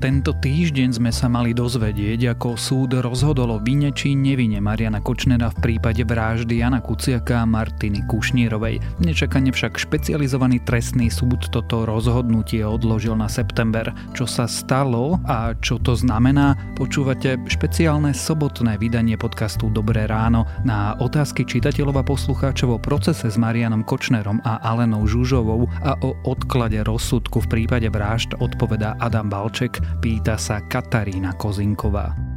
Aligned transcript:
Tento 0.00 0.32
týždeň 0.32 0.96
sme 0.96 1.12
sa 1.12 1.28
mali 1.28 1.52
dozvedieť, 1.52 2.32
ako 2.32 2.56
súd 2.56 2.96
rozhodol 3.04 3.52
o 3.52 3.58
vine 3.60 3.92
či 3.92 4.16
nevine 4.16 4.56
Mariana 4.56 5.04
Kočnera 5.04 5.52
v 5.52 5.60
prípade 5.60 6.08
vraždy 6.08 6.64
Jana 6.64 6.80
Kuciaka 6.80 7.44
a 7.44 7.44
Martiny 7.44 8.08
Kušnírovej. 8.08 8.80
Nečakane 9.04 9.52
však 9.52 9.76
špecializovaný 9.76 10.64
trestný 10.64 11.12
súd 11.12 11.52
toto 11.52 11.84
rozhodnutie 11.84 12.64
odložil 12.64 13.12
na 13.12 13.28
september. 13.28 13.92
Čo 14.16 14.24
sa 14.24 14.48
stalo 14.48 15.20
a 15.28 15.52
čo 15.60 15.76
to 15.76 15.92
znamená, 15.92 16.56
počúvate 16.80 17.36
špeciálne 17.44 18.16
sobotné 18.16 18.80
vydanie 18.80 19.20
podcastu 19.20 19.68
Dobré 19.68 20.08
ráno. 20.08 20.48
Na 20.64 20.96
otázky 20.96 21.44
čitateľov 21.44 22.00
a 22.00 22.08
poslucháčov 22.08 22.72
o 22.72 22.78
procese 22.80 23.28
s 23.28 23.36
Marianom 23.36 23.84
Kočnerom 23.84 24.40
a 24.48 24.64
Alenou 24.64 25.04
Žužovou 25.04 25.68
a 25.84 25.92
o 26.00 26.16
odklade 26.24 26.80
rozsudku 26.88 27.44
v 27.44 27.52
prípade 27.52 27.92
vražd 27.92 28.40
odpovedá 28.40 28.96
Adam 28.96 29.28
Balček, 29.28 29.89
Pýta 29.98 30.38
sa 30.38 30.62
Katarína 30.62 31.34
Kozinková. 31.34 32.30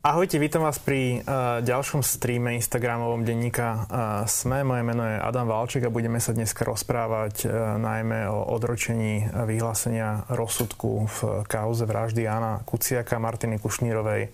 Ahojte, 0.00 0.40
vítam 0.40 0.64
vás 0.64 0.80
pri 0.80 1.20
uh, 1.20 1.60
ďalšom 1.60 2.00
streame 2.00 2.56
Instagramovom 2.56 3.20
denníka 3.20 3.66
uh, 3.68 3.84
SME. 4.24 4.64
Moje 4.64 4.82
meno 4.82 5.04
je 5.04 5.20
Adam 5.20 5.44
Valček 5.44 5.86
a 5.86 5.92
budeme 5.92 6.16
sa 6.18 6.32
dneska 6.32 6.64
rozprávať 6.64 7.44
uh, 7.44 7.76
najmä 7.76 8.24
o 8.26 8.48
odročení 8.48 9.28
vyhlásenia 9.28 10.24
rozsudku 10.32 11.04
v 11.04 11.18
kauze 11.44 11.84
vraždy 11.84 12.24
Jana 12.24 12.64
Kuciaka, 12.64 13.20
Martiny 13.20 13.60
Kušnírovej 13.60 14.32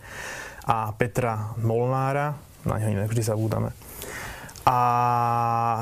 a 0.71 0.95
Petra 0.95 1.59
Molnára. 1.59 2.39
Na 2.63 2.79
neho 2.79 2.97
inak 2.97 3.11
vždy 3.11 3.23
zabúdame. 3.27 3.86
A 4.67 4.77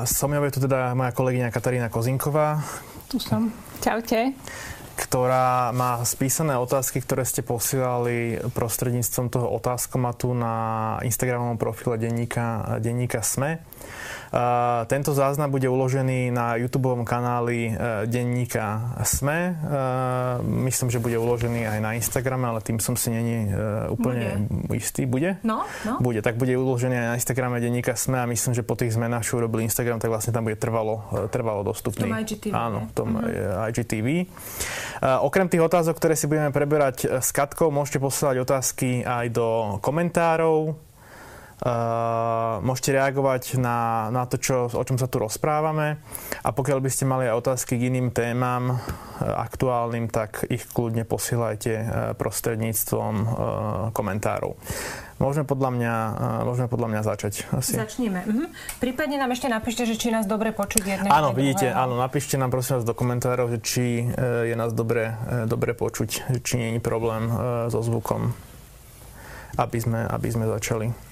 so 0.05 0.29
mnou 0.29 0.45
je 0.45 0.53
tu 0.53 0.61
teda 0.69 0.93
moja 0.93 1.09
kolegyňa 1.09 1.49
Katarína 1.49 1.89
Kozinková. 1.89 2.61
Tu 3.09 3.17
som. 3.17 3.49
Čaute 3.81 4.37
ktorá 4.95 5.75
má 5.75 5.99
spísané 6.07 6.55
otázky, 6.55 7.03
ktoré 7.03 7.27
ste 7.27 7.43
posielali 7.43 8.39
prostredníctvom 8.55 9.27
toho 9.27 9.47
otázkomatu 9.51 10.31
na 10.31 10.55
Instagramovom 11.03 11.59
profile 11.59 11.99
denníka, 11.99 12.79
denníka 12.79 13.19
SME. 13.19 13.59
Tento 14.85 15.11
záznam 15.13 15.51
bude 15.51 15.69
uložený 15.69 16.31
na 16.33 16.55
YouTube 16.57 16.91
kanáli 17.05 17.71
e, 17.71 17.73
denníka 18.09 18.97
SME. 19.03 19.55
Myslím, 20.43 20.89
že 20.91 20.99
bude 20.99 21.17
uložený 21.17 21.67
aj 21.67 21.79
na 21.81 21.91
Instagrame, 21.97 22.45
ale 22.49 22.59
tým 22.61 22.81
som 22.81 22.97
si 22.97 23.13
není 23.13 23.49
e, 23.49 23.89
úplne 23.89 24.45
bude. 24.49 24.77
istý. 24.77 25.05
Bude? 25.05 25.37
No, 25.45 25.63
no. 25.85 26.01
Bude, 26.01 26.19
tak 26.21 26.35
bude 26.35 26.51
uložený 26.57 26.95
aj 26.95 27.07
na 27.07 27.15
Instagrame 27.15 27.57
denníka 27.61 27.95
SME 27.95 28.21
a 28.21 28.27
myslím, 28.27 28.53
že 28.53 28.63
po 28.65 28.75
tých 28.75 28.93
zmenách, 28.93 29.25
čo 29.25 29.39
urobil 29.39 29.63
Instagram, 29.63 30.01
tak 30.01 30.11
vlastne 30.11 30.35
tam 30.35 30.45
bude 30.45 30.57
trvalo, 30.59 31.05
e, 31.13 31.31
trvalo 31.31 31.61
dostupný. 31.63 32.05
V 32.05 32.11
tom 32.11 32.19
IGTV. 32.21 32.53
Áno, 32.53 32.79
v 32.89 32.93
tom 32.93 33.09
uh-huh. 33.17 33.69
IGTV. 33.71 34.07
Okrem 35.01 35.47
tých 35.49 35.63
otázok, 35.63 35.97
ktoré 35.97 36.13
si 36.17 36.25
budeme 36.29 36.49
preberať 36.49 37.21
s 37.21 37.29
Katkou, 37.33 37.69
môžete 37.69 38.01
posielať 38.01 38.37
otázky 38.41 39.01
aj 39.05 39.25
do 39.33 39.47
komentárov 39.81 40.84
Uh, 41.55 42.59
môžete 42.67 42.99
reagovať 42.99 43.55
na, 43.55 44.11
na 44.11 44.27
to, 44.27 44.35
čo, 44.35 44.67
o 44.67 44.83
čom 44.83 44.99
sa 44.99 45.07
tu 45.07 45.23
rozprávame 45.23 46.03
a 46.43 46.51
pokiaľ 46.51 46.83
by 46.83 46.89
ste 46.91 47.07
mali 47.07 47.31
aj 47.31 47.47
otázky 47.47 47.79
k 47.79 47.87
iným 47.87 48.11
témam 48.11 48.75
uh, 48.75 48.79
aktuálnym, 49.23 50.11
tak 50.11 50.43
ich 50.51 50.67
kľudne 50.67 51.07
posielajte 51.07 51.73
uh, 51.79 51.87
prostredníctvom 52.19 53.13
uh, 53.23 53.27
komentárov. 53.95 54.59
Môžeme 55.15 55.47
podľa 55.47 55.71
mňa, 55.79 55.93
uh, 55.95 56.41
môžeme 56.43 56.67
podľa 56.67 56.87
mňa 56.91 57.01
začať. 57.07 57.47
Asi. 57.55 57.79
Začneme. 57.79 58.27
Mhm. 58.27 58.45
Prípadne 58.83 59.15
nám 59.15 59.31
ešte 59.31 59.47
napíšte, 59.47 59.87
že 59.87 59.95
či 59.95 60.11
nás 60.11 60.27
dobre 60.27 60.51
počuť 60.51 60.83
jedné. 60.83 61.07
Áno, 61.07 61.31
vidíte, 61.31 61.71
druhého. 61.71 61.87
áno, 61.87 61.95
napíšte 61.95 62.35
nám 62.35 62.51
prosím 62.51 62.83
vás 62.83 62.85
do 62.85 62.91
komentárov, 62.91 63.47
že 63.55 63.59
či 63.63 63.85
uh, 64.03 64.43
je 64.43 64.59
nás 64.59 64.75
dobre, 64.75 65.15
uh, 65.15 65.47
dobre 65.47 65.71
počuť, 65.71 66.35
či 66.43 66.53
nie 66.59 66.67
je 66.75 66.83
problém 66.83 67.31
uh, 67.31 67.71
so 67.71 67.79
zvukom, 67.79 68.35
aby 69.55 69.77
sme, 69.79 70.03
aby 70.03 70.27
sme 70.27 70.51
začali. 70.51 71.04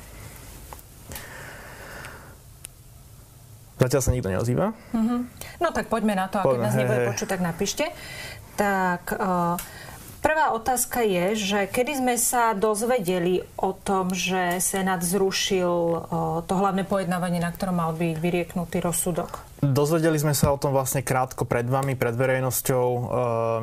Zatiaľ 3.84 4.02
sa 4.02 4.16
nikto 4.16 4.32
neozýva. 4.32 4.72
Mm-hmm. 4.96 5.20
No 5.60 5.76
tak 5.76 5.92
poďme 5.92 6.16
na 6.16 6.32
to, 6.32 6.40
a 6.40 6.48
keď 6.48 6.60
nás 6.64 6.80
nebude 6.80 7.12
počuť, 7.12 7.28
tak 7.28 7.42
napíšte. 7.44 7.92
Tak 8.56 9.12
uh, 9.12 9.60
prvá 10.24 10.56
otázka 10.56 11.04
je, 11.04 11.36
že 11.36 11.60
kedy 11.68 12.00
sme 12.00 12.16
sa 12.16 12.56
dozvedeli 12.56 13.44
o 13.60 13.76
tom, 13.76 14.16
že 14.16 14.64
Senát 14.64 15.04
zrušil 15.04 15.68
uh, 15.68 16.00
to 16.48 16.54
hlavné 16.56 16.88
pojednávanie, 16.88 17.44
na 17.44 17.52
ktorom 17.52 17.76
mal 17.76 17.92
byť 17.92 18.16
vyrieknutý 18.24 18.80
rozsudok? 18.80 19.53
Dozvedeli 19.63 20.19
sme 20.19 20.35
sa 20.35 20.51
o 20.51 20.59
tom 20.59 20.75
vlastne 20.75 21.00
krátko 21.00 21.47
pred 21.47 21.63
vami, 21.63 21.96
pred 21.96 22.12
verejnosťou. 22.12 22.88
Uh, 22.91 23.06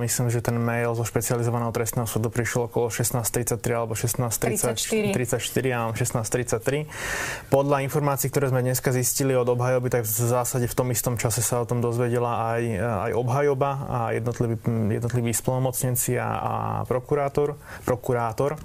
myslím, 0.00 0.32
že 0.32 0.40
ten 0.40 0.56
mail 0.56 0.96
zo 0.96 1.04
špecializovaného 1.04 1.68
trestného 1.76 2.08
súdu 2.08 2.32
prišiel 2.32 2.72
okolo 2.72 2.88
16.33 2.88 3.60
alebo 3.76 3.92
16.34. 3.92 5.12
34, 5.12 5.76
áno, 5.76 5.92
16.33. 5.92 7.52
Podľa 7.52 7.84
informácií, 7.84 8.32
ktoré 8.32 8.48
sme 8.48 8.64
dneska 8.64 8.96
zistili 8.96 9.36
od 9.36 9.44
obhajoby, 9.52 9.92
tak 9.92 10.08
v 10.08 10.10
zásade 10.10 10.64
v 10.64 10.74
tom 10.74 10.88
istom 10.88 11.20
čase 11.20 11.44
sa 11.44 11.60
o 11.60 11.68
tom 11.68 11.84
dozvedela 11.84 12.56
aj, 12.56 12.62
aj 12.80 13.12
obhajoba 13.12 13.70
a 13.84 13.98
jednotliví, 14.16 14.56
jednotliví 14.96 15.30
splnomocnenci 15.36 16.16
a, 16.16 16.28
a 16.40 16.52
prokurátor. 16.88 17.60
prokurátor. 17.84 18.56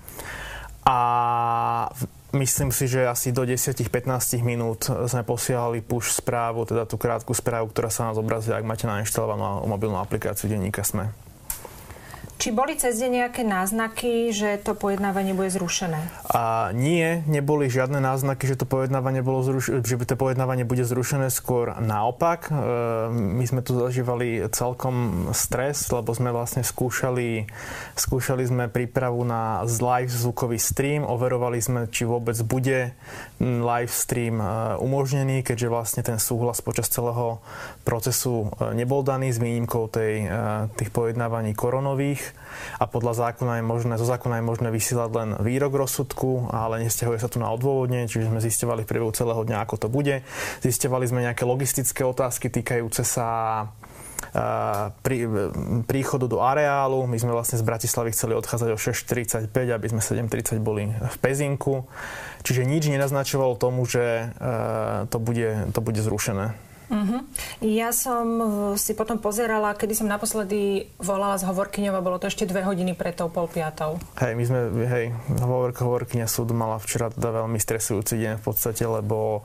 A 0.85 0.97
Myslím 2.35 2.75
si, 2.75 2.91
že 2.91 3.07
asi 3.07 3.31
do 3.31 3.47
10-15 3.47 4.43
minút 4.43 4.91
sme 4.91 5.23
posielali 5.23 5.79
push 5.79 6.19
správu, 6.19 6.67
teda 6.67 6.83
tú 6.83 6.99
krátku 6.99 7.31
správu, 7.31 7.71
ktorá 7.71 7.87
sa 7.87 8.11
nás 8.11 8.19
obrazí, 8.19 8.51
ak 8.51 8.67
máte 8.67 8.83
nainštalovanú 8.83 9.63
mobilnú 9.63 9.95
aplikáciu 10.03 10.51
denníka 10.51 10.83
SME. 10.83 11.24
Či 12.35 12.51
boli 12.51 12.75
cez 12.75 12.99
deň 12.99 13.11
nejaké 13.23 13.47
náznaky, 13.47 14.35
že 14.35 14.59
to 14.59 14.75
pojednávanie 14.75 15.31
bude 15.31 15.47
zrušené? 15.55 16.03
A 16.27 16.75
nie, 16.75 17.23
neboli 17.31 17.71
žiadne 17.71 18.03
náznaky, 18.03 18.43
že 18.43 18.59
to 18.59 18.67
pojednávanie, 18.67 19.23
bolo 19.23 19.39
zruš- 19.39 19.79
že 19.79 19.95
to 20.03 20.19
pojednávanie 20.19 20.67
bude 20.67 20.83
zrušené, 20.83 21.31
skôr 21.31 21.79
naopak. 21.79 22.51
E, 22.51 22.53
my 23.15 23.45
sme 23.47 23.63
tu 23.63 23.79
zažívali 23.79 24.51
celkom 24.51 25.27
stres, 25.31 25.87
lebo 25.87 26.11
sme 26.11 26.35
vlastne 26.35 26.67
skúšali, 26.67 27.47
skúšali 27.95 28.43
sme 28.43 28.67
prípravu 28.67 29.23
na 29.23 29.63
live 29.63 30.11
zvukový 30.11 30.59
stream, 30.59 31.07
overovali 31.07 31.63
sme, 31.63 31.87
či 31.87 32.03
vôbec 32.03 32.35
bude 32.43 32.91
live 33.39 33.93
stream 33.95 34.43
e, 34.43 34.75
umožnený, 34.83 35.39
keďže 35.39 35.71
vlastne 35.71 36.01
ten 36.03 36.19
súhlas 36.19 36.59
počas 36.59 36.91
celého 36.91 37.39
procesu 37.87 38.51
e, 38.59 38.75
nebol 38.75 39.07
daný 39.07 39.31
s 39.31 39.39
výnimkou 39.39 39.87
tej, 39.87 40.27
tých 40.75 40.91
pojednávaní 40.91 41.55
koronových 41.55 42.24
a 42.75 42.85
podľa 42.87 43.13
zákona 43.15 43.59
je 43.59 43.63
možné, 43.63 43.93
zo 43.95 44.07
zákona 44.07 44.39
je 44.41 44.45
možné 44.45 44.67
vysielať 44.71 45.09
len 45.15 45.29
výrok 45.39 45.75
rozsudku, 45.75 46.51
ale 46.51 46.83
nestiahuje 46.83 47.19
sa 47.23 47.31
tu 47.31 47.39
na 47.39 47.51
odôvodne, 47.51 48.07
čiže 48.07 48.27
sme 48.27 48.43
zistovali 48.43 48.83
v 48.83 48.89
priebehu 48.89 49.11
celého 49.15 49.41
dňa, 49.47 49.57
ako 49.63 49.75
to 49.75 49.87
bude. 49.87 50.23
Zistovali 50.59 51.07
sme 51.07 51.23
nejaké 51.23 51.47
logistické 51.47 52.03
otázky 52.03 52.51
týkajúce 52.51 53.07
sa 53.07 53.27
prí, 55.03 55.23
príchodu 55.87 56.27
do 56.27 56.43
areálu. 56.43 57.07
My 57.07 57.15
sme 57.15 57.31
vlastne 57.31 57.55
z 57.55 57.63
Bratislavy 57.63 58.11
chceli 58.11 58.35
odchádzať 58.35 58.69
o 58.73 58.77
6.45, 58.79 59.51
aby 59.71 59.87
sme 59.91 60.01
7.30 60.03 60.59
boli 60.59 60.91
v 60.91 61.17
Pezinku. 61.23 61.87
Čiže 62.43 62.67
nič 62.67 62.91
nenaznačovalo 62.91 63.55
tomu, 63.55 63.87
že 63.87 64.35
to 65.07 65.17
bude, 65.23 65.71
to 65.71 65.79
bude 65.79 65.99
zrušené. 66.03 66.51
Uh-huh. 66.85 67.21
Ja 67.65 67.89
som 67.89 68.25
si 68.77 68.93
potom 68.93 69.17
pozerala, 69.17 69.73
kedy 69.73 69.97
som 69.97 70.07
naposledy 70.09 70.91
volala 71.01 71.37
s 71.39 71.43
hovorkyňou 71.47 71.97
a 71.97 72.05
bolo 72.05 72.21
to 72.21 72.29
ešte 72.29 72.45
dve 72.45 72.61
hodiny 72.61 72.93
pred 72.93 73.17
tou 73.17 73.31
pol 73.31 73.49
piatou. 73.49 73.97
Hej, 74.21 74.33
my 74.37 74.43
sme, 74.45 74.59
hej, 74.85 75.05
hovorka, 75.41 75.81
hovorkyňa 75.81 76.29
súdu 76.29 76.53
mala 76.53 76.77
včera 76.77 77.09
teda 77.09 77.45
veľmi 77.45 77.57
stresujúci 77.57 78.21
deň 78.21 78.33
v 78.37 78.43
podstate, 78.43 78.85
lebo 78.85 79.41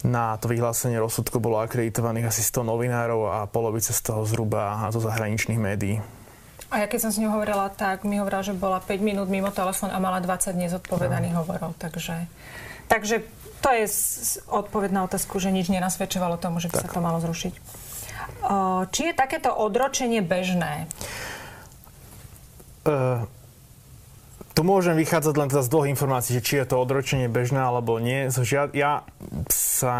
na 0.00 0.38
to 0.40 0.48
vyhlásenie 0.48 0.96
rozsudku 0.96 1.42
bolo 1.42 1.60
akreditovaných 1.60 2.32
asi 2.32 2.40
100 2.40 2.64
novinárov 2.64 3.20
a 3.28 3.38
polovice 3.44 3.92
z 3.92 4.00
toho 4.00 4.24
zhruba 4.24 4.88
zo 4.88 5.00
zahraničných 5.02 5.60
médií. 5.60 6.00
A 6.70 6.80
ja 6.80 6.86
keď 6.86 7.00
som 7.02 7.10
s 7.10 7.18
ňou 7.18 7.34
hovorila, 7.34 7.66
tak 7.74 8.06
mi 8.06 8.22
hovorila, 8.22 8.46
že 8.46 8.54
bola 8.54 8.78
5 8.78 9.02
minút 9.02 9.26
mimo 9.26 9.50
telefón 9.50 9.90
a 9.90 9.98
mala 9.98 10.22
20 10.22 10.54
nezodpovedaných 10.54 11.34
no. 11.34 11.42
hovorov. 11.42 11.74
Takže, 11.82 12.30
takže 12.86 13.26
to 13.60 13.68
je 13.70 13.84
odpoveď 14.48 14.90
na 14.90 15.04
otázku, 15.04 15.36
že 15.38 15.52
nič 15.52 15.68
nenasvedčovalo 15.68 16.40
tomu, 16.40 16.58
že 16.58 16.72
by 16.72 16.80
tak. 16.80 16.82
sa 16.88 16.88
to 16.96 17.00
malo 17.04 17.20
zrušiť. 17.20 17.54
Či 18.90 19.02
je 19.12 19.14
takéto 19.14 19.52
odročenie 19.52 20.24
bežné? 20.24 20.88
Uh, 22.80 23.28
tu 24.56 24.64
môžem 24.64 24.96
vychádzať 24.96 25.34
len 25.36 25.48
teda 25.48 25.62
z 25.64 25.72
dvoch 25.72 25.88
informácií, 25.88 26.36
že 26.40 26.44
či 26.44 26.54
je 26.60 26.68
to 26.68 26.80
odročenie 26.80 27.28
bežné 27.28 27.60
alebo 27.60 28.00
nie. 28.00 28.28
Ja 28.76 29.04
sa 29.52 29.96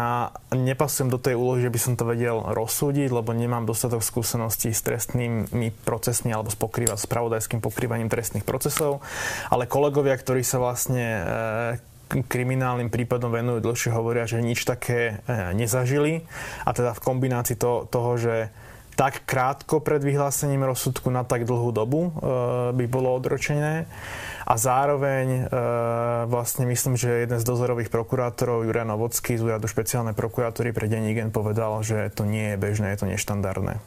nepasujem 0.53 1.09
do 1.09 1.21
tej 1.21 1.37
úlohy, 1.37 1.65
že 1.65 1.73
by 1.73 1.79
som 1.81 1.93
to 1.97 2.05
vedel 2.05 2.45
rozsúdiť, 2.45 3.09
lebo 3.09 3.33
nemám 3.33 3.65
dostatok 3.65 4.05
skúseností 4.05 4.69
s 4.69 4.85
trestnými 4.85 5.73
procesmi 5.81 6.33
alebo 6.33 6.53
s, 6.53 6.57
pokrýva, 6.57 6.93
s 6.93 7.09
pravodajským 7.09 7.57
pokrývaním 7.57 8.09
trestných 8.09 8.45
procesov. 8.45 9.01
Ale 9.49 9.65
kolegovia, 9.65 10.13
ktorí 10.13 10.45
sa 10.45 10.61
vlastne 10.61 11.05
kriminálnym 12.27 12.91
prípadom 12.91 13.31
venujú 13.31 13.63
dlhšie, 13.63 13.95
hovoria, 13.95 14.27
že 14.27 14.43
nič 14.43 14.67
také 14.67 15.23
nezažili. 15.55 16.27
A 16.67 16.75
teda 16.75 16.91
v 16.91 17.03
kombinácii 17.03 17.55
to, 17.55 17.87
toho, 17.87 18.19
že 18.19 18.35
tak 18.99 19.23
krátko 19.23 19.79
pred 19.79 20.03
vyhlásením 20.03 20.67
rozsudku 20.67 21.07
na 21.07 21.23
tak 21.23 21.47
dlhú 21.47 21.71
dobu 21.71 22.11
by 22.75 22.85
bolo 22.91 23.15
odročené 23.15 23.87
a 24.51 24.59
zároveň 24.59 25.27
e, 25.31 25.41
vlastne 26.27 26.67
myslím, 26.67 26.99
že 26.99 27.23
jeden 27.23 27.39
z 27.39 27.45
dozorových 27.47 27.87
prokurátorov, 27.87 28.67
Juraj 28.67 28.83
Novocký 28.83 29.39
z 29.39 29.47
úradu 29.47 29.71
špeciálnej 29.71 30.11
prokurátory 30.11 30.75
pre 30.75 30.91
Denigen 30.91 31.31
povedal, 31.31 31.79
že 31.85 32.11
to 32.11 32.27
nie 32.27 32.53
je 32.53 32.57
bežné, 32.59 32.91
je 32.91 32.99
to 32.99 33.07
neštandardné. 33.07 33.79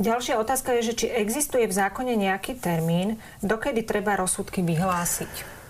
Ďalšia 0.00 0.40
otázka 0.40 0.74
je, 0.80 0.90
že 0.90 0.94
či 1.04 1.06
existuje 1.06 1.68
v 1.68 1.76
zákone 1.76 2.16
nejaký 2.18 2.58
termín, 2.58 3.20
dokedy 3.44 3.84
treba 3.86 4.18
rozsudky 4.18 4.64
vyhlásiť? 4.64 5.63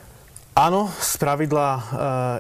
Áno, 0.55 0.87
z 1.03 1.19
pravidla 1.19 1.69
uh, 1.75 1.83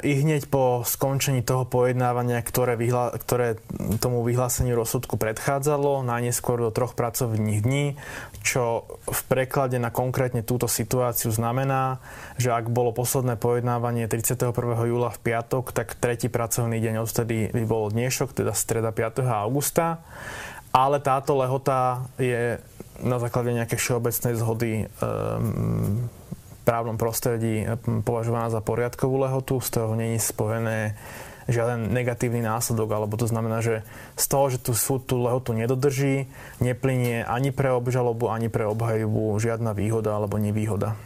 i 0.06 0.14
hneď 0.14 0.46
po 0.46 0.87
skončení 0.87 1.43
toho 1.43 1.66
pojednávania, 1.66 2.38
ktoré, 2.46 2.78
vyhla, 2.78 3.11
ktoré 3.11 3.58
tomu 3.99 4.22
vyhláseniu 4.22 4.78
rozsudku 4.78 5.19
predchádzalo, 5.19 6.06
najneskôr 6.06 6.62
do 6.62 6.70
troch 6.70 6.94
pracovných 6.94 7.66
dní, 7.66 7.99
čo 8.46 8.87
v 9.11 9.20
preklade 9.26 9.82
na 9.82 9.90
konkrétne 9.90 10.46
túto 10.46 10.70
situáciu 10.70 11.34
znamená, 11.34 11.99
že 12.38 12.55
ak 12.55 12.70
bolo 12.70 12.94
posledné 12.94 13.34
pojednávanie 13.34 14.06
31. 14.06 14.55
júla 14.62 15.10
v 15.10 15.19
piatok, 15.19 15.75
tak 15.75 15.99
tretí 15.99 16.31
pracovný 16.31 16.78
deň 16.78 17.02
odtedy 17.02 17.50
by 17.50 17.67
bol 17.67 17.90
dnešok, 17.90 18.31
teda 18.31 18.55
streda 18.55 18.94
5. 18.94 19.26
augusta. 19.26 20.06
Ale 20.70 21.02
táto 21.02 21.34
lehota 21.34 22.06
je 22.22 22.62
na 23.02 23.19
základe 23.19 23.50
nejakej 23.50 23.78
všeobecnej 23.78 24.34
zhody 24.38 24.87
um, 25.02 26.06
právnom 26.64 26.96
prostredí 26.96 27.62
eh, 27.62 27.76
považovaná 28.02 28.49
za 28.49 28.64
poriadkovú 28.64 29.22
lehotu, 29.22 29.61
z 29.61 29.69
toho 29.70 29.93
není 29.94 30.16
spojené 30.16 30.96
žiaden 31.49 31.93
negatívny 31.93 32.40
následok, 32.40 32.88
alebo 32.96 33.20
to 33.20 33.28
znamená, 33.28 33.61
že 33.61 33.84
z 34.16 34.25
toho, 34.28 34.49
že 34.49 34.58
tu 34.64 34.72
súd 34.72 35.05
tú 35.05 35.20
lehotu 35.20 35.52
nedodrží, 35.52 36.25
neplinie 36.61 37.20
ani 37.20 37.52
pre 37.52 37.69
obžalobu, 37.69 38.32
ani 38.32 38.49
pre 38.49 38.64
obhajobu 38.64 39.37
žiadna 39.37 39.76
výhoda 39.76 40.16
alebo 40.16 40.40
nevýhoda. 40.40 40.96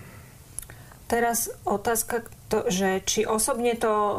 Teraz 1.08 1.48
otázka, 1.64 2.28
to, 2.52 2.68
že 2.68 3.00
či 3.08 3.24
osobne 3.24 3.72
to 3.80 3.88
o, 3.88 4.10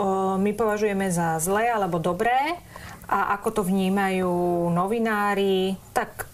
my 0.42 0.51
považujeme 0.57 1.13
za 1.13 1.38
zlé 1.38 1.69
alebo 1.69 2.01
dobré 2.01 2.57
a 3.06 3.38
ako 3.38 3.62
to 3.62 3.62
vnímajú 3.62 4.33
novinári, 4.74 5.77
tak 5.94 6.25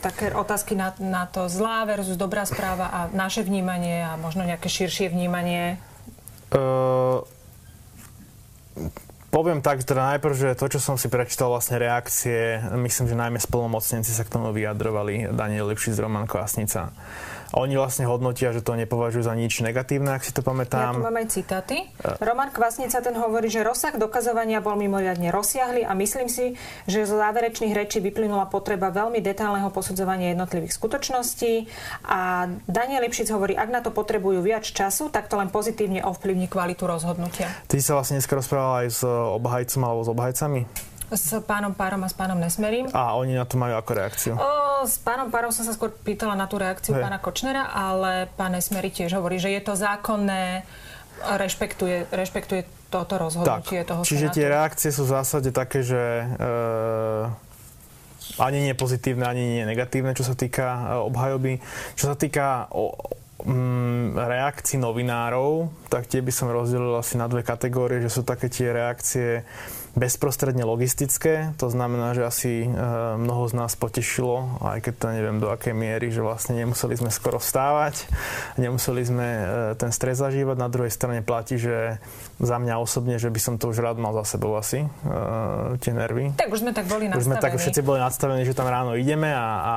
také 0.00 0.32
otázky 0.32 0.74
na, 0.74 0.96
na 0.98 1.28
to 1.28 1.46
zlá 1.46 1.84
versus 1.84 2.16
dobrá 2.16 2.48
správa 2.48 2.88
a 2.88 3.00
naše 3.12 3.44
vnímanie 3.44 4.02
a 4.02 4.16
možno 4.16 4.42
nejaké 4.42 4.66
širšie 4.66 5.12
vnímanie? 5.12 5.76
Uh, 6.50 7.22
poviem 9.30 9.62
tak, 9.62 9.86
teda 9.86 10.16
najprv, 10.16 10.34
že 10.34 10.58
to, 10.58 10.66
čo 10.66 10.80
som 10.82 10.98
si 10.98 11.06
prečítal 11.06 11.52
vlastne 11.52 11.78
reakcie, 11.78 12.58
myslím, 12.74 13.06
že 13.06 13.14
najmä 13.14 13.38
spolnomocnenci 13.38 14.10
sa 14.10 14.26
k 14.26 14.32
tomu 14.34 14.50
vyjadrovali, 14.50 15.30
Daniel 15.30 15.70
Lipšic, 15.70 15.94
Roman 16.02 16.26
Kvasnica. 16.26 16.90
Oni 17.50 17.74
vlastne 17.74 18.06
hodnotia, 18.06 18.54
že 18.54 18.62
to 18.62 18.78
nepovažujú 18.78 19.26
za 19.26 19.34
nič 19.34 19.58
negatívne, 19.58 20.14
ak 20.14 20.22
si 20.22 20.30
to 20.30 20.38
pamätám. 20.38 20.94
Ja 20.94 20.98
tu 20.98 21.02
mám 21.02 21.18
aj 21.18 21.28
citáty. 21.34 21.76
Roman 22.22 22.54
Kvasnica 22.54 23.02
ten 23.02 23.16
hovorí, 23.18 23.50
že 23.50 23.66
rozsah 23.66 23.98
dokazovania 23.98 24.62
bol 24.62 24.78
mimoriadne 24.78 25.34
rozsiahly 25.34 25.82
a 25.82 25.90
myslím 25.98 26.30
si, 26.30 26.54
že 26.86 27.10
zo 27.10 27.18
záverečných 27.18 27.74
rečí 27.74 27.98
vyplynula 27.98 28.46
potreba 28.46 28.94
veľmi 28.94 29.18
detálneho 29.18 29.66
posudzovania 29.74 30.30
jednotlivých 30.30 30.78
skutočností 30.78 31.66
a 32.06 32.46
Daniel 32.70 33.02
Lipšic 33.02 33.34
hovorí, 33.34 33.58
ak 33.58 33.68
na 33.68 33.82
to 33.82 33.90
potrebujú 33.90 34.38
viac 34.46 34.62
času, 34.62 35.10
tak 35.10 35.26
to 35.26 35.34
len 35.34 35.50
pozitívne 35.50 36.06
ovplyvní 36.06 36.46
kvalitu 36.46 36.86
rozhodnutia. 36.86 37.50
Ty 37.66 37.82
sa 37.82 37.98
vlastne 37.98 38.22
dneska 38.22 38.38
rozprával 38.38 38.86
aj 38.86 38.88
s 38.94 39.02
obhajcom 39.10 39.82
alebo 39.82 40.02
s 40.06 40.10
obhajcami? 40.14 40.89
S 41.10 41.34
pánom 41.42 41.74
Párom 41.74 42.06
a 42.06 42.08
s 42.08 42.14
pánom 42.14 42.38
Nesmerím. 42.38 42.86
A 42.94 43.18
oni 43.18 43.34
na 43.34 43.42
to 43.42 43.58
majú 43.58 43.74
ako 43.74 43.90
reakciu? 43.98 44.32
O, 44.38 44.86
s 44.86 45.02
pánom 45.02 45.26
Párom 45.26 45.50
som 45.50 45.66
sa 45.66 45.74
skôr 45.74 45.90
pýtala 45.90 46.38
na 46.38 46.46
tú 46.46 46.54
reakciu 46.56 46.94
Hej. 46.94 47.02
pána 47.02 47.18
Kočnera, 47.18 47.66
ale 47.66 48.30
pán 48.38 48.54
Nesmery 48.54 48.94
tiež 48.94 49.18
hovorí, 49.18 49.42
že 49.42 49.50
je 49.50 49.62
to 49.62 49.74
zákonné, 49.74 50.62
rešpektuje, 51.20 52.06
rešpektuje 52.14 52.62
toto 52.90 53.18
rozhodnutie 53.18 53.82
tak, 53.82 53.88
toho 53.90 54.00
Čiže 54.06 54.30
senátu. 54.30 54.36
tie 54.38 54.46
reakcie 54.50 54.90
sú 54.90 55.02
v 55.06 55.10
zásade 55.14 55.50
také, 55.50 55.82
že 55.82 55.98
e, 55.98 56.26
ani 58.38 58.70
nie 58.70 58.74
pozitívne, 58.74 59.26
ani 59.26 59.42
nie 59.60 59.64
negatívne, 59.66 60.14
čo 60.14 60.26
sa 60.26 60.34
týka 60.34 60.66
e, 60.66 60.78
obhajoby. 61.10 61.52
Čo 61.94 62.04
sa 62.10 62.16
týka 62.18 62.66
o, 62.70 62.94
mm, 63.46 64.14
reakcií 64.14 64.78
novinárov, 64.78 65.70
tak 65.86 66.10
tie 66.10 66.22
by 66.22 66.32
som 66.34 66.50
rozdelil 66.50 66.98
asi 66.98 67.14
na 67.14 67.30
dve 67.30 67.46
kategórie, 67.46 68.02
že 68.02 68.10
sú 68.10 68.22
také 68.26 68.50
tie 68.50 68.74
reakcie 68.74 69.46
bezprostredne 69.98 70.62
logistické. 70.62 71.50
To 71.58 71.66
znamená, 71.66 72.14
že 72.14 72.22
asi 72.22 72.52
e, 72.62 72.68
mnoho 73.18 73.50
z 73.50 73.54
nás 73.58 73.74
potešilo, 73.74 74.62
aj 74.62 74.86
keď 74.86 74.94
to 74.94 75.06
neviem 75.10 75.38
do 75.42 75.50
akej 75.50 75.74
miery, 75.74 76.14
že 76.14 76.22
vlastne 76.22 76.54
nemuseli 76.54 76.94
sme 76.94 77.10
skoro 77.10 77.42
vstávať, 77.42 78.06
nemuseli 78.54 79.02
sme 79.02 79.26
e, 79.26 79.44
ten 79.74 79.90
stres 79.90 80.22
zažívať. 80.22 80.56
Na 80.62 80.70
druhej 80.70 80.94
strane 80.94 81.26
platí, 81.26 81.58
že 81.58 81.98
za 82.38 82.56
mňa 82.62 82.78
osobne, 82.78 83.18
že 83.18 83.34
by 83.34 83.40
som 83.42 83.54
to 83.58 83.74
už 83.74 83.82
rád 83.82 83.98
mal 83.98 84.14
za 84.22 84.38
sebou 84.38 84.54
asi, 84.54 84.86
e, 84.86 84.88
tie 85.82 85.90
nervy. 85.90 86.38
Tak 86.38 86.54
už 86.54 86.62
sme 86.62 86.70
tak 86.70 86.86
boli 86.86 87.10
nastavení. 87.10 87.18
Už 87.18 87.26
sme 87.26 87.36
tak 87.42 87.52
všetci 87.58 87.80
boli 87.82 87.98
nastavení, 87.98 88.46
že 88.46 88.54
tam 88.54 88.70
ráno 88.70 88.94
ideme 88.94 89.34
a, 89.34 89.48
a, 89.58 89.76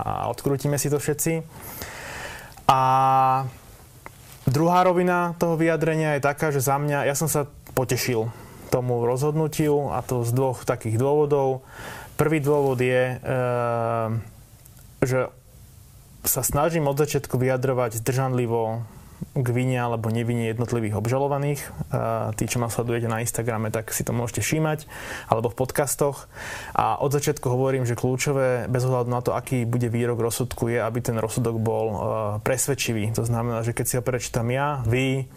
a 0.00 0.14
odkrútime 0.32 0.80
si 0.80 0.88
to 0.88 0.96
všetci. 0.96 1.44
A 2.64 2.80
druhá 4.48 4.78
rovina 4.88 5.36
toho 5.36 5.60
vyjadrenia 5.60 6.16
je 6.16 6.24
taká, 6.24 6.48
že 6.48 6.64
za 6.64 6.80
mňa, 6.80 7.04
ja 7.04 7.12
som 7.12 7.28
sa 7.28 7.44
potešil 7.76 8.49
tomu 8.70 9.02
rozhodnutiu 9.02 9.90
a 9.90 10.00
to 10.06 10.22
z 10.22 10.30
dvoch 10.30 10.62
takých 10.62 10.96
dôvodov. 10.96 11.66
Prvý 12.14 12.38
dôvod 12.38 12.78
je, 12.78 13.18
e, 13.18 13.40
že 15.02 15.28
sa 16.24 16.44
snažím 16.44 16.86
od 16.86 17.00
začiatku 17.00 17.34
vyjadrovať 17.40 17.98
zdržanlivo 18.00 18.84
k 19.30 19.48
vine 19.52 19.76
alebo 19.76 20.08
nevine 20.08 20.48
jednotlivých 20.50 20.96
obžalovaných. 20.96 21.60
Tí, 22.36 22.44
čo 22.48 22.58
ma 22.58 22.72
sledujete 22.72 23.06
na 23.06 23.20
Instagrame, 23.22 23.68
tak 23.68 23.92
si 23.92 24.02
to 24.02 24.16
môžete 24.16 24.42
všímať, 24.42 24.88
alebo 25.28 25.52
v 25.52 25.58
podcastoch. 25.60 26.26
A 26.72 26.98
od 26.98 27.12
začiatku 27.12 27.46
hovorím, 27.46 27.84
že 27.84 27.96
kľúčové, 27.96 28.66
bez 28.66 28.82
ohľadu 28.84 29.10
na 29.12 29.20
to, 29.20 29.36
aký 29.36 29.68
bude 29.68 29.86
výrok 29.92 30.18
rozsudku, 30.18 30.72
je, 30.72 30.80
aby 30.80 30.98
ten 31.04 31.16
rozsudok 31.20 31.56
bol 31.60 31.86
presvedčivý. 32.42 33.12
To 33.14 33.24
znamená, 33.24 33.62
že 33.62 33.76
keď 33.76 33.86
si 33.86 33.94
ho 34.00 34.04
prečítam 34.04 34.48
ja, 34.48 34.80
vy, 34.88 35.28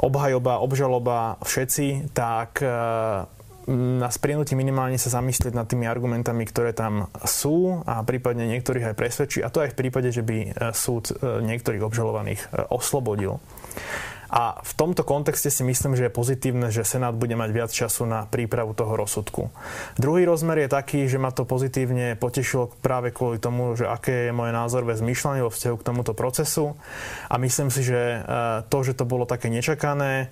obhajoba, 0.00 0.64
obžaloba, 0.64 1.36
všetci, 1.44 2.10
tak 2.16 2.64
e, 2.64 2.68
nás 4.00 4.16
prinúti 4.16 4.56
minimálne 4.56 4.96
sa 4.96 5.12
zamyslieť 5.20 5.52
nad 5.52 5.68
tými 5.68 5.84
argumentami, 5.84 6.48
ktoré 6.48 6.72
tam 6.72 7.12
sú 7.22 7.84
a 7.84 8.00
prípadne 8.00 8.48
niektorých 8.48 8.92
aj 8.92 8.98
presvedčí. 8.98 9.38
A 9.44 9.52
to 9.52 9.60
aj 9.60 9.76
v 9.76 9.78
prípade, 9.78 10.08
že 10.08 10.24
by 10.24 10.36
e, 10.40 10.48
súd 10.72 11.12
e, 11.12 11.44
niektorých 11.44 11.84
obžalovaných 11.84 12.72
oslobodil. 12.72 13.38
A 14.30 14.62
v 14.62 14.72
tomto 14.78 15.02
kontexte 15.02 15.50
si 15.50 15.66
myslím, 15.66 15.98
že 15.98 16.06
je 16.06 16.12
pozitívne, 16.14 16.70
že 16.70 16.86
Senát 16.86 17.10
bude 17.18 17.34
mať 17.34 17.50
viac 17.50 17.70
času 17.74 18.06
na 18.06 18.30
prípravu 18.30 18.78
toho 18.78 18.94
rozsudku. 18.94 19.50
Druhý 19.98 20.22
rozmer 20.22 20.64
je 20.66 20.70
taký, 20.70 21.10
že 21.10 21.18
ma 21.18 21.34
to 21.34 21.42
pozitívne 21.42 22.14
potešilo 22.14 22.70
práve 22.78 23.10
kvôli 23.10 23.42
tomu, 23.42 23.74
že 23.74 23.90
aké 23.90 24.30
je 24.30 24.32
moje 24.32 24.54
názorové 24.54 24.94
zmýšľanie 24.94 25.42
vo 25.42 25.50
vzťahu 25.50 25.76
k 25.82 25.86
tomuto 25.86 26.14
procesu. 26.14 26.78
A 27.26 27.42
myslím 27.42 27.74
si, 27.74 27.82
že 27.82 27.98
e, 27.98 28.18
to, 28.70 28.78
že 28.86 28.94
to 28.94 29.02
bolo 29.02 29.26
také 29.26 29.50
nečakané, 29.50 30.30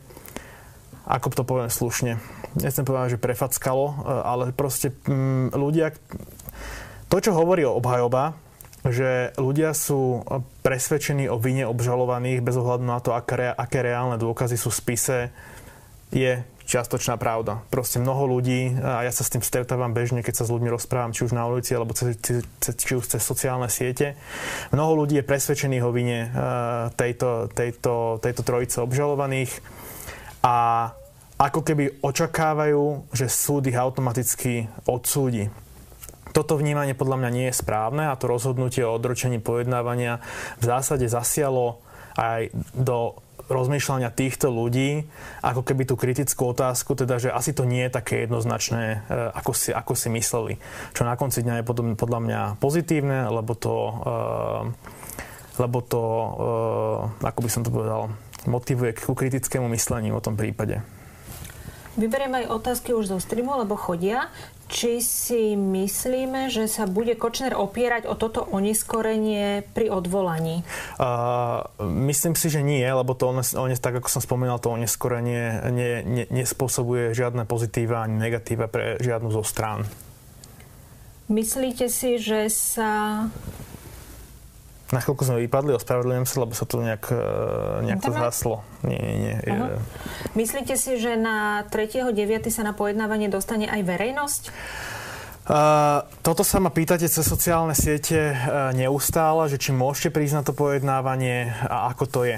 ako 1.08 1.34
to 1.34 1.42
poviem 1.42 1.72
slušne, 1.72 2.22
nechcem 2.54 2.86
povedať, 2.86 3.18
že 3.18 3.24
prefackalo, 3.24 3.86
e, 3.90 3.94
ale 4.22 4.44
proste 4.54 4.94
mm, 4.94 5.58
ľudia, 5.58 5.90
to, 7.10 7.16
čo 7.18 7.34
hovorí 7.34 7.66
o 7.66 7.74
obhajoba, 7.74 8.38
že 8.86 9.34
ľudia 9.34 9.74
sú 9.74 10.22
presvedčení 10.62 11.26
o 11.26 11.40
vine 11.40 11.66
obžalovaných 11.66 12.44
bez 12.44 12.54
ohľadu 12.54 12.84
na 12.86 13.02
to, 13.02 13.10
aké, 13.16 13.50
aké 13.50 13.82
reálne 13.82 14.14
dôkazy 14.20 14.54
sú 14.54 14.70
v 14.70 14.78
spise, 14.78 15.18
je 16.14 16.40
čiastočná 16.68 17.16
pravda. 17.16 17.64
Proste 17.72 17.96
mnoho 17.96 18.28
ľudí, 18.28 18.76
a 18.76 19.00
ja 19.00 19.08
sa 19.08 19.24
s 19.24 19.32
tým 19.32 19.40
stretávam 19.40 19.96
bežne, 19.96 20.20
keď 20.20 20.34
sa 20.40 20.44
s 20.44 20.52
ľuďmi 20.52 20.68
rozprávam, 20.68 21.16
či 21.16 21.24
už 21.24 21.32
na 21.32 21.48
ulici, 21.48 21.72
alebo 21.72 21.96
cez, 21.96 22.20
či 22.60 22.92
už 22.92 23.08
cez 23.08 23.24
sociálne 23.24 23.72
siete, 23.72 24.20
mnoho 24.70 25.04
ľudí 25.04 25.16
je 25.16 25.24
presvedčených 25.24 25.84
o 25.88 25.90
vine 25.90 26.28
tejto, 26.92 27.48
tejto, 27.56 28.20
tejto 28.20 28.42
trojice 28.44 28.84
obžalovaných. 28.84 29.52
A 30.44 30.92
ako 31.40 31.60
keby 31.64 32.04
očakávajú, 32.04 33.14
že 33.16 33.32
súd 33.32 33.64
ich 33.70 33.78
automaticky 33.78 34.68
odsúdi 34.84 35.48
toto 36.32 36.56
vnímanie 36.56 36.92
podľa 36.92 37.16
mňa 37.24 37.30
nie 37.32 37.46
je 37.50 37.60
správne 37.60 38.10
a 38.12 38.18
to 38.18 38.30
rozhodnutie 38.30 38.84
o 38.84 38.94
odročení 38.94 39.40
pojednávania 39.40 40.20
v 40.60 40.64
zásade 40.64 41.08
zasialo 41.08 41.80
aj 42.18 42.50
do 42.74 43.20
rozmýšľania 43.48 44.12
týchto 44.12 44.52
ľudí, 44.52 45.08
ako 45.40 45.64
keby 45.64 45.88
tú 45.88 45.96
kritickú 45.96 46.52
otázku, 46.52 46.92
teda, 46.92 47.16
že 47.16 47.32
asi 47.32 47.56
to 47.56 47.64
nie 47.64 47.88
je 47.88 47.96
také 47.96 48.28
jednoznačné, 48.28 49.08
e, 49.08 49.22
ako 49.32 49.52
si, 49.56 49.72
ako 49.72 49.96
si 49.96 50.12
mysleli. 50.12 50.54
Čo 50.92 51.08
na 51.08 51.16
konci 51.16 51.40
dňa 51.40 51.64
je 51.64 51.68
podľa 51.96 52.20
mňa 52.20 52.40
pozitívne, 52.60 53.32
lebo 53.32 53.56
to, 53.56 53.74
e, 53.74 55.64
lebo 55.64 55.78
to, 55.80 56.02
e, 57.24 57.24
ako 57.24 57.40
by 57.40 57.50
som 57.50 57.64
to 57.64 57.72
povedal, 57.72 58.12
motivuje 58.44 58.94
ku 59.00 59.16
kritickému 59.16 59.66
mysleniu 59.72 60.20
o 60.20 60.24
tom 60.24 60.36
prípade. 60.36 60.84
Vyberiem 61.98 62.30
aj 62.30 62.54
otázky 62.54 62.94
už 62.94 63.10
zo 63.10 63.18
streamu, 63.18 63.58
lebo 63.58 63.74
chodia. 63.74 64.30
Či 64.68 65.00
si 65.00 65.56
myslíme, 65.56 66.52
že 66.52 66.68
sa 66.68 66.84
bude 66.84 67.16
Kočner 67.16 67.56
opierať 67.56 68.04
o 68.04 68.12
toto 68.20 68.44
oneskorenie 68.44 69.64
pri 69.72 69.88
odvolaní? 69.88 70.60
Uh, 71.00 71.64
myslím 71.80 72.36
si, 72.36 72.52
že 72.52 72.60
nie, 72.60 72.84
lebo 72.84 73.16
to, 73.16 73.32
on, 73.32 73.40
on, 73.40 73.72
tak 73.72 73.96
ako 73.96 74.12
som 74.12 74.20
spomínal, 74.20 74.60
to 74.60 74.68
oneskorenie 74.68 75.72
ne, 75.72 75.90
ne, 76.04 76.24
nespôsobuje 76.28 77.16
žiadne 77.16 77.48
pozitíva 77.48 78.04
ani 78.04 78.20
negatíva 78.20 78.68
pre 78.68 79.00
žiadnu 79.00 79.32
zo 79.32 79.40
strán. 79.40 79.88
Myslíte 81.32 81.88
si, 81.88 82.20
že 82.20 82.52
sa 82.52 83.24
na 84.88 85.04
chvíľku 85.04 85.20
sme 85.20 85.44
vypadli, 85.44 85.76
ospravedlňujem 85.76 86.24
sa, 86.24 86.36
lebo 86.40 86.52
sa 86.56 86.64
to 86.64 86.80
nejak, 86.80 87.12
e, 87.12 87.20
nejak 87.84 88.00
to 88.00 88.12
zhaslo. 88.12 88.64
Nie, 88.80 88.96
nie, 88.96 89.16
nie. 89.20 89.36
Uh-huh. 89.44 89.76
Myslíte 90.32 90.80
si, 90.80 90.96
že 90.96 91.20
na 91.20 91.68
3.9. 91.68 92.16
sa 92.48 92.64
na 92.64 92.72
pojednávanie 92.72 93.28
dostane 93.28 93.68
aj 93.68 93.84
verejnosť? 93.84 94.42
Uh, 95.48 96.04
toto 96.20 96.44
sa 96.44 96.60
ma 96.60 96.68
pýtate 96.68 97.08
cez 97.08 97.24
sociálne 97.24 97.72
siete 97.72 98.36
uh, 98.36 98.68
neustále, 98.76 99.48
že 99.48 99.56
či 99.56 99.72
môžete 99.72 100.12
prísť 100.12 100.34
na 100.36 100.42
to 100.44 100.52
pojednávanie 100.52 101.48
a 101.64 101.88
ako 101.88 102.04
to 102.04 102.20
je. 102.28 102.36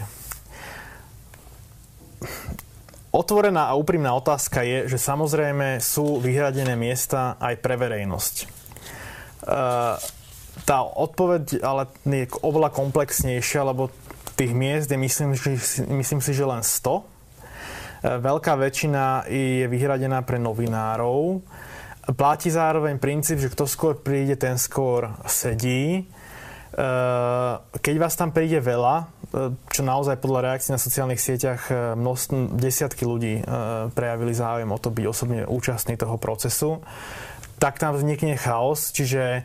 Otvorená 3.11 3.67
a 3.67 3.75
úprimná 3.75 4.15
otázka 4.15 4.63
je, 4.63 4.87
že 4.87 4.95
samozrejme 4.95 5.83
sú 5.83 6.23
vyhradené 6.23 6.79
miesta 6.79 7.35
aj 7.43 7.59
pre 7.59 7.75
verejnosť. 7.75 8.35
Uh, 9.43 9.99
tá 10.65 10.85
odpoveď 10.85 11.63
ale 11.63 11.89
je 12.07 12.31
oveľa 12.41 12.71
komplexnejšia, 12.75 13.67
lebo 13.67 13.91
tých 14.41 14.57
miest 14.57 14.89
je 14.89 14.97
myslím, 14.97 15.37
že, 15.37 15.53
myslím 15.93 16.21
si, 16.25 16.33
že 16.33 16.49
len 16.49 16.65
100. 16.65 16.97
E, 16.97 17.03
veľká 18.25 18.57
väčšina 18.57 19.29
je 19.29 19.69
vyhradená 19.69 20.25
pre 20.25 20.41
novinárov. 20.41 21.45
Platí 22.17 22.49
zároveň 22.49 22.97
princíp, 22.97 23.37
že 23.37 23.53
kto 23.53 23.69
skôr 23.69 24.01
príde, 24.01 24.41
ten 24.41 24.57
skôr 24.57 25.13
sedí. 25.29 26.01
E, 26.01 26.03
keď 27.85 27.95
vás 28.01 28.17
tam 28.17 28.33
príde 28.33 28.65
veľa, 28.65 28.97
e, 28.97 29.53
čo 29.69 29.85
naozaj 29.85 30.17
podľa 30.17 30.49
reakcií 30.49 30.73
na 30.73 30.81
sociálnych 30.81 31.21
sieťach 31.21 31.69
množstvo, 32.01 32.57
desiatky 32.57 33.05
ľudí 33.05 33.45
prejavili 33.93 34.33
záujem 34.33 34.73
o 34.73 34.79
to 34.81 34.89
byť 34.89 35.05
osobne 35.05 35.45
účastný 35.45 36.01
toho 36.01 36.17
procesu, 36.17 36.81
tak 37.61 37.77
tam 37.77 37.93
vznikne 37.93 38.41
chaos, 38.41 38.89
čiže 38.89 39.45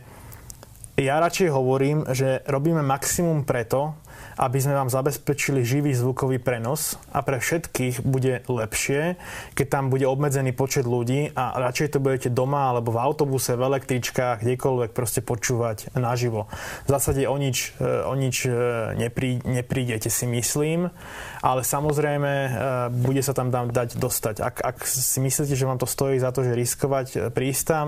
ja 0.96 1.20
radšej 1.20 1.48
hovorím, 1.52 2.08
že 2.08 2.40
robíme 2.48 2.80
maximum 2.80 3.44
preto, 3.44 4.00
aby 4.34 4.58
sme 4.58 4.74
vám 4.74 4.90
zabezpečili 4.90 5.62
živý 5.62 5.94
zvukový 5.94 6.42
prenos 6.42 6.98
a 7.14 7.22
pre 7.22 7.38
všetkých 7.38 8.02
bude 8.02 8.42
lepšie, 8.50 9.16
keď 9.54 9.66
tam 9.70 9.84
bude 9.88 10.04
obmedzený 10.04 10.52
počet 10.52 10.84
ľudí 10.84 11.30
a 11.32 11.56
radšej 11.56 11.96
to 11.96 12.02
budete 12.02 12.28
doma 12.34 12.74
alebo 12.74 12.90
v 12.90 13.00
autobuse, 13.00 13.54
v 13.54 13.62
električkách, 13.62 14.42
kdekoľvek 14.42 14.90
proste 14.92 15.24
počúvať 15.24 15.94
naživo. 15.96 16.50
V 16.84 16.88
zásade 16.92 17.24
o 17.24 17.36
nič, 17.38 17.72
e, 17.80 18.04
o 18.04 18.14
nič 18.18 18.46
e, 18.46 18.50
neprí, 18.98 19.40
neprídete 19.46 20.12
si 20.12 20.26
myslím, 20.28 20.92
ale 21.40 21.60
samozrejme 21.64 22.32
e, 22.32 22.50
bude 22.92 23.22
sa 23.22 23.32
tam 23.32 23.48
dať 23.50 23.96
dostať. 23.96 24.34
Ak, 24.42 24.56
ak 24.60 24.76
si 24.84 25.18
myslíte, 25.22 25.56
že 25.56 25.68
vám 25.68 25.80
to 25.80 25.88
stojí 25.88 26.20
za 26.20 26.30
to, 26.30 26.44
že 26.44 26.58
riskovať 26.58 27.32
prísť 27.32 27.64
tam, 27.66 27.86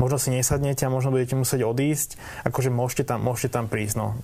možno 0.00 0.16
si 0.16 0.32
nesadnete 0.32 0.86
a 0.86 0.92
možno 0.92 1.12
budete 1.12 1.36
musieť 1.36 1.66
odísť, 1.66 2.16
akože 2.48 2.70
môžete 2.72 3.04
tam, 3.06 3.22
môžete 3.22 3.52
tam 3.52 3.66
prísť. 3.68 3.94
No. 3.98 4.16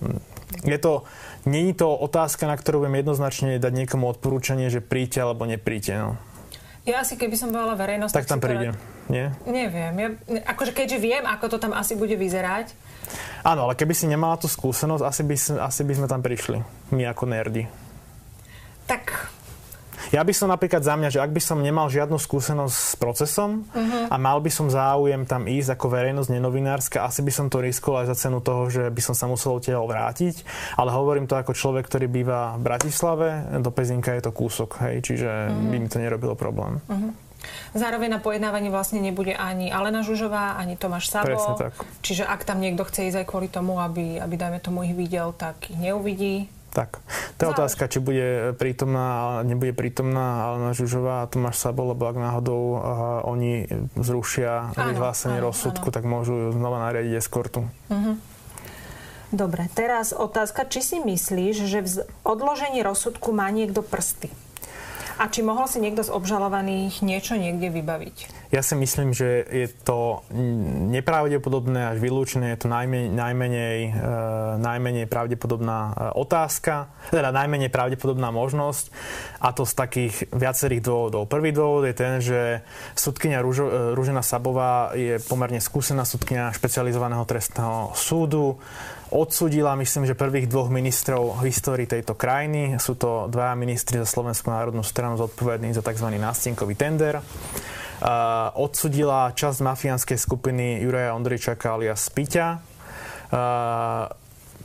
Je 0.63 0.77
to, 0.79 1.03
Není 1.47 1.71
to 1.79 1.95
otázka, 1.95 2.43
na 2.43 2.59
ktorú 2.59 2.83
viem 2.83 2.99
jednoznačne 2.99 3.55
dať 3.55 3.71
niekomu 3.71 4.11
odporúčanie, 4.11 4.67
že 4.67 4.83
príďte 4.83 5.23
alebo 5.23 5.47
nepríďte. 5.47 5.95
No. 5.95 6.19
Ja 6.83 7.03
asi, 7.03 7.15
keby 7.15 7.39
som 7.39 7.55
bola 7.55 7.75
verejnosť... 7.75 8.11
Tak 8.11 8.27
tam 8.27 8.43
prídem, 8.43 8.75
teda... 8.75 9.11
nie? 9.11 9.25
Neviem. 9.47 9.93
Ja, 9.95 10.07
akože 10.43 10.75
keďže 10.75 10.99
viem, 10.99 11.23
ako 11.23 11.55
to 11.55 11.57
tam 11.59 11.71
asi 11.71 11.95
bude 11.95 12.19
vyzerať. 12.19 12.75
Áno, 13.47 13.67
ale 13.67 13.79
keby 13.79 13.95
si 13.95 14.11
nemala 14.11 14.35
tú 14.35 14.51
skúsenosť, 14.51 15.03
asi 15.03 15.23
by, 15.23 15.35
asi 15.63 15.81
by 15.87 15.93
sme 15.95 16.07
tam 16.11 16.19
prišli. 16.19 16.59
My 16.91 17.07
ako 17.11 17.31
nerdi. 17.31 17.67
Tak 18.87 19.31
ja 20.11 20.21
by 20.23 20.33
som 20.33 20.47
napríklad 20.47 20.83
za 20.83 20.95
mňa, 20.95 21.09
že 21.11 21.19
ak 21.19 21.31
by 21.31 21.41
som 21.41 21.59
nemal 21.59 21.91
žiadnu 21.91 22.15
skúsenosť 22.15 22.75
s 22.75 22.93
procesom 22.95 23.67
uh-huh. 23.67 24.11
a 24.11 24.15
mal 24.15 24.39
by 24.39 24.51
som 24.51 24.71
záujem 24.71 25.27
tam 25.27 25.45
ísť 25.45 25.75
ako 25.75 25.85
verejnosť 25.91 26.29
nenovinárska, 26.31 27.03
asi 27.03 27.23
by 27.23 27.31
som 27.31 27.47
to 27.51 27.59
riskol 27.59 27.99
aj 27.99 28.13
za 28.13 28.27
cenu 28.27 28.39
toho, 28.39 28.71
že 28.71 28.87
by 28.87 29.01
som 29.03 29.15
sa 29.15 29.25
musel 29.27 29.59
odtiaľ 29.59 29.87
vrátiť. 29.87 30.43
Ale 30.79 30.93
hovorím 30.93 31.27
to 31.27 31.35
ako 31.35 31.55
človek, 31.55 31.87
ktorý 31.87 32.07
býva 32.07 32.55
v 32.55 32.63
Bratislave, 32.63 33.27
do 33.59 33.71
Pezinka 33.71 34.15
je 34.15 34.23
to 34.23 34.31
kúsok, 34.31 34.79
hej, 34.87 35.03
čiže 35.03 35.29
uh-huh. 35.29 35.69
by 35.71 35.75
mi 35.79 35.89
to 35.91 35.97
nerobilo 35.99 36.35
problém. 36.35 36.79
Uh-huh. 36.87 37.11
Zároveň 37.77 38.17
na 38.17 38.19
pojednávaní 38.19 38.73
vlastne 38.73 38.97
nebude 38.97 39.35
ani 39.37 39.69
Alena 39.69 40.01
Žužová, 40.01 40.57
ani 40.57 40.75
Tomáš 40.75 41.13
Sabo. 41.13 41.29
Presne 41.29 41.53
tak. 41.55 41.73
Čiže 42.01 42.25
ak 42.25 42.43
tam 42.43 42.59
niekto 42.59 42.81
chce 42.87 43.13
ísť 43.13 43.17
aj 43.23 43.27
kvôli 43.29 43.47
tomu, 43.47 43.77
aby, 43.77 44.17
aby 44.17 44.35
dajme 44.35 44.59
tomu 44.59 44.83
ich 44.83 44.97
videl, 44.97 45.31
tak 45.37 45.69
ich 45.69 45.77
neuvidí. 45.77 46.49
Tak. 46.77 47.01
To 47.41 47.49
je 47.49 47.53
otázka, 47.57 47.89
či 47.89 47.97
bude 47.97 48.53
prítomná, 48.53 49.41
nebude 49.41 49.73
prítomná 49.73 50.53
Alena 50.53 50.77
Žužová 50.77 51.25
a 51.25 51.29
Tomáš 51.29 51.57
Sabo, 51.57 51.89
lebo 51.89 52.05
ak 52.05 52.21
náhodou 52.21 52.61
uh, 52.77 52.81
oni 53.25 53.65
zrušia 53.97 54.77
áno, 54.77 54.93
vyhlásenie 54.93 55.41
áno, 55.41 55.49
rozsudku, 55.49 55.89
áno. 55.89 55.95
tak 55.97 56.05
môžu 56.05 56.53
znova 56.53 56.77
nariadiť 56.85 57.17
eskortu. 57.17 57.65
Uh-huh. 57.89 58.21
Dobre, 59.33 59.65
teraz 59.73 60.13
otázka, 60.13 60.69
či 60.69 60.85
si 60.85 60.97
myslíš, 61.01 61.55
že 61.65 61.79
v 61.81 62.05
odložení 62.21 62.85
rozsudku 62.85 63.33
má 63.33 63.49
niekto 63.49 63.81
prsty? 63.81 64.29
A 65.17 65.33
či 65.33 65.41
mohol 65.41 65.65
si 65.65 65.81
niekto 65.81 66.05
z 66.05 66.13
obžalovaných 66.13 67.01
niečo 67.01 67.33
niekde 67.33 67.73
vybaviť? 67.73 68.47
Ja 68.53 68.61
si 68.61 68.77
myslím, 68.77 69.17
že 69.17 69.43
je 69.49 69.67
to 69.81 70.21
nepravdepodobné 70.93 71.91
až 71.91 71.97
vylúčené, 71.97 72.53
je 72.53 72.59
to 72.61 72.69
najmenej, 72.69 73.11
najmenej, 73.11 73.79
najmenej 74.61 75.05
pravdepodobná 75.09 75.79
e, 75.89 75.93
otázka, 76.15 76.93
teda 77.09 77.33
najmenej 77.33 77.73
pravdepodobná 77.73 78.29
možnosť 78.29 78.93
a 79.41 79.51
to 79.51 79.65
z 79.65 79.73
takých 79.73 80.15
viacerých 80.31 80.85
dôvodov. 80.85 81.25
Prvý 81.27 81.49
dôvod 81.51 81.89
je 81.89 81.95
ten, 81.97 82.13
že 82.21 82.61
sudkynia 82.93 83.41
Rúžo, 83.41 83.67
e, 83.67 83.97
Rúžena 83.97 84.21
Sabová 84.21 84.93
je 84.93 85.17
pomerne 85.25 85.59
skúsená 85.59 86.05
sudkynia 86.05 86.53
špecializovaného 86.53 87.25
trestného 87.25 87.91
súdu, 87.97 88.61
odsudila, 89.11 89.79
myslím, 89.79 90.05
že 90.05 90.17
prvých 90.17 90.51
dvoch 90.51 90.67
ministrov 90.71 91.39
v 91.39 91.51
histórii 91.51 91.87
tejto 91.87 92.13
krajiny. 92.13 92.75
Sú 92.81 92.99
to 92.99 93.31
dvaja 93.31 93.55
ministri 93.55 94.01
za 94.01 94.07
Slovenskú 94.07 94.51
národnú 94.51 94.83
stranu 94.83 95.15
zodpovední 95.15 95.71
za 95.71 95.83
tzv. 95.85 96.07
nástenkový 96.17 96.75
tender 96.75 97.23
odsudila 98.53 99.33
časť 99.33 99.57
mafiánskej 99.65 100.17
skupiny 100.21 100.85
Juraja 100.85 101.17
Ondrejčaka 101.17 101.73
alias 101.73 102.05
Piťa. 102.13 102.61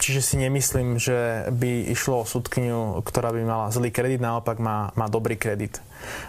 Čiže 0.01 0.21
si 0.25 0.35
nemyslím, 0.41 0.99
že 0.99 1.47
by 1.53 1.93
išlo 1.93 2.23
o 2.23 2.29
súdkyniu, 2.29 3.01
ktorá 3.07 3.31
by 3.31 3.41
mala 3.47 3.67
zlý 3.71 3.95
kredit, 3.95 4.19
naopak 4.19 4.59
má, 4.59 4.91
má 4.99 5.07
dobrý 5.07 5.39
kredit. 5.39 5.79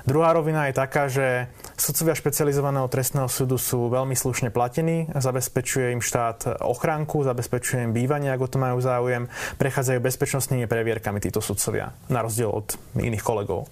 Druhá 0.05 0.29
rovina 0.35 0.69
je 0.69 0.77
taká, 0.77 1.09
že 1.09 1.49
sudcovia 1.73 2.13
špecializovaného 2.13 2.85
trestného 2.85 3.25
súdu 3.25 3.57
sú 3.57 3.89
veľmi 3.89 4.13
slušne 4.13 4.53
platení, 4.53 5.09
zabezpečuje 5.17 5.97
im 5.97 6.05
štát 6.05 6.61
ochránku, 6.61 7.25
zabezpečuje 7.25 7.89
im 7.89 7.95
bývanie, 7.97 8.29
ako 8.29 8.45
to 8.45 8.57
majú 8.61 8.77
záujem, 8.77 9.25
prechádzajú 9.57 9.99
bezpečnostnými 10.05 10.69
previerkami 10.69 11.17
títo 11.17 11.41
sudcovia, 11.41 11.97
na 12.13 12.21
rozdiel 12.21 12.53
od 12.53 12.77
iných 12.93 13.25
kolegov. 13.25 13.65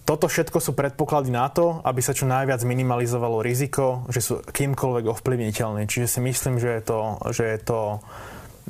Toto 0.00 0.26
všetko 0.26 0.58
sú 0.58 0.74
predpoklady 0.74 1.30
na 1.30 1.46
to, 1.54 1.78
aby 1.86 2.02
sa 2.02 2.10
čo 2.10 2.26
najviac 2.26 2.66
minimalizovalo 2.66 3.46
riziko, 3.46 4.02
že 4.10 4.18
sú 4.18 4.42
kýmkoľvek 4.42 5.06
ovplyvniteľní. 5.06 5.86
Čiže 5.86 6.18
si 6.18 6.20
myslím, 6.26 6.58
že 6.58 6.82
je 6.82 6.82
to, 6.82 7.00
že 7.30 7.44
je 7.46 7.58
to 7.62 8.02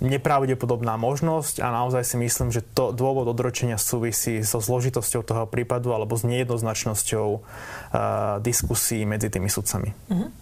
nepravdepodobná 0.00 0.96
možnosť 0.96 1.60
a 1.60 1.68
naozaj 1.68 2.02
si 2.08 2.16
myslím, 2.16 2.48
že 2.48 2.64
to 2.64 2.90
dôvod 2.90 3.28
odročenia 3.28 3.76
súvisí 3.76 4.40
so 4.40 4.58
zložitosťou 4.58 5.22
toho 5.22 5.44
prípadu 5.44 5.92
alebo 5.92 6.16
s 6.16 6.24
nejednoznačnosťou 6.24 7.28
uh, 7.36 7.42
diskusí 8.40 9.04
medzi 9.04 9.28
tými 9.28 9.52
sudcami. 9.52 9.92
Uh-huh. 10.08 10.32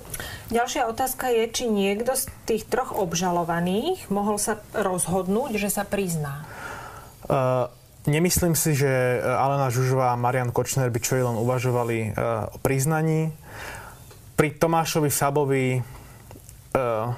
Ďalšia 0.55 0.87
otázka 0.87 1.35
je, 1.35 1.45
či 1.51 1.65
niekto 1.67 2.15
z 2.15 2.31
tých 2.47 2.71
troch 2.71 2.95
obžalovaných 2.95 4.07
mohol 4.15 4.39
sa 4.39 4.63
rozhodnúť, 4.73 5.59
že 5.59 5.69
sa 5.69 5.83
prizná. 5.83 6.47
Uh, 7.27 7.67
Nemyslím 8.09 8.57
si, 8.57 8.73
že 8.73 8.89
e, 8.89 9.19
Alena 9.21 9.69
Žužová 9.69 10.17
a 10.17 10.21
Marian 10.21 10.49
Kočner 10.49 10.89
by 10.89 10.97
čo 10.97 11.21
len 11.21 11.37
uvažovali 11.37 11.97
e, 12.01 12.11
o 12.49 12.57
priznaní. 12.57 13.29
Pri 14.39 14.55
Tomášovi 14.55 15.11
Sabovi 15.11 15.83
uh, 15.83 17.11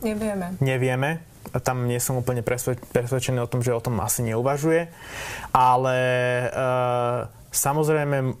nevieme. 0.00 0.56
nevieme. 0.56 1.20
Tam 1.62 1.90
nie 1.90 1.98
som 1.98 2.18
úplne 2.20 2.40
presvedčený 2.42 3.42
o 3.42 3.50
tom, 3.50 3.60
že 3.60 3.74
o 3.74 3.82
tom 3.82 3.98
asi 3.98 4.22
neuvažuje. 4.22 4.88
Ale 5.52 5.98
uh, 6.48 7.28
samozrejme 7.50 8.38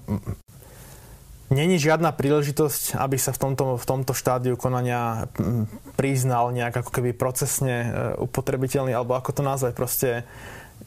Není 1.52 1.76
žiadna 1.76 2.16
príležitosť, 2.16 2.96
aby 2.96 3.20
sa 3.20 3.36
v 3.36 3.38
tomto, 3.44 3.76
v 3.76 3.84
tomto 3.84 4.16
štádiu 4.16 4.56
konania 4.56 5.28
priznal 6.00 6.48
nejak 6.48 6.80
ako 6.80 6.90
keby 6.96 7.12
procesne 7.12 7.92
upotrebiteľný, 8.16 8.96
alebo 8.96 9.20
ako 9.20 9.36
to 9.36 9.42
nazvať, 9.44 9.72
proste 9.76 10.10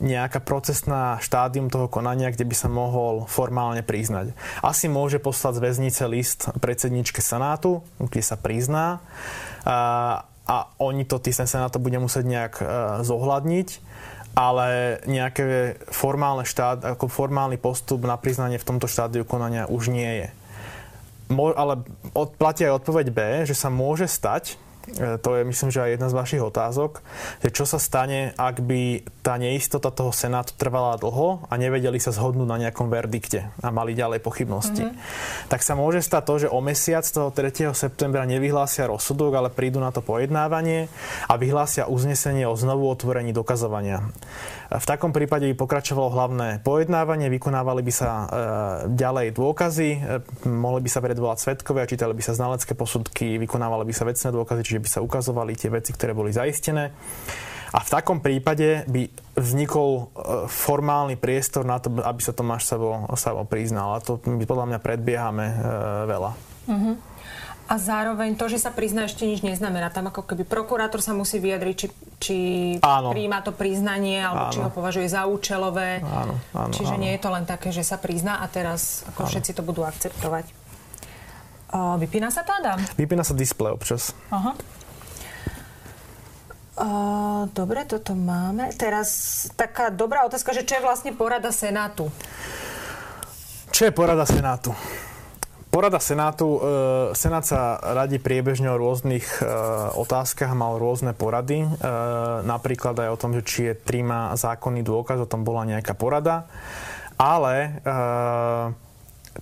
nejaká 0.01 0.41
procesná 0.41 1.21
štádium 1.21 1.69
toho 1.69 1.85
konania, 1.85 2.33
kde 2.33 2.49
by 2.49 2.55
sa 2.57 2.67
mohol 2.67 3.29
formálne 3.29 3.85
priznať. 3.85 4.33
Asi 4.65 4.89
môže 4.89 5.21
poslať 5.21 5.61
z 5.61 5.63
väznice 5.69 6.03
list 6.09 6.49
predsedničke 6.57 7.21
Senátu, 7.21 7.85
kde 8.01 8.25
sa 8.25 8.35
prizná 8.35 9.05
a, 9.63 10.25
a 10.45 10.69
oni 10.77 11.05
to, 11.09 11.17
ten 11.17 11.33
Senát 11.33 11.73
to 11.73 11.81
bude 11.81 11.97
musieť 11.97 12.25
nejak 12.25 12.53
uh, 12.61 12.67
zohľadniť 13.01 13.69
ale 14.35 14.99
nejaké 15.07 15.79
formálne 15.87 16.43
štát, 16.43 16.83
ako 16.83 17.07
formálny 17.07 17.55
postup 17.55 18.03
na 18.03 18.19
priznanie 18.19 18.59
v 18.59 18.67
tomto 18.67 18.83
štádiu 18.83 19.23
konania 19.23 19.63
už 19.71 19.87
nie 19.87 20.27
je. 20.27 20.29
Mo, 21.31 21.55
ale 21.55 21.81
od, 22.11 22.35
platí 22.35 22.67
aj 22.67 22.83
odpoveď 22.83 23.07
B, 23.15 23.19
že 23.47 23.55
sa 23.55 23.71
môže 23.71 24.11
stať, 24.11 24.59
to 24.93 25.29
je 25.35 25.43
myslím, 25.43 25.69
že 25.73 25.81
aj 25.81 25.89
jedna 25.97 26.07
z 26.13 26.17
vašich 26.17 26.43
otázok, 26.45 27.01
že 27.41 27.49
čo 27.49 27.65
sa 27.65 27.81
stane, 27.81 28.37
ak 28.37 28.61
by 28.61 29.01
tá 29.25 29.35
neistota 29.41 29.89
toho 29.89 30.13
Senátu 30.13 30.53
trvala 30.53 31.01
dlho 31.01 31.49
a 31.49 31.53
nevedeli 31.57 31.97
sa 31.97 32.13
zhodnúť 32.13 32.45
na 32.45 32.61
nejakom 32.61 32.87
verdikte 32.93 33.49
a 33.59 33.73
mali 33.73 33.97
ďalej 33.97 34.21
pochybnosti. 34.21 34.85
Mm-hmm. 34.85 35.49
Tak 35.49 35.65
sa 35.65 35.73
môže 35.73 36.05
stať 36.05 36.23
to, 36.25 36.33
že 36.45 36.53
o 36.53 36.59
mesiac 36.61 37.03
toho 37.05 37.33
3. 37.33 37.73
septembra 37.73 38.23
nevyhlásia 38.29 38.85
rozsudok, 38.85 39.33
ale 39.33 39.49
prídu 39.49 39.81
na 39.81 39.89
to 39.89 40.05
pojednávanie 40.05 40.87
a 41.25 41.33
vyhlásia 41.35 41.89
uznesenie 41.89 42.45
o 42.45 42.53
znovu 42.53 42.85
otvorení 42.85 43.33
dokazovania. 43.33 44.05
V 44.75 44.85
takom 44.85 45.15
prípade 45.15 45.47
by 45.47 45.55
pokračovalo 45.55 46.11
hlavné 46.11 46.59
pojednávanie, 46.59 47.31
vykonávali 47.31 47.79
by 47.79 47.93
sa 47.95 48.09
e, 48.11 48.25
ďalej 48.91 49.31
dôkazy, 49.31 49.89
e, 49.95 49.99
mohli 50.51 50.83
by 50.83 50.89
sa 50.91 50.99
predvolať 50.99 51.37
svetkovia, 51.47 51.87
čítali 51.87 52.11
by 52.11 52.23
sa 52.23 52.35
znalecké 52.35 52.75
posudky, 52.75 53.39
vykonávali 53.39 53.87
by 53.87 53.93
sa 53.95 54.03
vecné 54.03 54.29
dôkazy, 54.35 54.61
čiže 54.67 54.83
by 54.83 54.89
sa 54.91 54.99
ukazovali 54.99 55.55
tie 55.55 55.71
veci, 55.71 55.95
ktoré 55.95 56.11
boli 56.11 56.35
zaistené. 56.35 56.91
A 57.75 57.79
v 57.83 57.91
takom 57.91 58.19
prípade 58.19 58.83
by 58.91 59.07
vznikol 59.39 59.91
e, 59.91 60.03
formálny 60.51 61.15
priestor 61.15 61.63
na 61.63 61.79
to, 61.79 61.95
aby 62.03 62.19
sa 62.19 62.35
Tomáš 62.35 62.67
Sabo 62.67 63.47
priznal. 63.47 63.95
A 63.95 64.03
to 64.03 64.19
my 64.27 64.43
podľa 64.43 64.75
mňa 64.75 64.79
predbiehame 64.83 65.45
veľa. 66.03 66.31
Uh-huh. 66.65 66.95
A 67.65 67.81
zároveň 67.81 68.37
to, 68.37 68.45
že 68.45 68.61
sa 68.61 68.69
prizná, 68.69 69.09
ešte 69.09 69.25
nič 69.25 69.41
neznamená. 69.41 69.89
Tam 69.89 70.05
ako 70.05 70.21
keby 70.21 70.45
prokurátor 70.45 71.01
sa 71.01 71.17
musí 71.17 71.41
vyjadriť, 71.41 71.75
či, 71.75 71.87
či 72.21 72.37
príjma 72.83 73.41
to 73.41 73.49
priznanie, 73.57 74.21
alebo 74.21 74.49
áno. 74.49 74.53
či 74.53 74.59
ho 74.61 74.69
považuje 74.69 75.09
za 75.09 75.25
účelové. 75.25 76.05
Áno, 76.05 76.37
áno, 76.53 76.69
Čiže 76.69 76.93
áno. 76.93 77.01
nie 77.01 77.17
je 77.17 77.21
to 77.25 77.29
len 77.33 77.49
také, 77.49 77.73
že 77.73 77.81
sa 77.81 77.97
prizná 77.97 78.37
a 78.37 78.45
teraz 78.45 79.01
ako 79.09 79.25
všetci 79.25 79.57
to 79.57 79.65
budú 79.65 79.81
akceptovať. 79.81 80.45
O, 81.73 81.97
vypína 81.97 82.29
sa 82.29 82.45
to, 82.45 82.53
Adam? 82.53 82.77
Vypína 82.93 83.25
sa 83.25 83.33
displej 83.33 83.73
občas. 83.73 84.13
Aha. 84.29 84.53
O, 86.75 86.87
dobre, 87.49 87.81
toto 87.89 88.13
máme. 88.13 88.77
Teraz 88.77 89.09
taká 89.57 89.89
dobrá 89.89 90.21
otázka, 90.21 90.53
že 90.53 90.61
čo 90.69 90.77
je 90.77 90.85
vlastne 90.85 91.17
porada 91.17 91.49
Senátu? 91.49 92.13
Čo 93.73 93.89
je 93.89 93.91
porada 93.91 94.23
Senátu? 94.29 94.69
Porada 95.75 95.99
Senátu. 95.99 96.55
E, 96.55 96.59
Senát 97.19 97.43
sa 97.43 97.75
radí 97.75 98.15
priebežne 98.15 98.71
o 98.71 98.79
rôznych 98.79 99.43
e, 99.43 99.45
otázkach, 99.99 100.55
mal 100.55 100.79
rôzne 100.79 101.11
porady. 101.11 101.67
E, 101.67 101.69
napríklad 102.47 102.95
aj 102.95 103.09
o 103.11 103.19
tom, 103.19 103.35
že 103.35 103.43
či 103.43 103.59
je 103.67 103.73
príjma 103.75 104.31
zákonný 104.39 104.87
dôkaz, 104.87 105.19
o 105.19 105.27
tom 105.27 105.43
bola 105.43 105.67
nejaká 105.67 105.91
porada. 105.91 106.47
Ale 107.19 107.79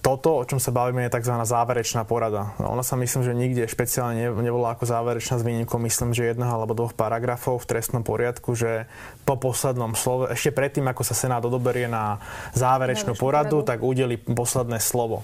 toto, 0.01 0.41
o 0.41 0.45
čom 0.45 0.57
sa 0.57 0.73
bavíme, 0.73 1.05
je 1.05 1.13
tzv. 1.13 1.37
záverečná 1.41 2.01
porada. 2.05 2.57
Ona 2.57 2.81
sa 2.81 2.97
myslím, 2.97 3.21
že 3.21 3.37
nikde 3.37 3.69
špeciálne 3.69 4.29
nebola 4.41 4.73
ako 4.73 4.89
záverečná 4.89 5.37
s 5.37 5.45
výnimkou, 5.45 5.77
myslím, 5.85 6.17
že 6.17 6.33
jedného 6.33 6.49
alebo 6.49 6.73
dvoch 6.73 6.97
paragrafov 6.97 7.61
v 7.61 7.69
trestnom 7.77 8.01
poriadku, 8.01 8.57
že 8.57 8.89
po 9.25 9.37
poslednom 9.37 9.93
slove, 9.93 10.33
ešte 10.33 10.49
predtým, 10.53 10.85
ako 10.89 11.01
sa 11.05 11.13
Senát 11.13 11.45
odoberie 11.45 11.85
na 11.85 12.17
záverečnú 12.57 13.13
poradu, 13.13 13.61
poradu, 13.61 13.69
tak 13.69 13.85
udeli 13.85 14.17
posledné 14.17 14.81
slovo. 14.81 15.21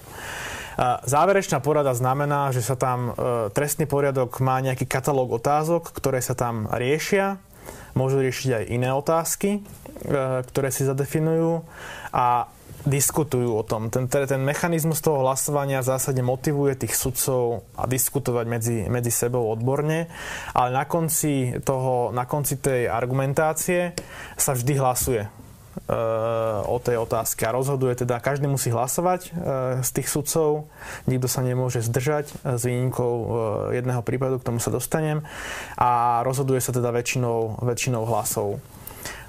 Záverečná 1.04 1.60
porada 1.60 1.92
znamená, 1.92 2.56
že 2.56 2.64
sa 2.64 2.72
tam 2.72 3.12
e, 3.12 3.52
trestný 3.52 3.84
poriadok 3.84 4.40
má 4.40 4.56
nejaký 4.64 4.88
katalóg 4.88 5.36
otázok, 5.36 5.92
ktoré 5.92 6.24
sa 6.24 6.32
tam 6.32 6.64
riešia. 6.72 7.36
Môžu 7.92 8.24
riešiť 8.24 8.50
aj 8.56 8.64
iné 8.72 8.88
otázky, 8.88 9.60
e, 9.60 10.40
ktoré 10.40 10.72
si 10.72 10.88
zadefinujú 10.88 11.68
a 12.16 12.48
diskutujú 12.88 13.60
o 13.60 13.64
tom. 13.66 13.92
Ten, 13.92 14.08
ten 14.08 14.40
mechanizmus 14.40 15.04
toho 15.04 15.20
hlasovania 15.20 15.84
v 15.84 15.90
zásade 15.92 16.24
motivuje 16.24 16.80
tých 16.80 16.96
sudcov 16.96 17.68
a 17.76 17.84
diskutovať 17.84 18.46
medzi, 18.48 18.76
medzi 18.88 19.12
sebou 19.12 19.52
odborne, 19.52 20.08
ale 20.56 20.68
na 20.72 20.88
konci, 20.88 21.60
toho, 21.60 22.08
na 22.08 22.24
konci 22.24 22.56
tej 22.56 22.88
argumentácie 22.88 23.92
sa 24.40 24.56
vždy 24.56 24.72
hlasuje 24.80 25.22
o 26.66 26.76
tej 26.78 27.02
otázke. 27.02 27.46
A 27.46 27.54
rozhoduje 27.54 27.94
teda, 27.98 28.22
každý 28.22 28.46
musí 28.46 28.70
hlasovať 28.70 29.20
e, 29.26 29.30
z 29.82 29.90
tých 29.90 30.08
sudcov, 30.10 30.70
nikto 31.10 31.26
sa 31.26 31.42
nemôže 31.42 31.82
zdržať 31.82 32.30
e, 32.30 32.58
s 32.58 32.62
výnimkou 32.62 33.12
e, 33.14 33.26
jedného 33.78 34.02
prípadu, 34.02 34.38
k 34.38 34.46
tomu 34.46 34.58
sa 34.62 34.70
dostanem. 34.70 35.22
A 35.78 36.22
rozhoduje 36.22 36.62
sa 36.62 36.70
teda 36.70 36.94
väčšinou, 36.94 37.62
väčšinou 37.62 38.06
hlasov. 38.06 38.62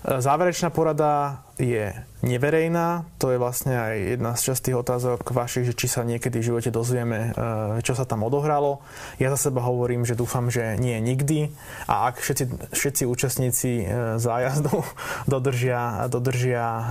Záverečná 0.01 0.73
porada 0.73 1.45
je 1.61 1.93
neverejná, 2.25 3.05
to 3.21 3.29
je 3.29 3.37
vlastne 3.37 3.77
aj 3.77 4.17
jedna 4.17 4.33
z 4.33 4.41
častých 4.49 4.81
otázok 4.81 5.29
vašich, 5.29 5.69
že 5.69 5.77
či 5.77 5.85
sa 5.85 6.01
niekedy 6.01 6.41
v 6.41 6.47
živote 6.49 6.73
dozvieme, 6.73 7.29
e, 7.29 7.85
čo 7.85 7.93
sa 7.93 8.09
tam 8.09 8.25
odohralo. 8.25 8.81
Ja 9.21 9.29
za 9.29 9.37
seba 9.37 9.61
hovorím, 9.61 10.01
že 10.01 10.17
dúfam, 10.17 10.49
že 10.49 10.73
nie 10.81 10.97
nikdy 10.97 11.53
a 11.85 12.09
ak 12.09 12.17
všetci, 12.17 12.73
všetci 12.73 13.03
účastníci 13.05 13.71
e, 13.85 14.17
zájazdu 14.17 14.81
dodržia, 15.33 16.09
dodržia 16.09 16.65
e, 16.65 16.83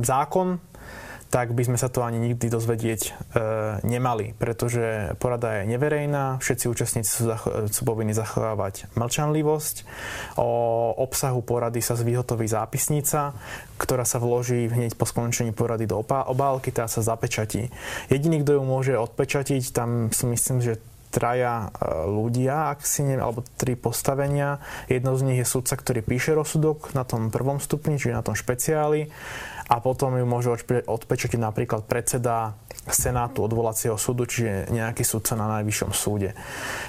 zákon, 0.00 0.56
tak 1.28 1.52
by 1.52 1.62
sme 1.68 1.76
sa 1.76 1.92
to 1.92 2.00
ani 2.00 2.16
nikdy 2.16 2.48
dozvedieť 2.48 3.02
e, 3.04 3.10
nemali, 3.84 4.32
pretože 4.40 5.12
porada 5.20 5.60
je 5.60 5.68
neverejná, 5.68 6.40
všetci 6.40 6.64
účastníci 6.72 7.10
sú, 7.10 7.22
zacho- 7.28 7.68
sú 7.68 7.82
povinni 7.84 8.16
zachovávať 8.16 8.88
mlčanlivosť. 8.96 9.76
O 10.40 10.48
obsahu 10.96 11.44
porady 11.44 11.84
sa 11.84 12.00
zvyhotoví 12.00 12.48
zápisnica, 12.48 13.36
ktorá 13.76 14.08
sa 14.08 14.16
vloží 14.16 14.72
hneď 14.72 14.96
po 14.96 15.04
skončení 15.04 15.52
porady 15.52 15.84
do 15.84 16.00
obálky, 16.00 16.72
tá 16.72 16.88
sa 16.88 17.04
zapečatí. 17.04 17.68
Jediný, 18.08 18.40
kto 18.40 18.58
ju 18.58 18.62
môže 18.64 18.94
odpečatiť, 18.96 19.62
tam 19.76 20.08
si 20.08 20.24
myslím, 20.24 20.64
že 20.64 20.80
traja 21.08 21.68
e, 21.72 22.08
ľudia, 22.08 22.72
ak 22.72 22.84
si 22.84 23.04
neviem, 23.04 23.24
alebo 23.24 23.44
tri 23.56 23.76
postavenia. 23.76 24.60
Jedno 24.92 25.16
z 25.16 25.24
nich 25.24 25.38
je 25.40 25.48
sudca, 25.48 25.76
ktorý 25.76 26.04
píše 26.04 26.36
rozsudok 26.36 26.92
na 26.92 27.04
tom 27.04 27.32
prvom 27.32 27.60
stupni, 27.60 27.96
čiže 27.96 28.16
na 28.16 28.24
tom 28.24 28.36
špeciáli 28.36 29.08
a 29.68 29.84
potom 29.84 30.16
ju 30.16 30.24
môže 30.24 30.48
odpečatiť 30.88 31.36
napríklad 31.36 31.84
predseda 31.84 32.56
Senátu 32.88 33.44
odvolacieho 33.44 34.00
súdu, 34.00 34.24
čiže 34.24 34.72
nejaký 34.72 35.04
súdca 35.04 35.36
na 35.36 35.60
najvyššom 35.60 35.92
súde. 35.92 36.32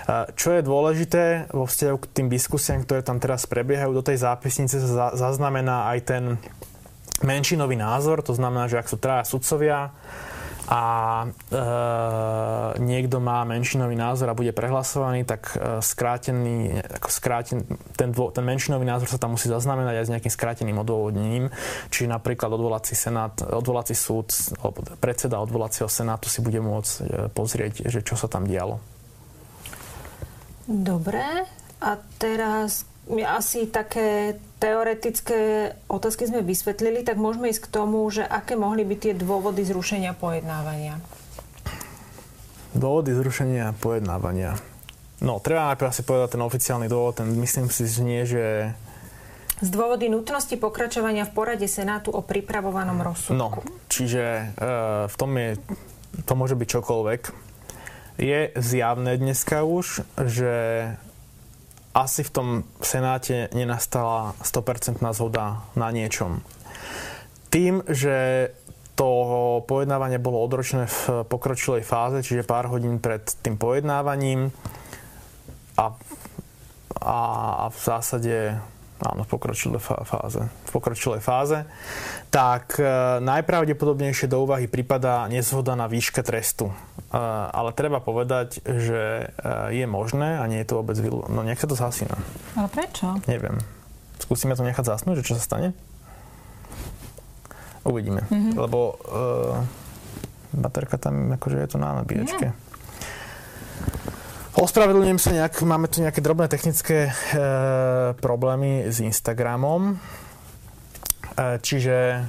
Čo 0.08 0.56
je 0.56 0.64
dôležité 0.64 1.52
vo 1.52 1.68
vzťahu 1.68 1.98
k 2.00 2.10
tým 2.16 2.28
diskusiám, 2.32 2.88
ktoré 2.88 3.04
tam 3.04 3.20
teraz 3.20 3.44
prebiehajú, 3.52 3.92
do 3.92 4.00
tej 4.00 4.24
zápisnice 4.24 4.80
sa 4.80 5.12
zaznamená 5.12 5.92
aj 5.92 6.00
ten 6.08 6.24
menšinový 7.20 7.76
názor, 7.76 8.24
to 8.24 8.32
znamená, 8.32 8.72
že 8.72 8.80
ak 8.80 8.88
sú 8.88 8.96
traja 8.96 9.28
sudcovia, 9.28 9.92
a 10.70 10.82
e, 11.26 11.28
niekto 12.78 13.18
má 13.18 13.42
menšinový 13.42 13.98
názor 13.98 14.30
a 14.30 14.38
bude 14.38 14.54
prehlasovaný, 14.54 15.26
tak 15.26 15.58
e, 15.58 15.82
skrátený, 15.82 16.86
ako 17.02 17.10
skráten, 17.10 17.66
ten, 17.98 18.14
dvo, 18.14 18.30
ten 18.30 18.46
menšinový 18.46 18.86
názor 18.86 19.10
sa 19.10 19.18
tam 19.18 19.34
musí 19.34 19.50
zaznamenať 19.50 19.96
aj 19.98 20.06
s 20.06 20.14
nejakým 20.14 20.30
skráteným 20.30 20.78
odôvodnením. 20.78 21.50
Čiže 21.90 22.14
napríklad 22.14 22.54
odvolací, 22.54 22.94
senát, 22.94 23.42
odvolací 23.42 23.98
súd 23.98 24.30
alebo 24.62 24.86
predseda 25.02 25.42
odvolacieho 25.42 25.90
senátu 25.90 26.30
si 26.30 26.46
bude 26.46 26.62
môcť 26.62 26.94
e, 27.02 27.04
pozrieť, 27.34 27.90
že 27.90 28.06
čo 28.06 28.14
sa 28.14 28.30
tam 28.30 28.46
dialo. 28.46 28.78
Dobre. 30.70 31.50
A 31.82 31.98
teraz 32.22 32.86
asi 33.10 33.74
také 33.74 34.38
teoretické 34.60 35.74
otázky 35.88 36.28
sme 36.28 36.44
vysvetlili, 36.44 37.02
tak 37.08 37.16
môžeme 37.16 37.48
ísť 37.50 37.66
k 37.66 37.72
tomu, 37.72 38.04
že 38.12 38.28
aké 38.28 38.60
mohli 38.60 38.84
byť 38.84 39.00
tie 39.00 39.14
dôvody 39.16 39.64
zrušenia 39.64 40.12
pojednávania. 40.14 41.00
Dôvody 42.76 43.16
zrušenia 43.16 43.74
pojednávania. 43.80 44.60
No, 45.20 45.40
treba 45.40 45.72
najprv 45.74 45.90
asi 45.90 46.04
povedať 46.04 46.36
ten 46.36 46.44
oficiálny 46.44 46.88
dôvod, 46.88 47.24
ten 47.24 47.28
myslím 47.40 47.68
si 47.72 47.88
znie, 47.88 48.24
že... 48.24 48.72
Z 49.60 49.70
dôvody 49.76 50.08
nutnosti 50.08 50.56
pokračovania 50.56 51.28
v 51.28 51.36
porade 51.36 51.68
Senátu 51.68 52.16
o 52.16 52.24
pripravovanom 52.24 53.04
rozsudku. 53.04 53.36
No, 53.36 53.60
čiže 53.92 54.56
e, 54.56 54.72
v 55.12 55.16
tom 55.20 55.36
je, 55.36 55.60
to 56.24 56.34
môže 56.40 56.56
byť 56.56 56.68
čokoľvek. 56.80 57.22
Je 58.20 58.52
zjavné 58.56 59.20
dneska 59.20 59.68
už, 59.68 60.08
že 60.28 60.52
asi 61.94 62.22
v 62.22 62.34
tom 62.34 62.48
Senáte 62.82 63.50
nenastala 63.52 64.38
100% 64.46 65.02
zhoda 65.14 65.66
na 65.74 65.90
niečom. 65.90 66.42
Tým, 67.50 67.82
že 67.90 68.50
to 68.94 69.10
pojednávanie 69.64 70.20
bolo 70.20 70.44
odročené 70.44 70.86
v 70.86 71.24
pokročilej 71.24 71.88
fáze, 71.88 72.20
čiže 72.20 72.44
pár 72.44 72.68
hodín 72.68 73.00
pred 73.00 73.24
tým 73.42 73.56
pojednávaním 73.56 74.52
a, 75.80 75.96
a, 77.00 77.20
a 77.64 77.66
v 77.72 77.80
zásade 77.80 78.60
áno, 79.00 79.24
v 79.24 79.30
pokročilej 79.32 79.80
fáze, 79.80 80.42
v 80.44 80.70
pokročilej 80.76 81.24
fáze, 81.24 81.64
tak 82.28 82.76
e, 82.76 82.84
najpravdepodobnejšie 83.24 84.28
do 84.28 84.44
úvahy 84.44 84.68
prípada 84.68 85.26
nezhoda 85.32 85.80
na 85.80 85.88
výške 85.88 86.20
trestu. 86.20 86.68
Ale 87.10 87.74
treba 87.74 87.98
povedať, 87.98 88.62
že 88.62 89.34
e, 89.34 89.74
je 89.74 89.86
možné 89.90 90.38
a 90.38 90.46
nie 90.46 90.62
je 90.62 90.68
to 90.70 90.78
vôbec... 90.78 90.94
Vyl... 91.02 91.26
No 91.26 91.42
nech 91.42 91.58
sa 91.58 91.66
to 91.66 91.74
zasína. 91.74 92.14
Ale 92.54 92.70
prečo? 92.70 93.18
Neviem. 93.26 93.58
Skúsime 94.22 94.54
to 94.54 94.62
nechať 94.62 94.86
zasnúť, 94.86 95.26
že 95.26 95.34
čo 95.34 95.34
sa 95.34 95.42
stane? 95.42 95.74
Uvidíme. 97.82 98.30
Mm-hmm. 98.30 98.54
Lebo 98.62 98.80
e, 98.94 98.96
baterka 100.54 101.02
tam, 101.02 101.34
akože 101.34 101.58
je 101.58 101.70
to 101.74 101.78
na 101.82 101.98
nabíjačke. 101.98 102.54
Yeah. 102.54 102.68
Ospravedlňujem 104.60 105.22
sa 105.24 105.32
nejak, 105.34 105.66
máme 105.66 105.90
tu 105.90 106.06
nejaké 106.06 106.22
drobné 106.22 106.46
technické 106.46 107.10
e, 107.10 107.14
problémy 108.22 108.86
s 108.86 109.02
Instagramom. 109.02 109.96
E, 111.34 111.58
čiže, 111.64 112.28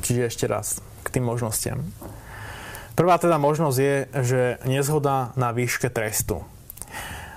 čiže 0.00 0.30
ešte 0.30 0.44
raz 0.48 0.80
k 1.04 1.08
tým 1.18 1.28
možnostiam. 1.28 1.84
Prvá 2.98 3.14
teda 3.14 3.38
možnosť 3.38 3.78
je, 3.78 3.94
že 4.26 4.40
nezhoda 4.66 5.30
na 5.38 5.54
výške 5.54 5.86
trestu. 5.86 6.42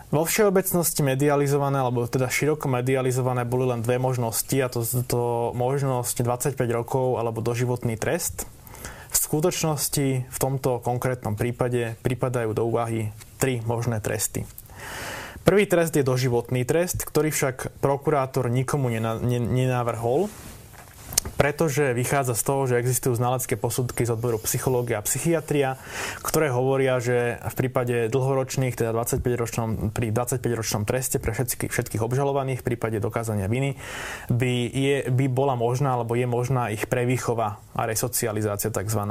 Vo 0.10 0.26
všeobecnosti 0.26 1.06
medializované, 1.06 1.78
alebo 1.78 2.10
teda 2.10 2.34
široko 2.34 2.65
medializované 2.65 3.45
boli 3.45 3.69
len 3.69 3.86
dve 3.86 4.02
možnosti, 4.02 4.58
a 4.58 4.74
to, 4.74 4.82
to 5.06 5.21
možnosť 5.54 6.26
25 6.58 6.58
rokov 6.74 7.21
alebo 7.21 7.45
doživotný 7.45 7.93
trest. 7.93 8.50
V 9.13 9.17
skutočnosti 9.21 10.08
v 10.26 10.38
tomto 10.41 10.82
konkrétnom 10.82 11.38
prípade 11.38 11.93
pripadajú 12.02 12.58
do 12.58 12.65
úvahy 12.65 13.13
tri 13.38 13.62
možné 13.62 14.02
tresty. 14.02 14.50
Prvý 15.45 15.69
trest 15.69 15.93
je 15.93 16.02
doživotný 16.02 16.65
trest, 16.65 17.06
ktorý 17.06 17.30
však 17.30 17.86
prokurátor 17.86 18.50
nikomu 18.50 18.89
nenavrhol, 18.89 20.26
pretože 21.38 21.93
vychádza 21.93 22.34
z 22.38 22.43
toho, 22.45 22.62
že 22.69 22.77
existujú 22.77 23.17
znalecké 23.17 23.57
posudky 23.57 24.05
z 24.05 24.13
odboru 24.13 24.41
psychológia 24.45 25.01
a 25.01 25.05
psychiatria, 25.05 25.77
ktoré 26.21 26.49
hovoria, 26.49 27.01
že 27.01 27.41
v 27.41 27.55
prípade 27.57 28.10
dlhoročných, 28.10 28.77
teda 28.77 28.93
25-ročnom, 28.93 29.93
pri 29.93 30.13
25-ročnom 30.13 30.84
treste 30.86 31.17
pre 31.21 31.34
všetky, 31.34 31.69
všetkých 31.69 32.01
obžalovaných 32.01 32.62
v 32.62 32.67
prípade 32.73 32.97
dokázania 33.01 33.45
viny 33.49 33.77
by, 34.29 34.53
je, 34.69 34.97
by 35.10 35.25
bola 35.29 35.57
možná, 35.57 35.97
alebo 35.97 36.17
je 36.17 36.25
možná 36.25 36.73
ich 36.73 36.86
prevýchova 36.89 37.62
a 37.73 37.81
resocializácia 37.86 38.73
tzv. 38.73 39.01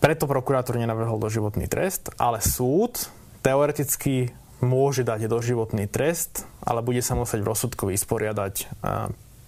Preto 0.00 0.24
prokurátor 0.24 0.80
nenavrhol 0.80 1.20
doživotný 1.20 1.68
trest, 1.68 2.08
ale 2.16 2.40
súd 2.40 3.12
teoreticky 3.44 4.32
môže 4.64 5.04
dať 5.04 5.28
doživotný 5.28 5.88
trest, 5.88 6.44
ale 6.64 6.84
bude 6.84 7.00
sa 7.00 7.16
musieť 7.16 7.40
v 7.44 7.50
rozsudku 7.52 7.84
vysporiadať, 7.88 8.68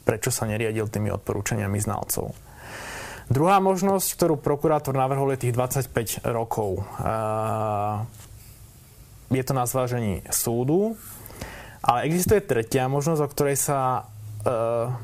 prečo 0.02 0.34
sa 0.34 0.44
neriadil 0.44 0.90
tými 0.90 1.08
odporúčaniami 1.14 1.78
znalcov. 1.78 2.34
Druhá 3.32 3.62
možnosť, 3.62 4.08
ktorú 4.18 4.34
prokurátor 4.36 4.92
navrhol, 4.92 5.32
je 5.32 5.48
tých 5.48 5.56
25 5.56 6.26
rokov. 6.28 6.84
Je 9.32 9.42
to 9.46 9.52
na 9.56 9.64
zvážení 9.64 10.20
súdu, 10.28 11.00
ale 11.80 12.04
existuje 12.04 12.44
tretia 12.44 12.90
možnosť, 12.92 13.20
o 13.24 13.32
ktorej 13.32 13.56
sa 13.56 14.10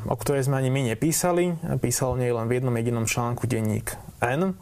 o 0.08 0.16
ktorej 0.18 0.50
sme 0.50 0.58
ani 0.58 0.70
my 0.70 0.80
nepísali. 0.94 1.54
Písal 1.78 2.18
nej 2.18 2.34
len 2.34 2.50
v 2.50 2.58
jednom 2.58 2.74
jedinom 2.74 3.06
článku 3.06 3.46
denník 3.46 3.94
N 4.18 4.58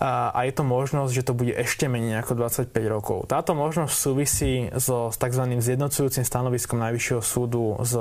a 0.00 0.38
je 0.48 0.52
to 0.56 0.64
možnosť, 0.64 1.12
že 1.12 1.26
to 1.28 1.36
bude 1.36 1.52
ešte 1.52 1.84
menej 1.84 2.24
ako 2.24 2.40
25 2.40 2.72
rokov. 2.88 3.28
Táto 3.28 3.52
možnosť 3.52 3.92
súvisí 3.92 4.72
so, 4.80 5.12
s 5.12 5.20
tzv. 5.20 5.44
zjednocujúcim 5.60 6.24
stanoviskom 6.24 6.80
Najvyššieho 6.80 7.20
súdu 7.20 7.76
z, 7.84 8.00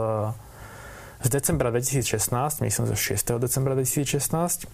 z 1.21 1.29
decembra 1.29 1.69
2016, 1.69 2.61
myslím, 2.61 2.85
že 2.89 2.95
6. 2.95 3.37
decembra 3.37 3.77
2016. 3.77 4.65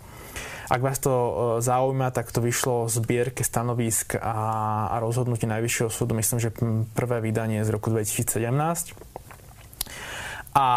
Ak 0.67 0.83
vás 0.83 0.99
to 0.99 1.11
e, 1.11 1.31
zaujíma, 1.63 2.11
tak 2.11 2.31
to 2.31 2.43
vyšlo 2.43 2.91
z 2.91 2.99
zbierke 2.99 3.43
stanovisk 3.43 4.19
a, 4.19 4.87
a 4.91 4.95
rozhodnutí 4.99 5.47
Najvyššieho 5.47 5.91
súdu, 5.91 6.15
myslím, 6.15 6.39
že 6.43 6.51
prvé 6.91 7.23
vydanie 7.23 7.63
z 7.63 7.69
roku 7.71 7.87
2017. 7.87 8.27
A 10.55 10.67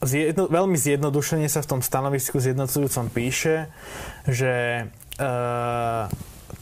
zjedno, 0.00 0.48
veľmi 0.48 0.76
zjednodušene 0.80 1.48
sa 1.50 1.60
v 1.60 1.70
tom 1.76 1.80
stanovisku 1.84 2.40
zjednocujúcom 2.40 3.12
píše, 3.12 3.68
že 4.24 4.86
uh, 5.18 6.06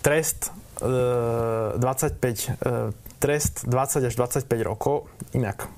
trest 0.00 0.50
uh, 0.80 1.76
25, 1.78 2.18
uh, 2.18 2.90
trest 3.20 3.68
20 3.68 4.08
až 4.08 4.14
25 4.16 4.48
rokov, 4.64 5.06
inak. 5.36 5.68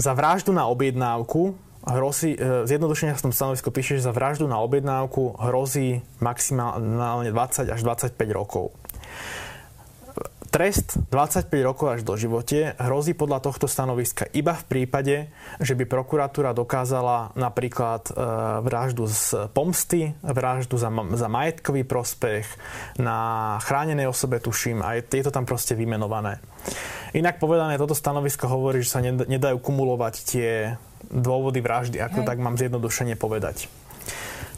Za 0.00 0.14
vraždu 0.14 0.54
na 0.54 0.70
objednávku 0.70 1.58
hrozí, 1.86 2.36
uh, 2.36 2.64
zjednodušene 2.68 3.16
v 3.16 3.24
tom 3.24 3.32
stanovisku 3.32 3.72
píše, 3.72 4.00
že 4.00 4.08
za 4.08 4.12
vraždu 4.12 4.48
na 4.50 4.60
objednávku 4.60 5.40
hrozí 5.40 6.04
maximálne 6.20 7.30
20 7.32 7.72
až 7.72 7.80
25 7.80 8.16
rokov. 8.32 8.74
Trest 10.50 10.98
25 11.14 11.46
rokov 11.62 11.86
až 11.94 12.00
do 12.02 12.18
živote 12.18 12.74
hrozí 12.74 13.14
podľa 13.14 13.38
tohto 13.38 13.70
stanoviska 13.70 14.26
iba 14.34 14.58
v 14.58 14.64
prípade, 14.66 15.30
že 15.62 15.78
by 15.78 15.86
prokuratúra 15.86 16.50
dokázala 16.50 17.30
napríklad 17.38 18.10
e, 18.10 18.12
vraždu 18.66 19.06
z 19.06 19.46
pomsty, 19.54 20.10
vraždu 20.26 20.74
za, 20.74 20.90
za 21.14 21.30
majetkový 21.30 21.86
prospech, 21.86 22.50
na 22.98 23.62
chránenej 23.62 24.10
osobe 24.10 24.42
tuším 24.42 24.82
a 24.82 24.98
je 24.98 25.22
to 25.22 25.30
tam 25.30 25.46
proste 25.46 25.78
vymenované. 25.78 26.42
Inak 27.14 27.38
povedané, 27.38 27.78
toto 27.78 27.94
stanovisko 27.94 28.50
hovorí, 28.50 28.82
že 28.82 28.90
sa 28.90 29.00
nedajú 29.06 29.54
kumulovať 29.62 30.14
tie 30.26 30.74
dôvody 31.08 31.64
vraždy, 31.64 32.02
ako 32.02 32.20
Hej. 32.22 32.28
tak 32.28 32.36
mám 32.42 32.60
zjednodušene 32.60 33.16
povedať. 33.16 33.70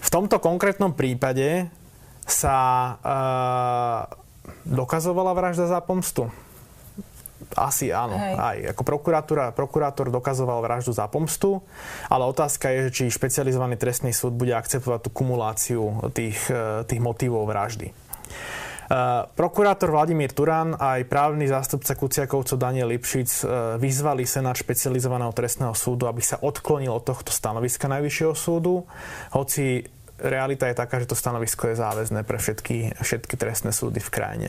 V 0.02 0.09
tomto 0.11 0.42
konkrétnom 0.42 0.92
prípade 0.92 1.70
sa 2.26 2.59
uh, 2.98 4.00
dokazovala 4.66 5.33
vražda 5.35 5.70
za 5.70 5.78
pomstu? 5.78 6.26
Asi 7.52 7.92
áno, 7.92 8.16
Hej. 8.16 8.35
aj. 8.38 8.59
Ako 8.72 8.83
prokurátor 9.52 10.09
dokazoval 10.09 10.64
vraždu 10.64 10.96
za 10.96 11.05
pomstu, 11.11 11.61
ale 12.09 12.24
otázka 12.24 12.70
je, 12.72 12.81
či 12.88 13.12
špecializovaný 13.12 13.76
trestný 13.76 14.14
súd 14.14 14.33
bude 14.33 14.57
akceptovať 14.57 15.00
tú 15.05 15.11
kumuláciu 15.12 16.00
tých, 16.16 16.38
e, 16.48 16.87
tých 16.88 17.00
motivov 17.02 17.44
vraždy. 17.44 17.92
Uh, 18.92 19.24
prokurátor 19.33 19.88
Vladimír 19.88 20.37
Turán 20.37 20.76
a 20.76 21.00
aj 21.00 21.09
právny 21.09 21.48
zástupca 21.48 21.96
Kuciakovcov 21.96 22.61
Daniel 22.61 22.92
Lipšic 22.92 23.31
uh, 23.40 23.46
vyzvali 23.81 24.28
Senát 24.28 24.52
špecializovaného 24.52 25.33
trestného 25.33 25.72
súdu, 25.72 26.12
aby 26.12 26.20
sa 26.20 26.37
odklonil 26.37 26.92
od 26.92 27.00
tohto 27.00 27.33
stanoviska 27.33 27.88
Najvyššieho 27.88 28.37
súdu, 28.37 28.85
hoci 29.33 29.88
realita 30.20 30.68
je 30.68 30.76
taká, 30.76 31.00
že 31.00 31.09
to 31.09 31.16
stanovisko 31.16 31.72
je 31.72 31.81
záväzné 31.81 32.20
pre 32.22 32.37
všetky, 32.37 33.00
všetky 33.00 33.35
trestné 33.40 33.72
súdy 33.72 33.96
v 33.96 34.12
krajine. 34.12 34.48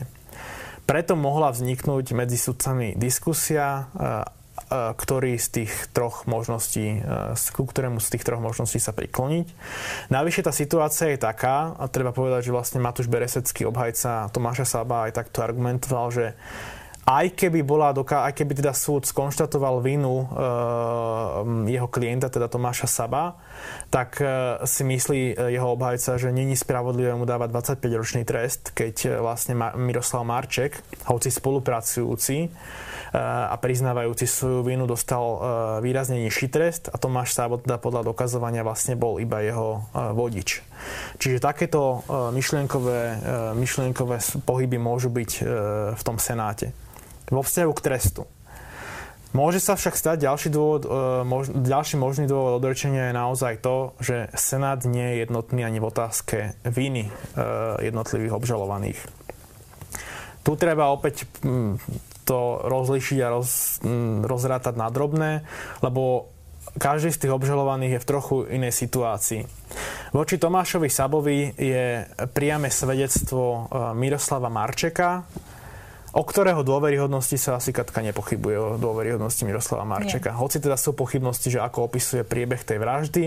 Preto 0.84 1.16
mohla 1.16 1.48
vzniknúť 1.48 2.12
medzi 2.12 2.36
sudcami 2.36 2.92
diskusia, 3.00 3.88
e, 3.96 4.04
e, 4.04 4.43
ktorý 4.72 5.36
z 5.36 5.48
tých 5.62 5.72
troch 5.92 6.24
možností, 6.24 7.00
e, 7.00 7.52
ku 7.52 7.64
ktorému 7.68 8.00
z 8.00 8.08
tých 8.16 8.24
troch 8.24 8.40
možností 8.40 8.80
sa 8.80 8.96
prikloniť. 8.96 9.46
Navyše 10.08 10.44
tá 10.44 10.52
situácia 10.52 11.12
je 11.12 11.20
taká, 11.20 11.76
a 11.76 11.84
treba 11.86 12.10
povedať, 12.10 12.48
že 12.48 12.54
vlastne 12.54 12.80
Matúš 12.80 13.10
Beresecký, 13.10 13.68
obhajca 13.68 14.32
Tomáša 14.32 14.66
Saba, 14.66 15.06
aj 15.08 15.20
takto 15.20 15.44
argumentoval, 15.44 16.10
že 16.10 16.26
aj 17.04 17.36
keby, 17.36 17.60
bola, 17.68 17.92
aj 17.92 18.32
keby 18.32 18.56
teda 18.56 18.72
súd 18.72 19.04
skonštatoval 19.04 19.84
vinu 19.84 20.24
e, 20.24 20.26
jeho 21.68 21.88
klienta, 21.92 22.32
teda 22.32 22.48
Tomáša 22.48 22.88
Saba, 22.88 23.36
tak 23.92 24.24
e, 24.24 24.64
si 24.64 24.88
myslí 24.88 25.36
jeho 25.52 25.68
obhajca, 25.76 26.16
že 26.16 26.32
není 26.32 26.56
spravodlivé 26.56 27.12
mu 27.12 27.28
dávať 27.28 27.76
25-ročný 27.76 28.24
trest, 28.24 28.72
keď 28.72 29.20
vlastne 29.20 29.52
Ma- 29.52 29.76
Miroslav 29.76 30.24
Marček, 30.24 30.80
hoci 31.04 31.28
spolupracujúci 31.28 32.48
a 33.14 33.54
priznávajúci 33.54 34.26
svoju 34.26 34.66
vinu, 34.66 34.90
dostal 34.90 35.22
e, 35.22 35.38
výrazne 35.86 36.18
nižší 36.18 36.50
trest 36.50 36.90
a 36.90 36.98
Tomáš 36.98 37.30
Sabo 37.30 37.62
teda 37.62 37.78
podľa 37.78 38.10
dokazovania 38.10 38.66
vlastne 38.66 38.98
bol 38.98 39.22
iba 39.22 39.38
jeho 39.38 39.86
e, 39.94 40.10
vodič. 40.18 40.66
Čiže 41.22 41.38
takéto 41.38 42.02
myšlienkové, 42.10 43.00
myšlienkové 43.56 44.18
pohyby 44.42 44.76
môžu 44.76 45.08
byť 45.08 45.30
v 45.94 46.02
tom 46.02 46.20
Senáte 46.20 46.76
vo 47.32 47.40
vzťahu 47.40 47.72
k 47.72 47.84
trestu. 47.86 48.22
Môže 49.32 49.58
sa 49.58 49.74
však 49.74 49.96
stať 49.96 50.28
ďalší, 50.28 50.48
dôvod, 50.52 50.84
ďalší 51.50 51.96
možný 51.96 52.28
dôvod 52.28 52.60
odrečenia 52.60 53.10
je 53.10 53.18
naozaj 53.18 53.54
to, 53.64 53.96
že 53.98 54.28
Senát 54.36 54.84
nie 54.84 55.02
je 55.02 55.26
jednotný 55.26 55.64
ani 55.64 55.80
v 55.80 55.88
otázke 55.88 56.36
viny 56.62 57.08
jednotlivých 57.80 58.36
obžalovaných. 58.36 59.00
Tu 60.44 60.52
treba 60.60 60.92
opäť 60.92 61.24
to 62.24 62.64
rozlišiť 62.64 63.18
a 63.20 63.28
roz, 63.28 63.80
rozrátať 64.24 64.74
na 64.74 64.88
drobné, 64.88 65.44
lebo 65.84 66.32
každý 66.74 67.14
z 67.14 67.26
tých 67.26 67.32
obžalovaných 67.36 67.98
je 67.98 68.02
v 68.02 68.08
trochu 68.08 68.36
inej 68.50 68.74
situácii. 68.74 69.42
Voči 70.10 70.36
Tomášovi 70.42 70.90
Sabovi 70.90 71.54
je 71.54 72.02
priame 72.34 72.66
svedectvo 72.70 73.42
e, 73.42 73.60
Miroslava 73.94 74.50
Marčeka, 74.50 75.22
o 76.14 76.22
ktorého 76.22 76.62
dôveryhodnosti 76.62 77.34
sa 77.38 77.58
asi 77.58 77.74
Katka 77.74 77.98
nepochybuje 78.02 78.56
o 78.58 78.68
dôveryhodnosti 78.78 79.42
Miroslava 79.42 79.82
Marčeka. 79.82 80.30
Nie. 80.30 80.38
Hoci 80.38 80.62
teda 80.62 80.78
sú 80.78 80.94
pochybnosti, 80.94 81.50
že 81.50 81.62
ako 81.62 81.90
opisuje 81.90 82.22
priebeh 82.22 82.62
tej 82.62 82.78
vraždy, 82.78 83.24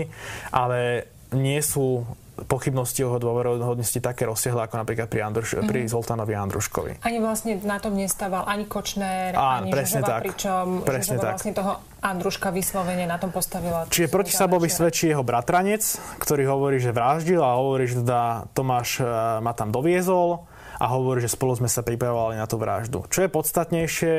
ale 0.52 1.08
nie 1.32 1.60
sú 1.60 2.06
pochybnosti 2.46 3.02
o 3.02 3.18
dôveryhodnosti 3.18 3.98
také 3.98 4.22
rozsiahle 4.28 4.70
ako 4.70 4.74
napríklad 4.78 5.10
pri, 5.10 5.20
Andruš- 5.26 5.58
mm. 5.58 5.66
pri. 5.66 5.80
Zoltánovi 5.90 6.34
Andruškovi. 6.38 6.92
Ani 7.02 7.18
vlastne 7.18 7.58
na 7.66 7.82
tom 7.82 7.98
nestával 7.98 8.46
ani 8.46 8.70
Kočner, 8.70 9.34
Á, 9.34 9.64
ani 9.64 9.74
presne 9.74 10.06
Žužova, 10.06 10.14
tak. 10.14 10.22
pričom 10.22 10.64
presne 10.86 11.18
Žužova 11.18 11.24
tak. 11.24 11.34
vlastne 11.34 11.52
toho 11.56 11.72
Andruška 11.98 12.48
vyslovene 12.54 13.04
na 13.10 13.18
tom 13.18 13.34
postavila. 13.34 13.90
Čiže 13.90 14.06
proti 14.06 14.30
Sabovi 14.30 14.70
svedčí 14.70 15.10
jeho 15.10 15.26
bratranec, 15.26 15.82
ktorý 16.22 16.46
hovorí, 16.46 16.78
že 16.78 16.94
vraždil 16.94 17.42
a 17.42 17.58
hovorí, 17.58 17.90
že 17.90 18.06
teda 18.06 18.46
Tomáš 18.54 19.02
eh, 19.02 19.06
ma 19.42 19.50
tam 19.56 19.74
doviezol 19.74 20.46
a 20.78 20.84
hovorí, 20.94 21.18
že 21.18 21.34
spolu 21.34 21.58
sme 21.58 21.66
sa 21.66 21.82
pripravovali 21.82 22.38
na 22.38 22.46
tú 22.46 22.56
vraždu. 22.56 23.04
Čo 23.10 23.26
je 23.26 23.34
podstatnejšie, 23.34 24.14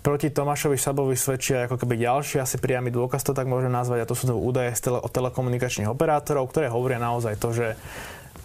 proti 0.00 0.32
Tomášovi 0.32 0.80
Sabovi 0.80 1.14
svedčia 1.14 1.68
ako 1.68 1.76
keby 1.76 2.00
ďalší 2.00 2.40
asi 2.40 2.56
priamy 2.56 2.88
dôkaz, 2.88 3.20
to 3.22 3.36
tak 3.36 3.44
môžem 3.44 3.70
nazvať, 3.70 4.04
a 4.04 4.08
to 4.08 4.16
sú 4.16 4.32
údaje 4.32 4.72
tele, 4.80 4.98
od 4.98 5.12
telekomunikačných 5.12 5.88
operátorov, 5.88 6.48
ktoré 6.48 6.72
hovoria 6.72 6.96
naozaj 6.96 7.36
to, 7.36 7.52
že 7.52 7.66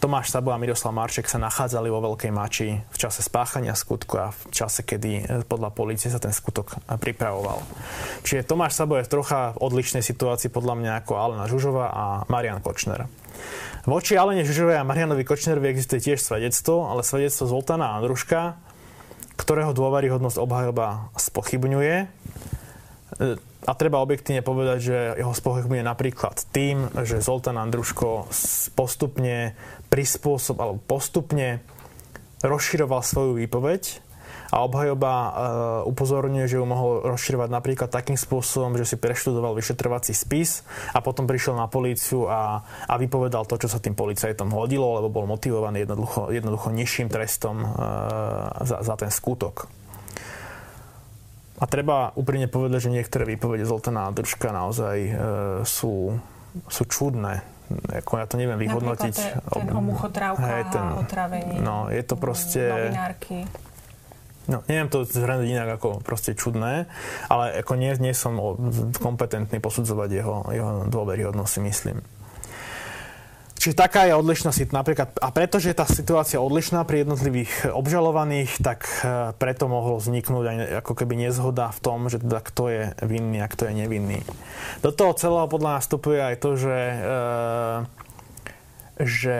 Tomáš 0.03 0.35
Sabo 0.35 0.51
a 0.51 0.59
Miroslav 0.59 0.91
Marček 0.91 1.31
sa 1.31 1.39
nachádzali 1.39 1.87
vo 1.87 2.03
Veľkej 2.03 2.27
Mači 2.35 2.75
v 2.75 2.97
čase 2.99 3.23
spáchania 3.23 3.71
skutku 3.71 4.19
a 4.19 4.35
v 4.35 4.51
čase, 4.51 4.83
kedy 4.83 5.11
e, 5.15 5.23
podľa 5.47 5.71
policie 5.71 6.11
sa 6.11 6.19
ten 6.19 6.35
skutok 6.35 6.75
e, 6.75 6.99
pripravoval. 6.99 7.63
Čiže 8.27 8.43
Tomáš 8.43 8.75
Sabo 8.75 8.99
je 8.99 9.07
v 9.07 9.11
trocha 9.15 9.55
odlišnej 9.55 10.03
situácii 10.03 10.51
podľa 10.51 10.75
mňa 10.75 10.91
ako 10.99 11.11
Alena 11.15 11.47
Žužova 11.47 11.85
a 11.87 12.03
Marian 12.27 12.59
Kočner. 12.59 13.07
Voči 13.83 14.15
Alene 14.15 14.47
Žužovej 14.47 14.79
a 14.79 14.87
Marianovi 14.87 15.27
Kočnerovi 15.27 15.67
existuje 15.67 15.99
tiež 15.99 16.23
svedectvo, 16.23 16.87
ale 16.87 17.03
svedectvo 17.03 17.51
Zoltána 17.51 17.99
Andruška, 17.99 18.55
ktorého 19.35 19.75
dôveryhodnosť 19.75 20.39
obhajoba 20.39 21.11
spochybňuje. 21.19 21.95
E, 21.99 22.05
a 23.67 23.71
treba 23.75 23.99
objektívne 23.99 24.39
povedať, 24.39 24.77
že 24.79 24.97
jeho 25.19 25.35
spochybňuje 25.35 25.83
napríklad 25.83 26.47
tým, 26.55 26.95
že 27.03 27.19
Zoltán 27.19 27.59
Andruško 27.59 28.31
postupne 28.71 29.51
prispôsob, 29.91 30.63
alebo 30.63 30.79
postupne 30.79 31.59
rozširoval 32.39 33.03
svoju 33.03 33.35
výpoveď 33.35 33.99
a 34.53 34.61
obhajoba 34.61 35.13
uh, 35.17 35.31
upozorňuje, 35.89 36.45
že 36.45 36.61
ju 36.61 36.65
mohol 36.69 37.01
rozširovať 37.09 37.49
napríklad 37.49 37.89
takým 37.89 38.13
spôsobom, 38.13 38.77
že 38.77 38.85
si 38.85 39.01
preštudoval 39.01 39.57
vyšetrovací 39.57 40.13
spis 40.13 40.61
a 40.93 41.01
potom 41.01 41.25
prišiel 41.25 41.57
na 41.57 41.65
políciu 41.65 42.29
a, 42.29 42.61
a 42.85 42.93
vypovedal 43.01 43.49
to, 43.49 43.57
čo 43.57 43.65
sa 43.65 43.81
tým 43.81 43.97
policajtom 43.97 44.53
hodilo, 44.53 45.01
lebo 45.01 45.09
bol 45.09 45.25
motivovaný 45.25 45.89
jednoducho, 45.89 46.29
jednoducho 46.29 46.69
nižším 46.69 47.09
trestom 47.09 47.65
uh, 47.65 48.53
za, 48.61 48.85
za 48.85 48.93
ten 48.93 49.09
skutok. 49.09 49.65
A 51.57 51.65
treba 51.65 52.13
úprimne 52.13 52.45
povedať, 52.45 52.85
že 52.85 52.93
niektoré 52.93 53.25
výpovede 53.25 53.65
Zoltana 53.65 54.13
Držka 54.13 54.53
naozaj 54.53 54.97
uh, 55.01 55.15
sú, 55.65 56.13
sú 56.69 56.83
čudné. 56.85 57.41
Ako 57.73 58.21
ja 58.21 58.29
to 58.29 58.37
neviem 58.37 58.61
vyhodnotiť. 58.61 59.15
Napríklad 59.17 59.49
ten, 59.49 59.65
ten 59.65 59.73
o 59.73 59.81
muchotrávkach 59.81 60.69
ten, 60.69 60.83
a 60.83 61.01
otravení. 61.01 61.57
No, 61.57 61.89
je 61.89 62.03
to 62.05 62.21
proste... 62.21 62.69
Novinárky. 62.69 63.49
No, 64.43 64.59
neviem 64.67 64.91
to 64.91 65.07
zhrnúť 65.07 65.47
inak 65.47 65.79
ako 65.79 66.03
proste 66.03 66.35
čudné, 66.35 66.91
ale 67.31 67.63
ako 67.63 67.79
nie, 67.79 67.95
nie 68.03 68.11
som 68.11 68.35
kompetentný 68.99 69.63
posudzovať 69.63 70.09
jeho, 70.11 70.35
jeho 70.51 70.71
dôveryhodnosť, 70.91 71.51
si 71.51 71.61
myslím. 71.63 71.97
Čiže 73.63 73.79
taká 73.79 74.03
je 74.11 74.19
situácia. 74.19 74.75
Napríklad, 74.75 75.15
a 75.23 75.31
pretože 75.31 75.71
je 75.71 75.79
tá 75.79 75.87
situácia 75.87 76.35
odlišná 76.35 76.83
pri 76.83 77.07
jednotlivých 77.07 77.71
obžalovaných, 77.71 78.59
tak 78.59 78.83
e, 78.83 79.31
preto 79.39 79.71
mohlo 79.71 80.03
vzniknúť 80.03 80.43
aj 80.43 80.57
ako 80.83 80.93
keby 80.99 81.15
nezhoda 81.15 81.71
v 81.71 81.79
tom, 81.79 82.11
že 82.11 82.19
teda 82.19 82.43
kto 82.43 82.63
je 82.67 82.83
vinný 83.07 83.39
a 83.39 83.47
kto 83.47 83.71
je 83.71 83.73
nevinný. 83.79 84.19
Do 84.83 84.91
toho 84.91 85.15
celého 85.15 85.47
podľa 85.47 85.79
nás 85.79 85.87
vstupuje 85.87 86.19
aj 86.19 86.35
to, 86.43 86.59
že, 86.59 86.79
e, 86.83 86.99
že 88.99 89.39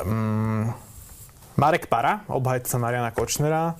um, 0.00 0.72
Marek 1.60 1.92
Para, 1.92 2.24
obhajca 2.32 2.80
Mariana 2.80 3.12
Kočnera, 3.12 3.76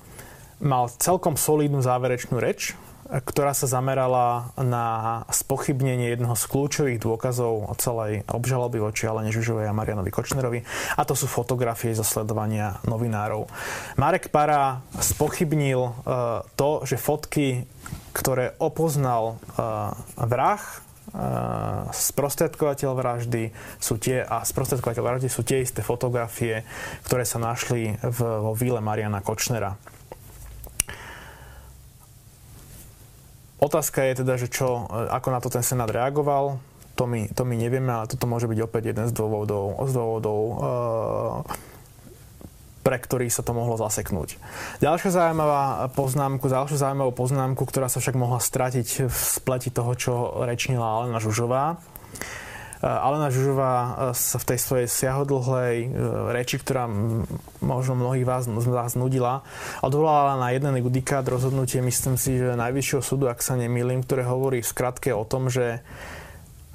mal 0.60 0.92
celkom 1.00 1.40
solidnú 1.40 1.80
záverečnú 1.80 2.36
reč, 2.36 2.76
ktorá 3.08 3.56
sa 3.56 3.64
zamerala 3.64 4.52
na 4.60 4.84
spochybnenie 5.32 6.12
jednoho 6.12 6.36
z 6.36 6.44
kľúčových 6.44 7.00
dôkazov 7.00 7.72
celej 7.80 8.28
obžaloby 8.28 8.84
voči 8.84 9.08
Alene 9.08 9.32
Žužovej 9.32 9.64
a 9.64 9.72
Marianovi 9.72 10.12
Kočnerovi. 10.12 10.60
A 11.00 11.08
to 11.08 11.16
sú 11.16 11.24
fotografie 11.24 11.96
zo 11.96 12.04
sledovania 12.04 12.84
novinárov. 12.84 13.48
Marek 13.96 14.28
Para 14.28 14.84
spochybnil 15.00 15.80
uh, 15.80 16.44
to, 16.60 16.84
že 16.84 17.00
fotky, 17.00 17.64
ktoré 18.12 18.60
opoznal 18.60 19.40
uh, 19.56 19.96
vrah, 20.20 20.60
sprostredkovateľ 21.90 22.90
vraždy 22.94 23.50
sú 23.82 23.98
tie, 23.98 24.22
a 24.22 24.46
sprostredkovateľ 24.46 25.02
vraždy 25.02 25.28
sú 25.28 25.42
tie 25.42 25.62
isté 25.62 25.82
fotografie, 25.82 26.62
ktoré 27.06 27.26
sa 27.26 27.42
našli 27.42 27.98
v, 27.98 28.18
vo 28.22 28.52
víle 28.54 28.78
Mariana 28.78 29.18
Kočnera. 29.20 29.74
Otázka 33.60 34.08
je 34.08 34.24
teda, 34.24 34.40
že 34.40 34.48
čo, 34.48 34.88
ako 34.88 35.28
na 35.34 35.40
to 35.44 35.52
ten 35.52 35.60
Senát 35.60 35.92
reagoval, 35.92 36.62
to 36.96 37.04
my, 37.04 37.28
to 37.32 37.44
my 37.44 37.56
nevieme, 37.56 37.92
ale 37.92 38.08
toto 38.08 38.28
môže 38.28 38.48
byť 38.48 38.60
opäť 38.60 38.92
jeden 38.92 39.08
z 39.08 39.12
dôvodov, 39.12 39.84
z 39.88 39.92
dôvodov 39.92 40.40
uh, 40.40 40.58
pre 42.90 42.98
ktorý 42.98 43.30
sa 43.30 43.46
to 43.46 43.54
mohlo 43.54 43.78
zaseknúť. 43.78 44.34
Ďalšia 44.82 45.14
zaujímavá 45.14 45.94
poznámku, 45.94 46.50
ďalšiu 46.50 46.74
zaujímavú 46.74 47.14
poznámku, 47.14 47.62
ktorá 47.62 47.86
sa 47.86 48.02
však 48.02 48.18
mohla 48.18 48.42
stratiť 48.42 49.06
v 49.06 49.14
spleti 49.14 49.70
toho, 49.70 49.94
čo 49.94 50.42
rečnila 50.42 50.82
Alena 50.82 51.22
Žužová. 51.22 51.78
Eh, 52.80 52.88
Alena 52.88 53.30
Žužová 53.30 53.74
eh, 53.78 53.90
sa 54.18 54.42
v 54.42 54.48
tej 54.50 54.58
svojej 54.58 54.88
siahodlhej 54.90 55.76
eh, 55.84 55.88
reči, 56.34 56.58
ktorá 56.58 56.90
možno 57.62 57.94
mnohých 57.94 58.26
vás, 58.26 58.50
vás 58.50 58.98
nudila, 58.98 59.46
odvolala 59.86 60.34
na 60.34 60.50
jeden 60.50 60.74
judikát 60.82 61.22
rozhodnutie, 61.22 61.78
myslím 61.78 62.18
si, 62.18 62.42
že 62.42 62.58
Najvyššieho 62.58 63.06
súdu, 63.06 63.30
ak 63.30 63.38
sa 63.38 63.54
nemýlim, 63.54 64.02
ktoré 64.02 64.26
hovorí 64.26 64.66
v 64.66 64.70
skratke 64.72 65.14
o 65.14 65.22
tom, 65.22 65.46
že 65.46 65.78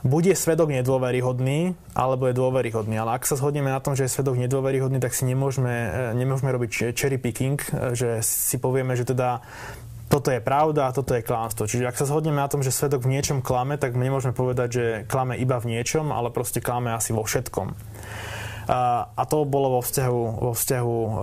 bude 0.05 0.37
svedok 0.37 0.69
nedôveryhodný, 0.69 1.73
alebo 1.97 2.29
je 2.29 2.37
dôveryhodný. 2.37 2.93
Ale 3.01 3.17
ak 3.17 3.25
sa 3.25 3.41
zhodneme 3.41 3.73
na 3.73 3.81
tom, 3.81 3.97
že 3.97 4.05
je 4.05 4.13
svedok 4.13 4.37
nedôveryhodný, 4.37 5.01
tak 5.01 5.17
si 5.17 5.25
nemôžeme, 5.25 5.73
e, 5.73 5.89
nemôžeme 6.13 6.53
robiť 6.53 6.93
cherry 6.93 7.17
picking, 7.17 7.57
e, 7.57 7.97
že 7.97 8.21
si 8.21 8.61
povieme, 8.61 8.93
že 8.93 9.09
teda 9.09 9.41
toto 10.05 10.29
je 10.29 10.37
pravda 10.37 10.87
a 10.87 10.95
toto 10.95 11.17
je 11.17 11.25
klamstvo. 11.25 11.65
Čiže 11.65 11.89
ak 11.89 11.97
sa 11.97 12.05
zhodneme 12.05 12.37
na 12.37 12.45
tom, 12.45 12.61
že 12.61 12.69
svedok 12.69 13.01
v 13.01 13.17
niečom 13.17 13.41
klame, 13.41 13.81
tak 13.81 13.97
môžeme 13.97 14.37
povedať, 14.37 14.69
že 14.69 14.85
klame 15.09 15.41
iba 15.41 15.57
v 15.57 15.73
niečom, 15.73 16.13
ale 16.13 16.29
proste 16.29 16.61
klame 16.61 16.93
asi 16.93 17.09
vo 17.09 17.25
všetkom. 17.25 17.73
A 18.65 19.23
to 19.30 19.45
bolo 19.45 19.78
vo 19.78 19.82
vzťahu, 19.86 20.21
vo 20.41 20.54
vzťahu 20.58 20.97
uh, 20.97 21.13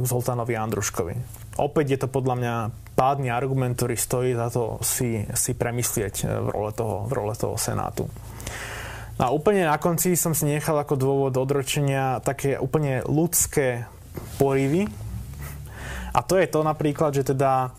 k 0.00 0.04
Zoltánovi 0.04 0.52
Andruškovi. 0.52 1.14
Opäť 1.56 1.86
je 1.96 1.98
to 2.04 2.08
podľa 2.12 2.34
mňa 2.36 2.54
pádny 2.96 3.32
argument, 3.32 3.76
ktorý 3.76 3.96
stojí 3.96 4.30
za 4.36 4.52
to 4.52 4.76
si, 4.84 5.24
si 5.32 5.52
premyslieť 5.56 6.14
e, 6.24 6.24
v 6.28 6.48
role, 6.52 6.72
toho, 6.72 7.08
v 7.08 7.12
role 7.12 7.32
toho 7.32 7.56
Senátu. 7.56 8.08
No 9.16 9.22
a 9.24 9.30
úplne 9.32 9.64
na 9.64 9.80
konci 9.80 10.16
som 10.20 10.36
si 10.36 10.44
nechal 10.44 10.76
ako 10.76 11.00
dôvod 11.00 11.32
odročenia 11.36 12.20
také 12.20 12.60
úplne 12.60 13.00
ľudské 13.08 13.88
porivy. 14.36 14.84
A 16.12 16.20
to 16.24 16.36
je 16.36 16.48
to 16.48 16.60
napríklad, 16.60 17.16
že 17.16 17.32
teda 17.32 17.72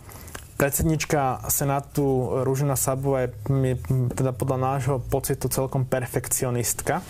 predsednička 0.57 1.45
Senátu 1.49 2.41
Rúžina 2.41 2.73
Sabová 2.73 3.29
je 3.29 3.77
teda 4.17 4.33
podľa 4.33 4.57
nášho 4.57 4.97
pocitu 5.01 5.49
celkom 5.53 5.85
perfekcionistka 5.85 7.05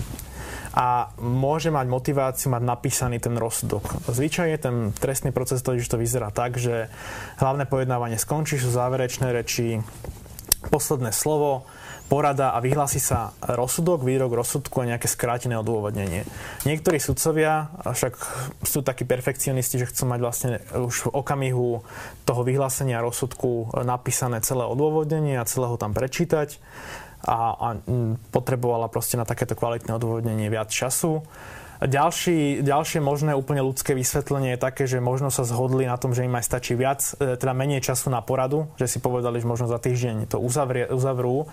a 0.73 1.11
môže 1.21 1.71
mať 1.71 1.85
motiváciu 1.87 2.51
mať 2.51 2.63
napísaný 2.63 3.17
ten 3.21 3.35
rozsudok. 3.37 4.07
Zvyčajne 4.07 4.57
ten 4.59 4.75
trestný 4.95 5.31
proces 5.31 5.63
to, 5.63 5.75
to 5.77 5.97
vyzerá 5.99 6.31
tak, 6.33 6.59
že 6.59 6.91
hlavné 7.39 7.67
pojednávanie 7.69 8.19
skončí, 8.19 8.59
sú 8.59 8.71
záverečné 8.71 9.31
reči, 9.31 9.79
posledné 10.67 11.13
slovo, 11.15 11.63
porada 12.07 12.55
a 12.55 12.63
vyhlási 12.63 13.03
sa 13.03 13.35
rozsudok, 13.43 14.07
výrok 14.07 14.31
rozsudku 14.31 14.79
a 14.79 14.89
nejaké 14.95 15.11
skrátené 15.11 15.59
odôvodnenie. 15.59 16.23
Niektorí 16.63 17.03
sudcovia 17.03 17.67
však 17.83 18.13
sú 18.63 18.79
takí 18.79 19.03
perfekcionisti, 19.03 19.75
že 19.75 19.91
chcú 19.91 20.07
mať 20.07 20.19
vlastne 20.23 20.51
už 20.71 21.11
v 21.11 21.13
okamihu 21.13 21.83
toho 22.23 22.41
vyhlásenia 22.47 23.03
rozsudku 23.03 23.75
napísané 23.83 24.39
celé 24.39 24.63
odôvodnenie 24.63 25.35
a 25.35 25.47
celé 25.47 25.67
ho 25.67 25.75
tam 25.75 25.91
prečítať 25.91 26.59
a, 27.25 27.35
a 27.57 27.67
potrebovala 28.29 28.91
proste 28.91 29.17
na 29.17 29.25
takéto 29.25 29.57
kvalitné 29.57 29.89
odôvodnenie 29.95 30.51
viac 30.51 30.69
času. 30.69 31.25
Ďalší, 31.77 32.65
ďalšie 32.65 32.99
možné 33.05 33.37
úplne 33.37 33.61
ľudské 33.61 33.93
vysvetlenie 33.93 34.57
je 34.57 34.63
také, 34.65 34.89
že 34.89 34.97
možno 34.97 35.29
sa 35.29 35.45
zhodli 35.45 35.85
na 35.85 35.93
tom, 36.01 36.09
že 36.09 36.25
im 36.25 36.33
aj 36.33 36.45
stačí 36.49 36.73
viac, 36.73 37.05
e, 37.21 37.37
teda 37.37 37.53
menej 37.53 37.85
času 37.85 38.09
na 38.09 38.25
poradu, 38.25 38.65
že 38.81 38.89
si 38.89 38.97
povedali, 38.97 39.37
že 39.37 39.45
možno 39.45 39.69
za 39.69 39.77
týždeň 39.77 40.25
to 40.25 40.41
uzavrie, 40.41 40.89
uzavrú, 40.89 41.45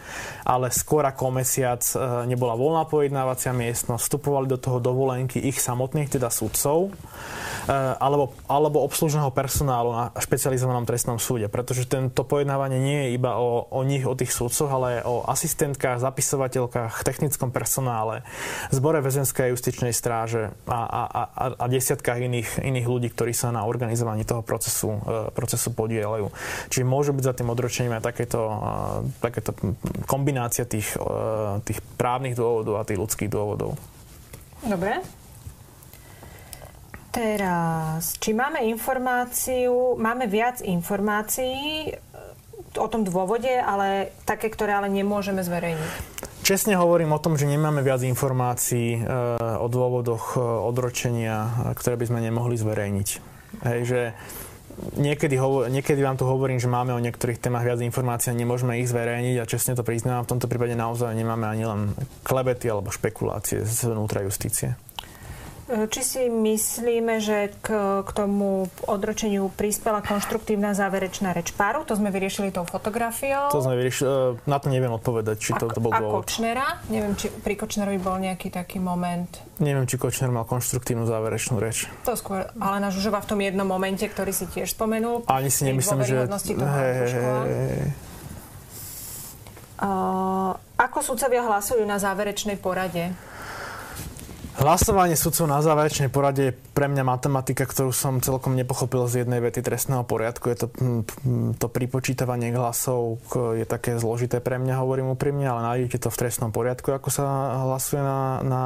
ale 0.48 0.72
skôr 0.72 1.04
ako 1.04 1.28
mesiac 1.28 1.84
e, 1.92 2.24
nebola 2.24 2.56
voľná 2.56 2.88
pojednávacia 2.88 3.52
miestnosť, 3.52 4.00
vstupovali 4.00 4.48
do 4.48 4.56
toho 4.56 4.80
dovolenky 4.80 5.44
ich 5.44 5.60
samotných, 5.60 6.08
teda 6.08 6.32
sudcov 6.32 6.88
alebo, 7.72 8.36
alebo 8.44 8.84
obslužného 8.84 9.32
personálu 9.32 9.96
na 9.96 10.04
špecializovanom 10.20 10.84
trestnom 10.84 11.16
súde, 11.16 11.48
pretože 11.48 11.88
tento 11.88 12.20
pojednávanie 12.24 12.76
nie 12.76 12.98
je 13.08 13.10
iba 13.16 13.40
o, 13.40 13.64
o 13.72 13.80
nich, 13.86 14.04
o 14.04 14.12
tých 14.12 14.36
súdcoch, 14.36 14.68
ale 14.68 15.00
o 15.04 15.24
asistentkách, 15.24 16.04
zapisovateľkách, 16.04 17.00
technickom 17.08 17.48
personále, 17.48 18.20
zbore 18.68 19.00
väzenskej 19.00 19.56
justičnej 19.56 19.96
stráže 20.14 20.54
a, 20.70 20.78
a, 20.86 21.02
a, 21.26 21.44
a 21.58 21.64
desiatkách 21.66 22.22
iných, 22.30 22.62
iných 22.62 22.86
ľudí, 22.86 23.10
ktorí 23.10 23.34
sa 23.34 23.50
na 23.50 23.66
organizovaní 23.66 24.22
toho 24.22 24.46
procesu, 24.46 24.94
e, 25.02 25.34
procesu 25.34 25.74
podielajú. 25.74 26.30
Čiže 26.70 26.86
môže 26.86 27.10
byť 27.10 27.24
za 27.26 27.34
tým 27.34 27.50
odročením 27.50 27.98
aj 27.98 28.14
takéto, 28.14 28.40
takéto 29.18 29.50
kombinácia 30.06 30.62
tých, 30.62 30.94
tých 31.66 31.82
právnych 31.98 32.38
dôvodov 32.38 32.78
a 32.78 32.86
tých 32.86 33.02
ľudských 33.02 33.26
dôvodov. 33.26 33.74
Dobre. 34.62 35.02
Teraz, 37.10 38.18
či 38.18 38.34
máme 38.34 38.62
informáciu, 38.66 39.98
máme 39.98 40.30
viac 40.30 40.62
informácií 40.62 41.90
e, 41.90 41.92
o 42.76 42.86
tom 42.90 43.06
dôvode, 43.06 43.50
ale 43.50 44.14
také, 44.28 44.50
ktoré 44.50 44.76
ale 44.78 44.88
nemôžeme 44.90 45.42
zverejniť? 45.42 45.90
Čestne 46.44 46.76
hovorím 46.76 47.16
o 47.16 47.22
tom, 47.22 47.40
že 47.40 47.48
nemáme 47.48 47.80
viac 47.80 48.04
informácií 48.04 49.00
e, 49.00 49.08
o 49.40 49.66
dôvodoch 49.70 50.36
e, 50.36 50.44
odročenia, 50.44 51.72
ktoré 51.72 51.96
by 51.96 52.04
sme 52.04 52.20
nemohli 52.20 52.60
zverejniť. 52.60 53.08
Hej, 53.64 53.80
že 53.88 54.00
niekedy, 55.00 55.40
hovo- 55.40 55.64
niekedy 55.70 56.04
vám 56.04 56.18
tu 56.18 56.28
hovorím, 56.28 56.60
že 56.60 56.68
máme 56.68 56.92
o 56.92 57.00
niektorých 57.00 57.40
témach 57.40 57.64
viac 57.64 57.80
informácií 57.80 58.34
a 58.34 58.36
nemôžeme 58.36 58.76
ich 58.82 58.90
zverejniť 58.90 59.36
a 59.40 59.48
čestne 59.48 59.72
to 59.78 59.86
priznávam, 59.86 60.26
v 60.26 60.36
tomto 60.36 60.50
prípade 60.50 60.74
naozaj 60.74 61.14
nemáme 61.14 61.46
ani 61.46 61.64
len 61.64 61.80
klebety 62.26 62.68
alebo 62.68 62.92
špekulácie 62.92 63.62
z 63.64 63.88
vnútra 63.88 64.20
justície. 64.26 64.76
Či 65.64 66.00
si 66.04 66.22
myslíme, 66.28 67.24
že 67.24 67.48
k, 67.64 67.68
k 68.04 68.10
tomu 68.12 68.68
odročeniu 68.84 69.48
prispela 69.48 70.04
konštruktívna 70.04 70.76
záverečná 70.76 71.32
reč 71.32 71.56
páru? 71.56 71.88
To 71.88 71.96
sme 71.96 72.12
vyriešili 72.12 72.52
tou 72.52 72.68
fotografiou. 72.68 73.48
To 73.48 73.64
sme 73.64 73.80
vyriešili, 73.80 74.04
e, 74.04 74.44
na 74.44 74.60
to 74.60 74.68
neviem 74.68 74.92
odpovedať, 74.92 75.36
či 75.40 75.56
to, 75.56 75.72
to 75.72 75.80
bol 75.80 75.88
a 75.88 76.04
dôvod. 76.04 76.28
Kočnera? 76.28 76.84
Neviem, 76.92 77.16
či 77.16 77.32
pri 77.32 77.56
Kočnerovi 77.56 77.96
bol 77.96 78.20
nejaký 78.20 78.52
taký 78.52 78.76
moment. 78.76 79.40
Neviem, 79.56 79.88
či 79.88 79.96
Kočner 79.96 80.28
mal 80.28 80.44
konštruktívnu 80.44 81.08
záverečnú 81.08 81.56
reč. 81.56 81.88
To 82.04 82.12
skôr, 82.12 82.44
ale 82.60 82.76
na 82.84 82.92
Žužova 82.92 83.24
v 83.24 83.28
tom 83.32 83.40
jednom 83.40 83.64
momente, 83.64 84.04
ktorý 84.04 84.36
si 84.36 84.44
tiež 84.44 84.76
spomenul. 84.76 85.24
Ani 85.32 85.48
si 85.48 85.64
nemyslím, 85.64 86.04
že... 86.04 86.28
Hej, 86.60 86.92
hej, 86.92 87.12
hej. 87.16 87.88
Uh, 89.80 90.54
ako 90.76 91.00
sudcovia 91.02 91.40
hlasujú 91.40 91.82
na 91.88 91.96
záverečnej 91.96 92.60
porade? 92.60 93.10
Hlasovanie 94.54 95.18
sudcov 95.18 95.50
na 95.50 95.58
záverečnej 95.58 96.14
porade 96.14 96.42
je 96.46 96.54
pre 96.54 96.86
mňa 96.86 97.02
matematika, 97.02 97.66
ktorú 97.66 97.90
som 97.90 98.22
celkom 98.22 98.54
nepochopil 98.54 99.02
z 99.10 99.26
jednej 99.26 99.42
vety 99.42 99.66
trestného 99.66 100.06
poriadku. 100.06 100.46
Je 100.46 100.62
to, 100.62 100.66
to 101.58 101.66
pripočítavanie 101.66 102.54
hlasov 102.54 103.18
je 103.34 103.66
také 103.66 103.98
zložité 103.98 104.38
pre 104.38 104.62
mňa, 104.62 104.78
hovorím 104.78 105.18
úprimne, 105.18 105.42
ale 105.50 105.60
nájdete 105.66 106.06
to 106.06 106.08
v 106.10 106.20
trestnom 106.22 106.54
poriadku, 106.54 106.86
ako 106.94 107.10
sa 107.10 107.26
hlasuje 107.66 107.98
na, 107.98 108.46
na 108.46 108.64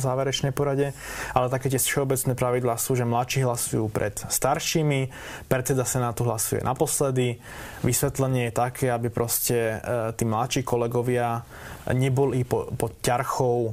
záverečnej 0.00 0.56
porade. 0.56 0.96
Ale 1.36 1.52
také 1.52 1.68
tie 1.68 1.76
všeobecné 1.76 2.32
pravidlá 2.32 2.80
sú, 2.80 2.96
že 2.96 3.04
mladší 3.04 3.44
hlasujú 3.44 3.84
pred 3.92 4.16
staršími, 4.16 5.12
predseda 5.44 5.84
Senátu 5.84 6.24
hlasuje 6.24 6.64
naposledy. 6.64 7.36
Vysvetlenie 7.84 8.48
je 8.48 8.56
také, 8.56 8.86
aby 8.88 9.12
proste 9.12 9.76
e, 9.76 10.12
tí 10.16 10.24
mladší 10.24 10.64
kolegovia 10.64 11.44
neboli 11.92 12.44
pod 12.44 12.72
po 12.76 12.92
ťarchou 13.00 13.56
e, 13.64 13.70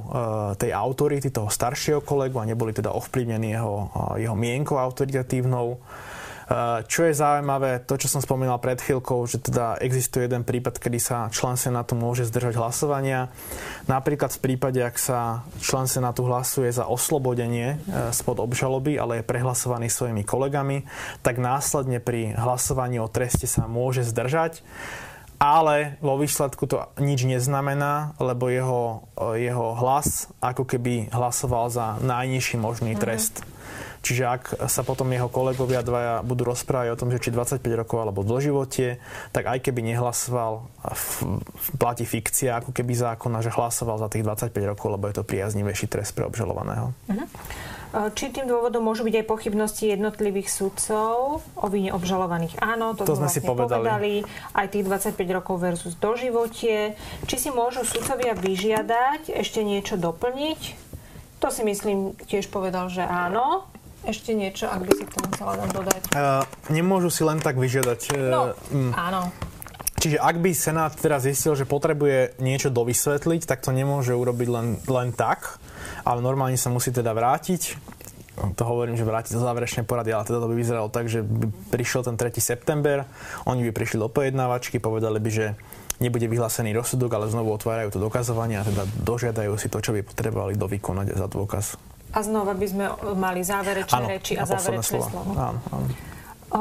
tej 0.56 0.70
autority 0.72 1.28
toho 1.28 1.45
staršieho 1.48 2.04
kolegu 2.04 2.38
a 2.38 2.48
neboli 2.48 2.76
teda 2.76 2.92
ovplyvnení 2.92 3.56
jeho, 3.56 3.90
e, 4.16 4.26
jeho 4.26 4.36
mienkou 4.36 4.76
autoritatívnou. 4.76 5.76
E, 5.76 5.78
čo 6.86 7.06
je 7.06 7.14
zaujímavé, 7.14 7.82
to, 7.88 7.98
čo 7.98 8.06
som 8.06 8.22
spomínal 8.22 8.62
pred 8.62 8.78
chvíľkou, 8.78 9.26
že 9.26 9.42
teda 9.42 9.78
existuje 9.82 10.30
jeden 10.30 10.46
prípad, 10.46 10.78
kedy 10.78 10.98
sa 11.02 11.26
člen 11.34 11.58
Senátu 11.58 11.98
môže 11.98 12.28
zdržať 12.28 12.54
hlasovania. 12.58 13.34
Napríklad 13.90 14.34
v 14.36 14.42
prípade, 14.42 14.78
ak 14.82 14.96
sa 14.98 15.42
člen 15.58 15.90
Senátu 15.90 16.26
hlasuje 16.26 16.70
za 16.70 16.86
oslobodenie 16.86 17.82
spod 18.14 18.38
obžaloby, 18.38 18.94
ale 19.00 19.20
je 19.20 19.28
prehlasovaný 19.28 19.90
svojimi 19.90 20.22
kolegami, 20.22 20.86
tak 21.26 21.42
následne 21.42 21.98
pri 21.98 22.38
hlasovaní 22.38 23.02
o 23.02 23.10
treste 23.10 23.50
sa 23.50 23.66
môže 23.66 24.06
zdržať 24.06 24.62
ale 25.36 26.00
vo 26.00 26.16
výsledku 26.16 26.64
to 26.64 26.80
nič 27.00 27.28
neznamená, 27.28 28.16
lebo 28.20 28.48
jeho, 28.48 29.04
jeho 29.36 29.76
hlas 29.76 30.32
ako 30.40 30.64
keby 30.64 31.12
hlasoval 31.12 31.68
za 31.68 32.00
najnižší 32.00 32.56
možný 32.56 32.96
mhm. 32.96 33.00
trest. 33.00 33.34
Mm-hmm. 33.40 33.54
Čiže 34.06 34.22
ak 34.22 34.42
sa 34.70 34.86
potom 34.86 35.10
jeho 35.10 35.26
kolegovia 35.26 35.82
dvaja 35.82 36.22
budú 36.22 36.46
rozprávať 36.46 36.94
o 36.94 36.98
tom, 37.00 37.10
že 37.10 37.18
či 37.18 37.34
25 37.34 37.58
rokov 37.74 38.06
alebo 38.06 38.22
v 38.22 38.38
doživote, 38.38 38.86
tak 39.34 39.50
aj 39.50 39.58
keby 39.66 39.82
nehlasoval, 39.82 40.70
platí 41.74 42.06
fikcia 42.06 42.62
ako 42.62 42.70
keby 42.70 42.94
zákona, 42.94 43.42
že 43.42 43.50
hlasoval 43.50 43.98
za 43.98 44.06
tých 44.06 44.22
25 44.22 44.54
rokov, 44.70 44.94
lebo 44.94 45.10
je 45.10 45.18
to 45.18 45.26
priaznivejší 45.26 45.90
trest 45.90 46.14
pre 46.14 46.22
obžalovaného. 46.22 46.94
Mm-hmm. 47.10 47.26
Či 47.96 48.28
tým 48.28 48.44
dôvodom 48.44 48.84
môžu 48.84 49.08
byť 49.08 49.24
aj 49.24 49.26
pochybnosti 49.26 49.88
jednotlivých 49.88 50.52
sudcov 50.52 51.40
o 51.40 51.66
vine 51.72 51.96
obžalovaných? 51.96 52.60
Áno, 52.60 52.92
to, 52.92 53.08
to 53.08 53.16
sme 53.16 53.24
vlastne 53.24 53.40
si 53.40 53.48
povedali. 53.48 53.84
povedali. 53.88 54.12
Aj 54.52 54.66
tých 54.68 54.84
25 54.84 55.16
rokov 55.32 55.56
versus 55.64 55.96
doživotie. 55.96 56.92
Či 57.24 57.36
si 57.40 57.48
môžu 57.48 57.88
sudcovia 57.88 58.36
vyžiadať 58.36 59.32
ešte 59.32 59.64
niečo 59.64 59.96
doplniť? 59.96 60.60
To 61.40 61.48
si 61.48 61.64
myslím 61.64 62.12
tiež 62.28 62.52
povedal, 62.52 62.92
že 62.92 63.00
áno. 63.00 63.64
Ešte 64.04 64.36
niečo, 64.36 64.70
ak 64.70 64.86
by 64.86 64.92
si 64.92 65.02
k 65.02 65.10
tomu 65.16 65.28
chcela 65.34 65.52
dodať? 65.66 66.00
Uh, 66.14 66.44
nemôžu 66.70 67.10
si 67.10 67.26
len 67.26 67.42
tak 67.42 67.58
vyžiadať. 67.58 68.00
No, 68.28 68.54
uh, 68.54 68.92
áno. 68.92 69.34
Čiže 69.96 70.20
ak 70.20 70.36
by 70.38 70.50
Senát 70.52 70.92
teraz 70.94 71.24
zistil, 71.26 71.56
že 71.56 71.66
potrebuje 71.66 72.38
niečo 72.38 72.70
dovysvetliť, 72.70 73.48
tak 73.48 73.64
to 73.64 73.72
nemôže 73.72 74.12
urobiť 74.14 74.48
len, 74.52 74.66
len 74.86 75.10
tak, 75.10 75.58
ale 76.06 76.22
normálne 76.22 76.54
sa 76.54 76.70
musí 76.70 76.94
teda 76.94 77.10
vrátiť 77.10 77.74
to 78.36 78.62
hovorím, 78.68 79.00
že 79.00 79.08
vrátiť 79.08 79.32
do 79.32 79.40
záverečnej 79.40 79.88
porady, 79.88 80.12
ale 80.12 80.28
teda 80.28 80.44
to 80.44 80.50
by 80.52 80.56
vyzeralo 80.56 80.88
tak, 80.92 81.08
že 81.08 81.24
by 81.24 81.48
prišiel 81.72 82.04
ten 82.04 82.20
3. 82.20 82.36
september, 82.36 83.08
oni 83.48 83.64
by 83.64 83.72
prišli 83.72 83.96
do 83.96 84.12
pojednávačky, 84.12 84.76
povedali 84.76 85.16
by, 85.16 85.30
že 85.32 85.46
nebude 86.04 86.28
vyhlásený 86.28 86.76
rozsudok, 86.76 87.16
ale 87.16 87.32
znovu 87.32 87.56
otvárajú 87.56 87.96
to 87.96 88.00
dokazovanie 88.00 88.60
a 88.60 88.64
teda 88.68 88.84
dožiadajú 89.00 89.56
si 89.56 89.72
to, 89.72 89.80
čo 89.80 89.96
by 89.96 90.04
potrebovali 90.04 90.52
dovykonať 90.60 91.16
za 91.16 91.26
dôkaz. 91.32 91.80
A 92.12 92.20
znova 92.20 92.52
by 92.52 92.66
sme 92.68 92.84
mali 93.16 93.40
záverečné 93.40 94.04
reči 94.04 94.36
a, 94.36 94.44
a 94.44 94.52
záverečné 94.52 95.00
slovo. 95.00 95.32
Áno, 95.36 95.60
áno. 95.72 95.86
O, 96.52 96.60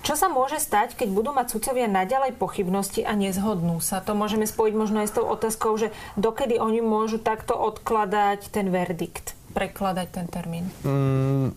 čo 0.00 0.16
sa 0.16 0.32
môže 0.32 0.56
stať, 0.56 0.96
keď 0.96 1.08
budú 1.12 1.30
mať 1.36 1.52
sudcovia 1.52 1.84
naďalej 1.84 2.40
pochybnosti 2.40 3.04
a 3.04 3.12
nezhodnú 3.12 3.84
sa? 3.84 4.00
To 4.00 4.16
môžeme 4.16 4.48
spojiť 4.48 4.74
možno 4.74 5.04
aj 5.04 5.08
s 5.12 5.16
tou 5.20 5.28
otázkou, 5.28 5.76
že 5.76 5.92
dokedy 6.16 6.56
oni 6.56 6.80
môžu 6.80 7.20
takto 7.20 7.52
odkladať 7.52 8.48
ten 8.48 8.72
verdikt, 8.72 9.36
prekladať 9.52 10.08
ten 10.08 10.26
termín? 10.32 10.72
Mm, 10.88 11.52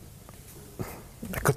ako, 1.40 1.56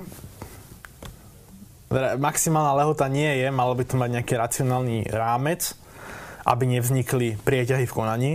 maximálna 2.22 2.78
lehota 2.78 3.10
nie 3.10 3.34
je, 3.34 3.50
malo 3.50 3.74
by 3.74 3.82
to 3.82 3.98
mať 3.98 4.10
nejaký 4.22 4.34
racionálny 4.38 5.10
rámec, 5.10 5.74
aby 6.46 6.70
nevznikli 6.70 7.34
prieťahy 7.42 7.82
v 7.90 7.96
konaní. 7.96 8.32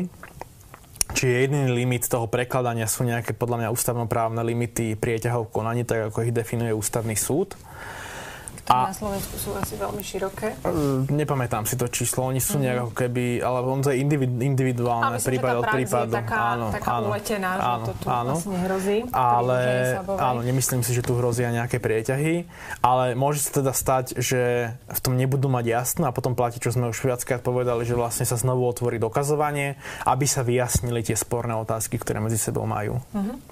Čiže 1.11 1.39
jediný 1.43 1.71
limit 1.71 2.07
toho 2.07 2.27
prekladania 2.27 2.87
sú 2.87 3.07
nejaké 3.07 3.31
podľa 3.31 3.63
mňa 3.63 3.73
ústavnoprávne 3.75 4.43
limity 4.43 4.99
prieťahov 4.99 5.47
v 5.47 5.53
konaní, 5.55 5.81
tak 5.87 6.11
ako 6.11 6.27
ich 6.27 6.35
definuje 6.35 6.75
ústavný 6.75 7.15
súd 7.15 7.55
a, 8.69 8.91
na 8.91 8.95
Slovensku 8.95 9.36
sú 9.41 9.50
asi 9.58 9.74
veľmi 9.80 10.04
široké? 10.06 10.54
Uh, 10.62 11.02
nepamätám 11.10 11.65
si 11.65 11.74
to 11.74 11.89
číslo, 11.89 12.30
oni 12.30 12.38
sú 12.38 12.58
mm-hmm. 12.58 12.63
nejak 12.63 12.78
ako 12.86 12.93
keby, 12.93 13.24
ale 13.41 13.58
on 13.65 13.82
to 13.82 13.89
je 13.89 13.97
individu, 14.00 14.36
individuálne 14.38 15.17
myslím, 15.17 15.30
prípad 15.34 15.54
od 15.58 15.65
prípadu. 15.74 16.12
taká, 16.13 16.38
áno, 16.56 16.65
taká 16.69 16.91
áno, 16.93 17.08
uletená, 17.10 17.50
áno, 17.58 17.62
že 17.62 17.74
to 17.82 17.93
tu 17.97 18.06
áno, 18.08 18.34
vlastne 18.38 18.58
hrozí. 18.67 18.97
Ale 19.12 19.60
áno, 20.06 20.39
nemyslím 20.45 20.82
si, 20.86 20.91
že 20.93 21.02
tu 21.02 21.17
hrozia 21.17 21.50
nejaké 21.50 21.82
prieťahy, 21.82 22.46
ale 22.85 23.17
môže 23.17 23.42
sa 23.42 23.62
teda 23.63 23.73
stať, 23.73 24.21
že 24.21 24.73
v 24.75 25.00
tom 25.02 25.17
nebudú 25.17 25.50
mať 25.50 25.65
jasno 25.67 26.06
a 26.08 26.15
potom 26.15 26.38
platí, 26.38 26.62
čo 26.62 26.71
sme 26.71 26.94
už 26.94 27.02
viackrát 27.02 27.42
povedali, 27.42 27.83
že 27.83 27.98
vlastne 27.98 28.23
sa 28.29 28.38
znovu 28.38 28.63
otvorí 28.69 29.02
dokazovanie, 29.02 29.75
aby 30.06 30.25
sa 30.29 30.46
vyjasnili 30.46 31.02
tie 31.02 31.17
sporné 31.17 31.58
otázky, 31.58 31.98
ktoré 31.98 32.21
medzi 32.21 32.38
sebou 32.38 32.63
majú. 32.69 33.02
Mm-hmm. 33.12 33.50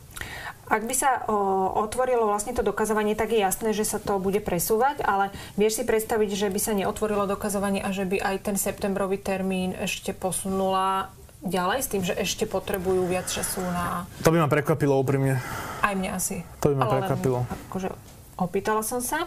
Ak 0.70 0.86
by 0.86 0.94
sa 0.94 1.26
o, 1.26 1.34
otvorilo 1.82 2.30
vlastne 2.30 2.54
to 2.54 2.62
dokazovanie, 2.62 3.18
tak 3.18 3.34
je 3.34 3.42
jasné, 3.42 3.74
že 3.74 3.90
sa 3.90 3.98
to 3.98 4.22
bude 4.22 4.38
presúvať, 4.46 5.02
ale 5.02 5.34
vieš 5.58 5.82
si 5.82 5.84
predstaviť, 5.84 6.30
že 6.38 6.48
by 6.54 6.60
sa 6.62 6.78
neotvorilo 6.78 7.26
dokazovanie 7.26 7.82
a 7.82 7.90
že 7.90 8.06
by 8.06 8.22
aj 8.22 8.36
ten 8.46 8.56
septembrový 8.56 9.18
termín 9.18 9.74
ešte 9.74 10.14
posunula 10.14 11.10
ďalej 11.42 11.80
s 11.82 11.88
tým, 11.90 12.04
že 12.06 12.14
ešte 12.14 12.46
potrebujú 12.46 13.10
viac 13.10 13.26
času 13.26 13.66
na... 13.66 14.06
To 14.22 14.30
by 14.30 14.46
ma 14.46 14.48
prekvapilo 14.52 14.94
úprimne. 15.00 15.42
Aj 15.82 15.98
mňa 15.98 16.12
asi. 16.14 16.46
To 16.62 16.70
by 16.70 16.76
ma 16.78 16.86
ale 16.86 16.94
prekvapilo. 17.02 17.40
Len, 17.50 17.66
akože 17.72 17.90
opýtala 18.38 18.86
som 18.86 19.02
sa. 19.02 19.26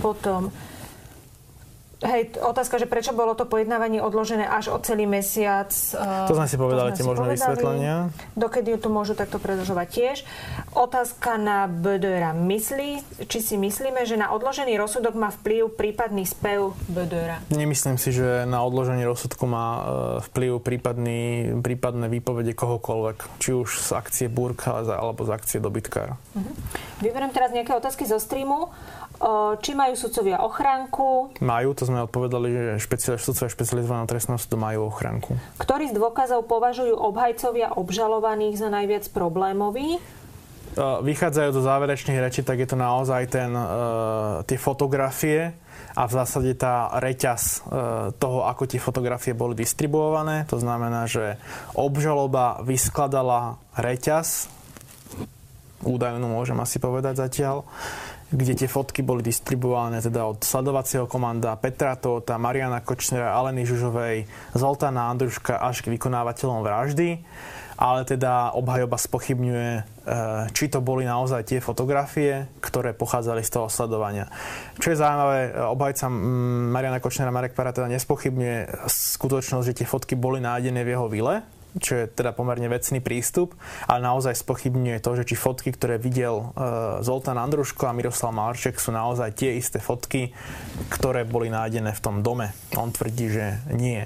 Potom 0.00 0.48
Hej, 2.02 2.34
otázka, 2.42 2.82
že 2.82 2.90
prečo 2.90 3.14
bolo 3.14 3.38
to 3.38 3.46
pojednávanie 3.46 4.02
odložené 4.02 4.42
až 4.42 4.74
o 4.74 4.78
celý 4.82 5.06
mesiac. 5.06 5.70
Eh, 5.70 6.26
to 6.26 6.34
sme 6.34 6.50
si 6.50 6.58
povedali, 6.58 6.90
tie 6.98 7.06
možné 7.06 7.38
vysvetlenia. 7.38 8.10
Dokedy 8.34 8.74
to 8.82 8.90
môžu 8.90 9.14
takto 9.14 9.38
predlžovať 9.38 9.86
tiež. 9.86 10.16
Otázka 10.74 11.38
na 11.38 11.70
BDR. 11.70 12.34
Myslí, 12.34 13.06
či 13.30 13.38
si 13.38 13.54
myslíme, 13.54 14.02
že 14.02 14.18
na 14.18 14.34
odložený 14.34 14.74
rozsudok 14.82 15.14
má 15.14 15.30
vplyv 15.30 15.78
prípadný 15.78 16.26
spev 16.26 16.74
BDR? 16.90 17.38
Nemyslím 17.54 17.94
si, 18.02 18.10
že 18.10 18.50
na 18.50 18.66
odložení 18.66 19.06
rozsudku 19.06 19.46
má 19.46 19.66
eh, 19.70 19.82
vplyv 20.26 20.58
prípadný, 20.58 21.22
prípadné 21.62 22.10
výpovede 22.10 22.50
kohokoľvek. 22.58 23.38
Či 23.38 23.50
už 23.54 23.78
z 23.78 23.90
akcie 23.94 24.26
Burka 24.26 24.82
alebo 24.82 25.22
z 25.22 25.30
akcie 25.30 25.58
Dobytkár. 25.62 26.18
Uh-huh. 26.18 26.52
Vyberiem 26.98 27.30
teraz 27.30 27.54
nejaké 27.54 27.70
otázky 27.78 28.10
zo 28.10 28.18
streamu. 28.18 28.74
Či 29.62 29.78
majú 29.78 29.94
sudcovia 29.94 30.42
ochránku? 30.42 31.38
Majú, 31.38 31.78
to 31.78 31.86
sme 31.86 32.02
odpovedali, 32.02 32.50
že 32.50 32.82
špeciál, 32.82 33.22
sudcovia 33.22 33.54
špecializovaného 33.54 34.10
trestného 34.10 34.34
súdu 34.42 34.58
majú 34.58 34.90
ochránku. 34.90 35.38
Ktorý 35.62 35.94
z 35.94 35.94
dôkazov 35.94 36.50
považujú 36.50 36.98
obhajcovia 36.98 37.70
obžalovaných 37.78 38.58
za 38.58 38.66
najviac 38.66 39.06
problémový? 39.14 40.02
Vychádzajú 40.74 41.50
do 41.52 41.62
záverečných 41.62 42.18
rečí, 42.18 42.40
tak 42.42 42.64
je 42.64 42.68
to 42.72 42.80
naozaj 42.80 43.28
ten, 43.28 43.52
uh, 43.52 44.40
tie 44.48 44.56
fotografie 44.56 45.52
a 45.92 46.02
v 46.08 46.12
zásade 46.16 46.56
tá 46.56 46.88
reťaz 46.96 47.42
uh, 47.62 48.08
toho, 48.16 48.48
ako 48.48 48.64
tie 48.64 48.80
fotografie 48.80 49.36
boli 49.36 49.52
distribuované. 49.52 50.48
To 50.48 50.56
znamená, 50.56 51.04
že 51.04 51.36
obžaloba 51.76 52.64
vyskladala 52.64 53.60
reťaz, 53.76 54.48
údajnú 55.84 56.24
môžem 56.24 56.56
asi 56.56 56.80
povedať 56.80 57.20
zatiaľ, 57.20 57.68
kde 58.32 58.64
tie 58.64 58.68
fotky 58.68 59.04
boli 59.04 59.20
distribuované 59.20 60.00
teda 60.00 60.24
od 60.24 60.40
sledovacieho 60.40 61.04
komanda 61.04 61.52
Petra 61.60 62.00
Tóta, 62.00 62.40
Mariana 62.40 62.80
Kočnera, 62.80 63.36
Aleny 63.36 63.68
Žužovej, 63.68 64.24
Zoltána 64.56 65.12
Andruška 65.12 65.60
až 65.60 65.84
k 65.84 65.92
vykonávateľom 65.92 66.64
vraždy. 66.64 67.20
Ale 67.82 68.06
teda 68.06 68.54
obhajoba 68.54 68.94
spochybňuje, 68.94 69.70
e, 69.74 69.82
či 70.54 70.70
to 70.70 70.78
boli 70.78 71.02
naozaj 71.02 71.42
tie 71.50 71.58
fotografie, 71.58 72.46
ktoré 72.62 72.94
pochádzali 72.94 73.42
z 73.42 73.50
toho 73.58 73.66
sledovania. 73.66 74.30
Čo 74.78 74.94
je 74.94 75.00
zaujímavé, 75.02 75.40
obhajca 75.66 76.06
Mariana 76.70 77.02
Kočnera 77.02 77.34
Marek 77.34 77.58
Para 77.58 77.74
teda 77.74 77.90
nespochybňuje 77.90 78.86
skutočnosť, 78.86 79.66
že 79.66 79.76
tie 79.82 79.86
fotky 79.88 80.14
boli 80.14 80.38
nájdené 80.38 80.86
v 80.86 80.92
jeho 80.94 81.10
vile, 81.10 81.42
čo 81.80 82.04
je 82.04 82.04
teda 82.10 82.36
pomerne 82.36 82.68
vecný 82.68 83.00
prístup, 83.00 83.56
ale 83.88 84.04
naozaj 84.04 84.36
spochybňuje 84.36 84.98
to, 85.00 85.10
že 85.16 85.28
či 85.32 85.36
fotky, 85.38 85.72
ktoré 85.72 85.96
videl 85.96 86.52
uh, 86.52 87.00
Zoltán 87.00 87.40
Andruško 87.40 87.88
a 87.88 87.96
Miroslav 87.96 88.36
Marček 88.36 88.76
sú 88.76 88.92
naozaj 88.92 89.32
tie 89.32 89.56
isté 89.56 89.80
fotky, 89.80 90.36
ktoré 90.92 91.24
boli 91.24 91.48
nájdené 91.48 91.96
v 91.96 92.02
tom 92.04 92.20
dome. 92.20 92.52
On 92.76 92.92
tvrdí, 92.92 93.26
že 93.32 93.46
nie. 93.72 94.04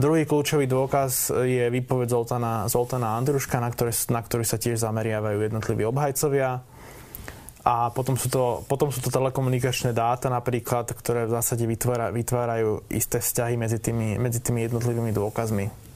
Druhý 0.00 0.24
kľúčový 0.24 0.64
dôkaz 0.64 1.34
je 1.44 1.68
výpoveď 1.68 2.08
Zoltána, 2.08 2.52
Zoltána 2.72 3.20
Andruška, 3.20 3.60
na, 3.60 3.68
ktoré, 3.68 3.92
na 4.08 4.20
ktorý 4.24 4.44
sa 4.48 4.56
tiež 4.56 4.80
zameriavajú 4.80 5.44
jednotliví 5.44 5.84
obhajcovia. 5.84 6.64
A 7.62 7.94
potom 7.94 8.18
sú, 8.18 8.26
to, 8.26 8.66
potom 8.66 8.90
sú 8.90 8.98
to 8.98 9.14
telekomunikačné 9.14 9.94
dáta 9.94 10.26
napríklad, 10.26 10.90
ktoré 10.98 11.30
v 11.30 11.34
zásade 11.38 11.62
vytvára, 11.62 12.10
vytvárajú 12.10 12.90
isté 12.90 13.22
vzťahy 13.22 13.54
medzi 13.54 13.78
tými, 13.78 14.18
medzi 14.18 14.42
tými 14.42 14.66
jednotlivými 14.66 15.14
dôkazmi. 15.14 15.91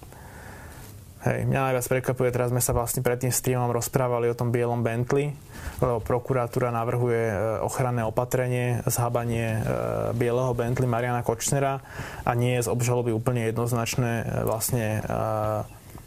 Hej, 1.24 1.48
mňa 1.48 1.72
najviac 1.72 1.86
prekvapuje, 1.88 2.28
teraz 2.28 2.52
sme 2.52 2.60
sa 2.60 2.76
vlastne 2.76 3.00
pred 3.00 3.16
tým 3.16 3.32
streamom 3.32 3.72
rozprávali 3.72 4.28
o 4.28 4.36
tom 4.36 4.52
bielom 4.52 4.84
Bentley, 4.84 5.32
lebo 5.80 6.04
prokuratúra 6.04 6.68
navrhuje 6.68 7.22
e, 7.32 7.36
ochranné 7.64 8.04
opatrenie, 8.04 8.84
zhabanie 8.84 9.56
e, 9.56 9.60
bieleho 10.12 10.52
Bentley 10.52 10.84
Mariana 10.84 11.24
Kočnera 11.24 11.80
a 12.20 12.30
nie 12.36 12.60
je 12.60 12.68
z 12.68 12.72
obžaloby 12.72 13.16
úplne 13.16 13.48
jednoznačné 13.48 14.12
e, 14.22 14.24
vlastne 14.44 14.84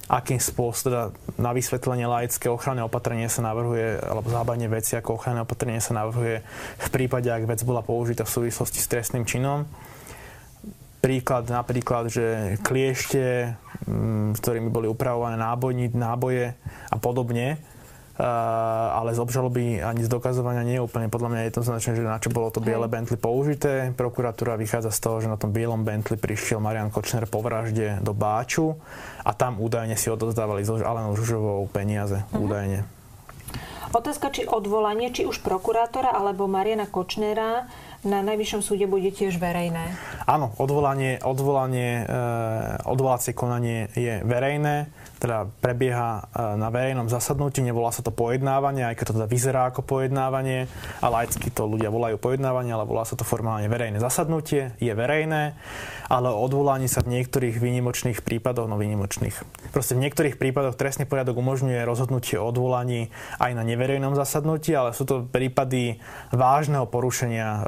akým 0.10 0.42
spôsobom, 0.42 0.86
teda 0.90 1.02
na 1.38 1.52
vysvetlenie 1.54 2.10
laické 2.10 2.50
ochranné 2.50 2.82
opatrenie 2.82 3.30
sa 3.30 3.46
navrhuje, 3.46 4.02
alebo 4.02 4.30
zhábanie 4.30 4.66
veci 4.66 4.98
ako 4.98 5.22
ochranné 5.22 5.46
opatrenie 5.46 5.82
sa 5.82 5.94
navrhuje 5.94 6.42
v 6.82 6.88
prípade, 6.90 7.30
ak 7.30 7.46
vec 7.46 7.62
bola 7.62 7.86
použitá 7.86 8.26
v 8.26 8.34
súvislosti 8.42 8.82
s 8.82 8.90
trestným 8.90 9.26
činom 9.26 9.70
príklad 11.00 11.48
napríklad, 11.48 12.12
že 12.12 12.60
kliešte, 12.62 13.56
mm, 13.88 14.36
s 14.36 14.40
ktorými 14.44 14.70
boli 14.70 14.92
upravované 14.92 15.40
nábojní, 15.40 15.96
náboje 15.96 16.54
a 16.92 16.98
podobne, 17.00 17.58
ale 18.20 19.16
z 19.16 19.20
obžaloby 19.24 19.80
ani 19.80 20.04
z 20.04 20.12
dokazovania 20.12 20.68
nie 20.68 20.76
je 20.76 20.84
úplne 20.84 21.08
podľa 21.08 21.30
mňa 21.32 21.42
je 21.48 21.54
to 21.56 21.62
značné, 21.64 21.92
že 21.96 22.04
na 22.04 22.20
čo 22.20 22.28
bolo 22.28 22.52
to 22.52 22.60
biele 22.60 22.84
Bentley 22.92 23.16
použité. 23.16 23.96
Prokuratúra 23.96 24.60
vychádza 24.60 24.92
z 24.92 25.00
toho, 25.00 25.24
že 25.24 25.32
na 25.32 25.40
tom 25.40 25.56
bielom 25.56 25.88
Bentley 25.88 26.20
prišiel 26.20 26.60
Marian 26.60 26.92
Kočner 26.92 27.24
po 27.32 27.40
vražde 27.40 28.04
do 28.04 28.12
Báču 28.12 28.76
a 29.24 29.32
tam 29.32 29.64
údajne 29.64 29.96
si 29.96 30.12
odozdávali 30.12 30.68
s 30.68 30.84
Alenou 30.84 31.16
Žužovou 31.16 31.64
peniaze. 31.72 32.28
Uh-huh. 32.36 32.44
Údajne. 32.44 32.84
Otázka, 33.90 34.30
či 34.30 34.46
odvolanie, 34.46 35.10
či 35.10 35.26
už 35.26 35.42
prokurátora 35.42 36.14
alebo 36.14 36.46
Mariana 36.46 36.86
Kočnera 36.86 37.66
na 38.08 38.24
Najvyššom 38.24 38.62
súde 38.64 38.88
bude 38.88 39.12
tiež 39.12 39.36
verejné. 39.36 39.92
Áno, 40.24 40.56
odvolanie, 40.56 41.20
odvolanie, 41.20 42.04
e, 42.04 42.16
odvolacie 42.88 43.36
konanie 43.36 43.92
je 43.92 44.24
verejné 44.24 44.88
teda 45.20 45.52
prebieha 45.60 46.32
e, 46.32 46.56
na 46.56 46.72
verejnom 46.72 47.12
zasadnutí, 47.12 47.60
nevolá 47.60 47.92
sa 47.92 48.00
to 48.00 48.10
pojednávanie, 48.10 48.88
aj 48.88 48.96
keď 48.96 49.06
to 49.06 49.16
teda 49.20 49.28
vyzerá 49.28 49.62
ako 49.68 49.84
pojednávanie, 49.84 50.72
a 51.04 51.08
laicky 51.12 51.52
to 51.52 51.68
ľudia 51.68 51.92
volajú 51.92 52.16
pojednávanie, 52.16 52.72
ale 52.72 52.88
volá 52.88 53.04
sa 53.04 53.20
to 53.20 53.28
formálne 53.28 53.68
verejné 53.68 54.00
zasadnutie, 54.00 54.74
je 54.80 54.94
verejné, 54.96 55.60
ale 56.10 56.34
o 56.34 56.48
sa 56.90 57.06
v 57.06 57.14
niektorých 57.22 57.62
výnimočných 57.62 58.26
prípadoch, 58.26 58.66
no 58.66 58.82
výnimočných, 58.82 59.36
proste 59.70 59.94
v 59.94 60.10
niektorých 60.10 60.42
prípadoch 60.42 60.74
trestný 60.74 61.06
poriadok 61.06 61.38
umožňuje 61.38 61.86
rozhodnutie 61.86 62.42
o 62.42 62.50
odvolaní 62.50 63.14
aj 63.38 63.52
na 63.54 63.62
neverejnom 63.62 64.18
zasadnutí, 64.18 64.74
ale 64.74 64.98
sú 64.98 65.06
to 65.06 65.28
prípady 65.30 66.02
vážneho 66.34 66.90
porušenia 66.90 67.48
e, 67.48 67.62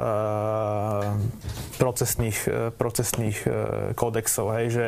procesných, 1.78 2.38
e, 2.50 2.58
procesných 2.74 3.38
e, 3.46 3.48
kódexov, 3.94 4.58
hej, 4.58 4.66
že 4.74 4.86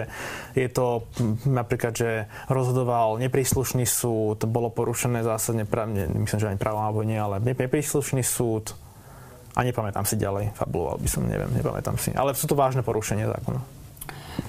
je 0.59 0.69
to 0.73 1.07
napríklad, 1.47 1.95
že 1.95 2.27
rozhodoval 2.55 3.19
nepríslušný 3.19 3.83
súd, 3.83 4.47
bolo 4.47 4.71
porušené 4.71 5.27
zásadne, 5.27 5.67
právne, 5.67 6.07
myslím, 6.07 6.39
že 6.39 6.49
ani 6.49 6.59
právo 6.63 6.79
alebo 6.79 7.03
nie, 7.03 7.19
ale 7.19 7.43
nepríslušný 7.43 8.23
súd 8.23 8.79
a 9.59 9.67
nepamätám 9.67 10.07
si 10.07 10.15
ďalej, 10.15 10.55
fabuloval 10.55 11.03
by 11.03 11.09
som, 11.11 11.27
neviem, 11.27 11.51
nepamätám 11.51 11.99
si. 11.99 12.15
Ale 12.15 12.33
sú 12.39 12.47
to 12.47 12.55
vážne 12.55 12.87
porušenie 12.87 13.27
zákona. 13.27 13.61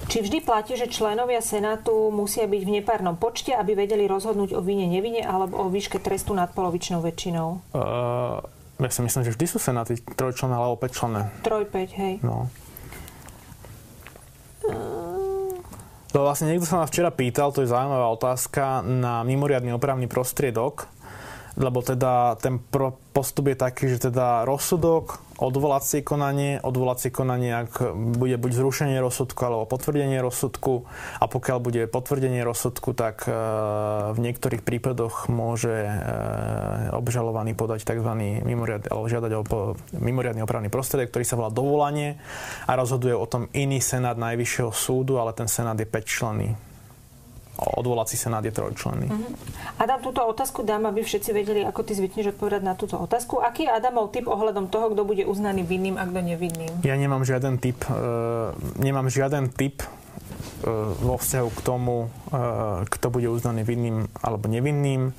Či 0.06 0.22
vždy 0.22 0.38
platí, 0.42 0.74
že 0.78 0.90
členovia 0.90 1.42
Senátu 1.42 2.10
musia 2.14 2.46
byť 2.46 2.62
v 2.62 2.74
nepárnom 2.78 3.18
počte, 3.18 3.54
aby 3.54 3.74
vedeli 3.74 4.06
rozhodnúť 4.06 4.54
o 4.54 4.62
vine, 4.62 4.86
nevine 4.86 5.22
alebo 5.22 5.62
o 5.62 5.70
výške 5.70 5.98
trestu 5.98 6.34
nad 6.34 6.50
polovičnou 6.54 7.02
väčšinou? 7.02 7.48
Uh, 7.74 8.38
ja 8.82 8.90
si 8.90 9.02
myslím, 9.02 9.22
že 9.26 9.34
vždy 9.34 9.46
sú 9.50 9.58
Senáty 9.58 9.98
trojčlené 9.98 10.54
alebo 10.54 10.78
päťčlené. 10.78 11.30
Troj, 11.42 11.66
päť, 11.70 11.90
hej. 11.98 12.14
No. 12.22 12.50
Uh, 14.66 14.95
to 16.16 16.24
vlastne 16.24 16.48
niekto 16.48 16.64
sa 16.64 16.80
ma 16.80 16.88
včera 16.88 17.12
pýtal, 17.12 17.52
to 17.52 17.60
je 17.60 17.68
zaujímavá 17.68 18.08
otázka, 18.08 18.80
na 18.80 19.20
mimoriadný 19.20 19.76
opravný 19.76 20.08
prostriedok, 20.08 20.95
lebo 21.56 21.80
teda 21.80 22.36
ten 22.36 22.60
postup 23.16 23.48
je 23.48 23.56
taký, 23.56 23.88
že 23.88 24.12
teda 24.12 24.44
rozsudok, 24.44 25.24
odvolacie 25.40 26.04
konanie, 26.04 26.60
odvolacie 26.60 27.08
konanie, 27.08 27.64
ak 27.64 27.96
bude 27.96 28.36
buď 28.36 28.52
zrušenie 28.60 29.00
rozsudku 29.00 29.40
alebo 29.40 29.64
potvrdenie 29.64 30.20
rozsudku 30.20 30.84
a 31.16 31.24
pokiaľ 31.24 31.58
bude 31.64 31.82
potvrdenie 31.88 32.44
rozsudku, 32.44 32.92
tak 32.92 33.24
e, 33.24 33.32
v 34.12 34.18
niektorých 34.20 34.60
prípadoch 34.60 35.32
môže 35.32 35.72
e, 35.72 35.92
obžalovaný 36.92 37.56
podať 37.56 37.88
tzv. 37.88 38.12
mimoriadny, 38.44 38.88
alebo 38.92 39.08
žiadať 39.08 39.30
o 39.32 39.42
mimoriadný 39.96 40.44
opravný 40.44 40.68
prostriedok, 40.68 41.08
ktorý 41.08 41.24
sa 41.24 41.40
volá 41.40 41.48
dovolanie 41.48 42.20
a 42.68 42.76
rozhoduje 42.76 43.16
o 43.16 43.24
tom 43.24 43.48
iný 43.56 43.80
senát 43.80 44.20
Najvyššieho 44.20 44.72
súdu, 44.76 45.16
ale 45.16 45.32
ten 45.32 45.48
senát 45.48 45.76
je 45.80 45.88
5 45.88 46.04
členný 46.04 46.52
odvolací 47.56 48.16
senát 48.16 48.44
je 48.44 48.52
trojčlenný. 48.52 49.08
Uh-huh. 49.08 49.32
Adam, 49.80 50.00
túto 50.04 50.20
otázku 50.20 50.62
dám, 50.62 50.88
aby 50.88 51.00
všetci 51.00 51.30
vedeli, 51.32 51.60
ako 51.64 51.80
ty 51.82 51.92
zvykneš 51.96 52.36
odpovedať 52.36 52.62
na 52.62 52.76
túto 52.76 53.00
otázku. 53.00 53.40
Aký 53.40 53.64
je 53.64 53.72
Adamov 53.72 54.12
typ 54.12 54.28
ohľadom 54.28 54.68
toho, 54.68 54.92
kto 54.92 55.02
bude 55.08 55.24
uznaný 55.24 55.64
vinným 55.64 55.96
a 55.96 56.04
kto 56.04 56.20
nevinným? 56.20 56.72
Ja 56.84 56.96
nemám 56.96 57.24
žiaden 57.24 57.56
typ, 57.56 57.80
uh, 57.88 58.52
nemám 58.76 59.08
žiaden 59.08 59.48
typ 59.52 59.80
uh, 59.84 60.92
vo 61.00 61.16
vzťahu 61.16 61.48
k 61.56 61.60
tomu, 61.64 62.08
uh, 62.08 62.84
kto 62.86 63.06
bude 63.08 63.28
uznaný 63.32 63.64
vinným 63.64 64.08
alebo 64.20 64.48
nevinným 64.48 65.16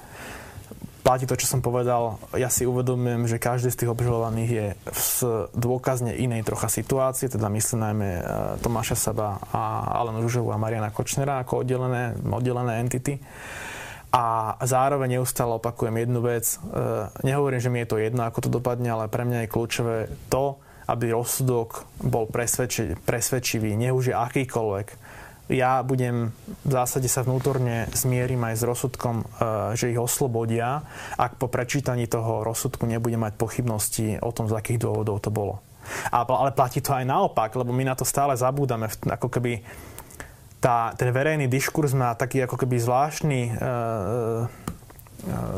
platí 1.08 1.24
to, 1.24 1.40
čo 1.40 1.48
som 1.48 1.64
povedal. 1.64 2.20
Ja 2.36 2.52
si 2.52 2.68
uvedomujem, 2.68 3.32
že 3.32 3.40
každý 3.40 3.72
z 3.72 3.80
tých 3.80 3.94
obžalovaných 3.96 4.52
je 4.52 4.68
v 4.92 5.08
dôkazne 5.56 6.12
inej 6.12 6.44
trocha 6.44 6.68
situácii, 6.68 7.32
teda 7.32 7.48
myslím 7.48 7.80
najmä 7.80 8.10
e, 8.12 8.22
Tomáša 8.60 9.00
Saba 9.00 9.40
a 9.56 9.88
Alenu 10.04 10.28
Žužovu 10.28 10.52
a 10.52 10.60
Mariana 10.60 10.92
Kočnera 10.92 11.40
ako 11.40 11.64
oddelené, 11.64 12.12
oddelené 12.28 12.84
entity. 12.84 13.24
A 14.12 14.56
zároveň 14.68 15.16
neustále 15.16 15.56
opakujem 15.56 15.96
jednu 15.96 16.20
vec. 16.20 16.44
E, 16.44 16.84
nehovorím, 17.24 17.64
že 17.64 17.72
mi 17.72 17.88
je 17.88 17.92
to 17.96 18.04
jedno, 18.04 18.28
ako 18.28 18.44
to 18.44 18.50
dopadne, 18.52 18.92
ale 18.92 19.08
pre 19.08 19.24
mňa 19.24 19.48
je 19.48 19.52
kľúčové 19.56 19.98
to, 20.28 20.60
aby 20.92 21.16
rozsudok 21.16 21.88
bol 22.04 22.28
presvedči, 22.28 23.00
presvedčivý, 23.00 23.80
nech 23.80 23.96
akýkoľvek. 23.96 24.88
Ja 25.48 25.80
budem 25.80 26.36
v 26.68 26.72
zásade 26.72 27.08
sa 27.08 27.24
vnútorne 27.24 27.88
zmierim 27.96 28.44
aj 28.44 28.56
s 28.60 28.64
rozsudkom, 28.68 29.16
e, 29.24 29.26
že 29.80 29.96
ich 29.96 30.00
oslobodia, 30.00 30.84
ak 31.16 31.40
po 31.40 31.48
prečítaní 31.48 32.12
toho 32.12 32.44
rozsudku 32.44 32.84
nebudem 32.84 33.24
mať 33.24 33.40
pochybnosti 33.40 34.20
o 34.20 34.36
tom, 34.36 34.52
z 34.52 34.60
akých 34.60 34.84
dôvodov 34.84 35.24
to 35.24 35.32
bolo. 35.32 35.64
Ale 36.12 36.52
platí 36.52 36.84
to 36.84 36.92
aj 36.92 37.08
naopak, 37.08 37.56
lebo 37.56 37.72
my 37.72 37.88
na 37.88 37.96
to 37.96 38.04
stále 38.04 38.36
zabúdame. 38.36 38.92
Ako 39.08 39.32
keby 39.32 39.64
tá, 40.60 40.92
ten 41.00 41.16
verejný 41.16 41.48
diskurs 41.48 41.96
má 41.96 42.12
taký 42.12 42.44
ako 42.44 42.60
keby 42.60 42.76
zvláštny 42.84 43.40
e, 43.48 43.52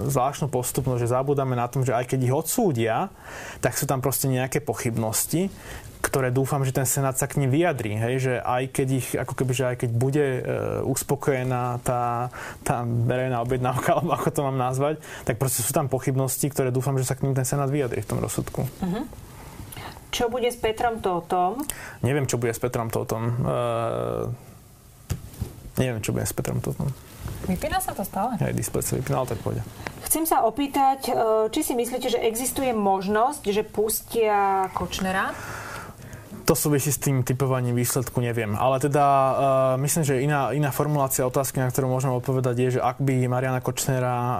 zvláštnu 0.10 0.50
postupnosť, 0.50 1.02
že 1.06 1.14
zabúdame 1.14 1.54
na 1.56 1.70
tom, 1.70 1.86
že 1.86 1.96
aj 1.96 2.10
keď 2.10 2.20
ich 2.26 2.34
odsúdia, 2.34 3.14
tak 3.64 3.78
sú 3.78 3.86
tam 3.86 4.04
proste 4.04 4.28
nejaké 4.28 4.60
pochybnosti, 4.60 5.50
ktoré 6.00 6.32
dúfam, 6.32 6.64
že 6.64 6.72
ten 6.72 6.88
Senát 6.88 7.20
sa 7.20 7.28
k 7.28 7.44
ním 7.44 7.52
vyjadrí. 7.52 8.00
Hej? 8.00 8.16
Že 8.24 8.34
aj 8.40 8.64
keď 8.72 8.88
ich, 8.96 9.08
ako 9.20 9.34
keby, 9.36 9.52
že 9.52 9.66
aj 9.68 9.76
keď 9.84 9.90
bude 9.92 10.26
e, 10.26 10.42
uspokojená 10.88 11.84
tá, 11.84 12.32
tá 12.64 12.88
verejná 12.88 13.44
objednávka, 13.44 13.92
alebo 14.00 14.16
ako 14.16 14.30
to 14.32 14.42
mám 14.48 14.56
nazvať, 14.56 15.04
tak 15.28 15.36
proste 15.36 15.60
sú 15.60 15.76
tam 15.76 15.92
pochybnosti, 15.92 16.48
ktoré 16.48 16.72
dúfam, 16.72 16.96
že 16.96 17.04
sa 17.04 17.20
k 17.20 17.28
ním 17.28 17.36
ten 17.36 17.44
Senát 17.44 17.68
vyjadrí 17.68 18.00
v 18.00 18.10
tom 18.10 18.24
rozsudku. 18.24 18.64
Uh-huh. 18.64 19.04
Čo 20.10 20.32
bude 20.32 20.50
s 20.50 20.58
Petrom 20.58 21.04
Totom? 21.04 21.62
Neviem, 22.02 22.26
čo 22.26 22.40
bude 22.40 22.56
s 22.56 22.60
Petrom 22.64 22.88
Totom. 22.88 23.24
E, 23.30 24.49
neviem, 25.80 26.04
čo 26.04 26.12
bude 26.12 26.28
s 26.28 26.36
Petrom 26.36 26.60
Totom. 26.60 26.92
Vypína 27.48 27.80
sa 27.80 27.96
to 27.96 28.04
stále? 28.04 28.36
Aj 28.36 28.54
displej 28.54 28.84
sa 28.84 29.00
vypínal, 29.00 29.24
tak 29.24 29.40
pôjde. 29.40 29.64
Chcem 30.06 30.28
sa 30.28 30.44
opýtať, 30.44 31.10
e, 31.10 31.14
či 31.50 31.62
si 31.64 31.74
myslíte, 31.74 32.12
že 32.12 32.20
existuje 32.20 32.76
možnosť, 32.76 33.44
že 33.50 33.64
pustia 33.64 34.68
Kočnera? 34.76 35.32
To 36.50 36.58
súvisí 36.58 36.90
s 36.90 36.98
tým 36.98 37.22
typovaním 37.22 37.78
výsledku, 37.78 38.26
neviem. 38.26 38.58
Ale 38.58 38.82
teda 38.82 39.06
uh, 39.06 39.34
myslím, 39.86 40.02
že 40.02 40.18
iná, 40.18 40.50
iná 40.50 40.74
formulácia 40.74 41.22
otázky, 41.22 41.62
na 41.62 41.70
ktorú 41.70 41.86
môžeme 41.86 42.18
odpovedať, 42.18 42.56
je, 42.58 42.70
že 42.78 42.82
ak 42.82 42.98
by 43.06 43.30
Mariana 43.30 43.62
Kočnera 43.62 44.18
uh, 44.18 44.34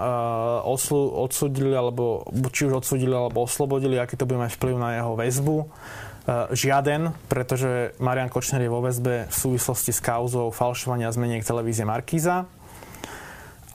odslu, 0.66 1.06
odsudili, 1.06 1.70
alebo 1.70 2.26
či 2.50 2.66
už 2.66 2.82
odsudili, 2.82 3.14
alebo 3.14 3.46
oslobodili, 3.46 3.94
aký 3.94 4.18
to 4.18 4.26
bude 4.26 4.42
mať 4.42 4.58
vplyv 4.58 4.74
na 4.74 4.98
jeho 4.98 5.14
väzbu. 5.14 5.56
Uh, 5.62 6.50
žiaden, 6.50 7.14
pretože 7.30 7.94
Marian 8.02 8.26
Kočner 8.26 8.66
je 8.66 8.74
vo 8.74 8.82
väzbe 8.82 9.30
v 9.30 9.34
súvislosti 9.34 9.94
s 9.94 10.02
kauzou 10.02 10.50
falšovania 10.50 11.14
zmeniek 11.14 11.46
televízie 11.46 11.86
Markíza 11.86 12.50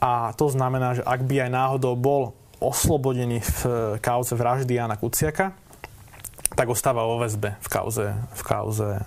a 0.00 0.36
to 0.36 0.52
znamená, 0.52 0.92
že 0.94 1.02
ak 1.02 1.24
by 1.24 1.48
aj 1.48 1.50
náhodou 1.50 1.96
bol 1.96 2.36
oslobodený 2.60 3.40
v 3.40 3.60
kauze 4.00 4.36
vraždy 4.36 4.76
Jana 4.76 4.96
Kuciaka, 4.96 5.56
tak 6.52 6.70
ostáva 6.70 7.02
vo 7.02 7.18
väzbe 7.18 7.58
v 7.58 7.68
kauze, 7.68 8.06
v 8.14 8.42
kauze 8.46 9.00
e, 9.00 9.02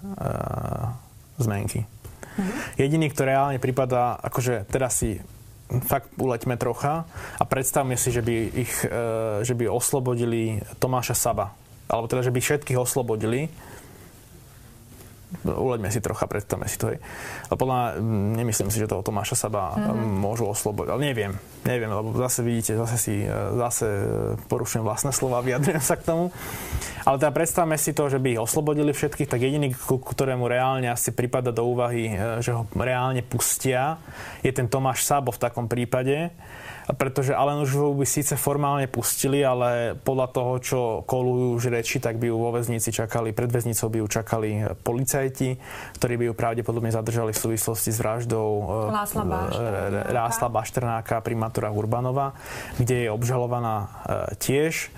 zmenky. 1.39 1.85
Mm-hmm. 1.85 2.57
Jediný, 2.75 3.05
kto 3.11 3.21
reálne 3.27 3.59
prípada, 3.61 4.19
akože 4.19 4.67
teraz 4.67 4.99
si 4.99 5.19
fakt 5.85 6.09
uleťme 6.17 6.57
trocha 6.57 7.05
a 7.37 7.43
predstavme 7.45 7.93
si, 7.93 8.09
že 8.09 8.25
by 8.25 8.35
ich, 8.57 8.73
e, 8.83 8.89
že 9.45 9.53
by 9.53 9.69
oslobodili 9.69 10.59
Tomáša 10.81 11.13
Saba. 11.13 11.53
Alebo 11.89 12.09
teda, 12.09 12.25
že 12.25 12.33
by 12.33 12.39
všetkých 12.41 12.77
oslobodili 12.77 13.49
uleďme 15.45 15.93
si 15.93 16.01
trocha, 16.01 16.25
predstavme 16.25 16.65
si 16.65 16.82
to. 16.82 16.89
Hej. 16.89 16.99
Ale 17.49 17.57
podľa 17.57 17.80
nemyslím 18.41 18.73
si, 18.73 18.82
že 18.82 18.89
toho 18.89 19.05
Tomáša 19.05 19.38
Saba 19.38 19.77
mm-hmm. 19.77 20.19
môžu 20.19 20.49
oslobodiť. 20.49 20.89
Ale 20.89 21.01
neviem, 21.05 21.32
neviem, 21.63 21.91
lebo 21.93 22.11
zase 22.17 22.41
vidíte, 22.41 22.73
zase 22.75 22.97
si 22.97 23.15
e, 23.23 23.32
zase 23.61 23.88
porušujem 24.49 24.82
vlastné 24.82 25.13
slova, 25.13 25.41
vyjadrujem 25.47 25.84
sa 25.84 25.95
k 25.95 26.05
tomu. 26.09 26.34
Ale 27.05 27.15
teda 27.21 27.32
predstavme 27.32 27.77
si 27.77 27.93
to, 27.93 28.09
že 28.09 28.17
by 28.17 28.38
ich 28.38 28.41
oslobodili 28.41 28.91
všetkých, 28.91 29.30
tak 29.30 29.41
jediný, 29.41 29.71
ku 29.73 30.01
ktorému 30.01 30.49
reálne 30.49 30.89
asi 30.89 31.13
prípada 31.13 31.53
do 31.53 31.61
úvahy, 31.65 32.09
e, 32.09 32.41
že 32.41 32.53
ho 32.53 32.65
reálne 32.73 33.21
pustia, 33.21 34.01
je 34.41 34.49
ten 34.49 34.65
Tomáš 34.65 35.05
Sabo 35.05 35.30
v 35.30 35.41
takom 35.41 35.69
prípade 35.69 36.34
pretože 36.89 37.37
Alen 37.37 37.61
už 37.61 37.93
by 37.93 38.05
síce 38.07 38.33
formálne 38.33 38.89
pustili, 38.89 39.45
ale 39.45 39.93
podľa 39.93 40.27
toho, 40.33 40.53
čo 40.57 40.79
kolujú 41.05 41.61
už 41.61 41.69
reči, 41.69 42.01
tak 42.01 42.17
by 42.17 42.33
ju 42.33 42.35
vo 42.41 42.49
väznici 42.49 42.89
čakali, 42.89 43.29
pred 43.29 43.49
väznicou 43.49 43.93
by 43.93 43.97
ju 44.01 44.07
čakali 44.09 44.49
policajti, 44.81 45.61
ktorí 46.01 46.13
by 46.17 46.25
ju 46.29 46.33
pravdepodobne 46.33 46.89
zadržali 46.89 47.29
v 47.29 47.39
súvislosti 47.39 47.93
s 47.93 48.01
vraždou 48.01 48.49
Lásla 48.89 49.21
eh, 49.21 49.29
Bašternáka, 49.29 50.09
Rásla 50.09 50.47
Bašternáka 50.49 51.15
primátora 51.21 51.69
Urbanova, 51.69 52.33
kde 52.81 53.05
je 53.05 53.09
obžalovaná 53.13 53.75
eh, 53.85 53.89
tiež. 54.41 54.89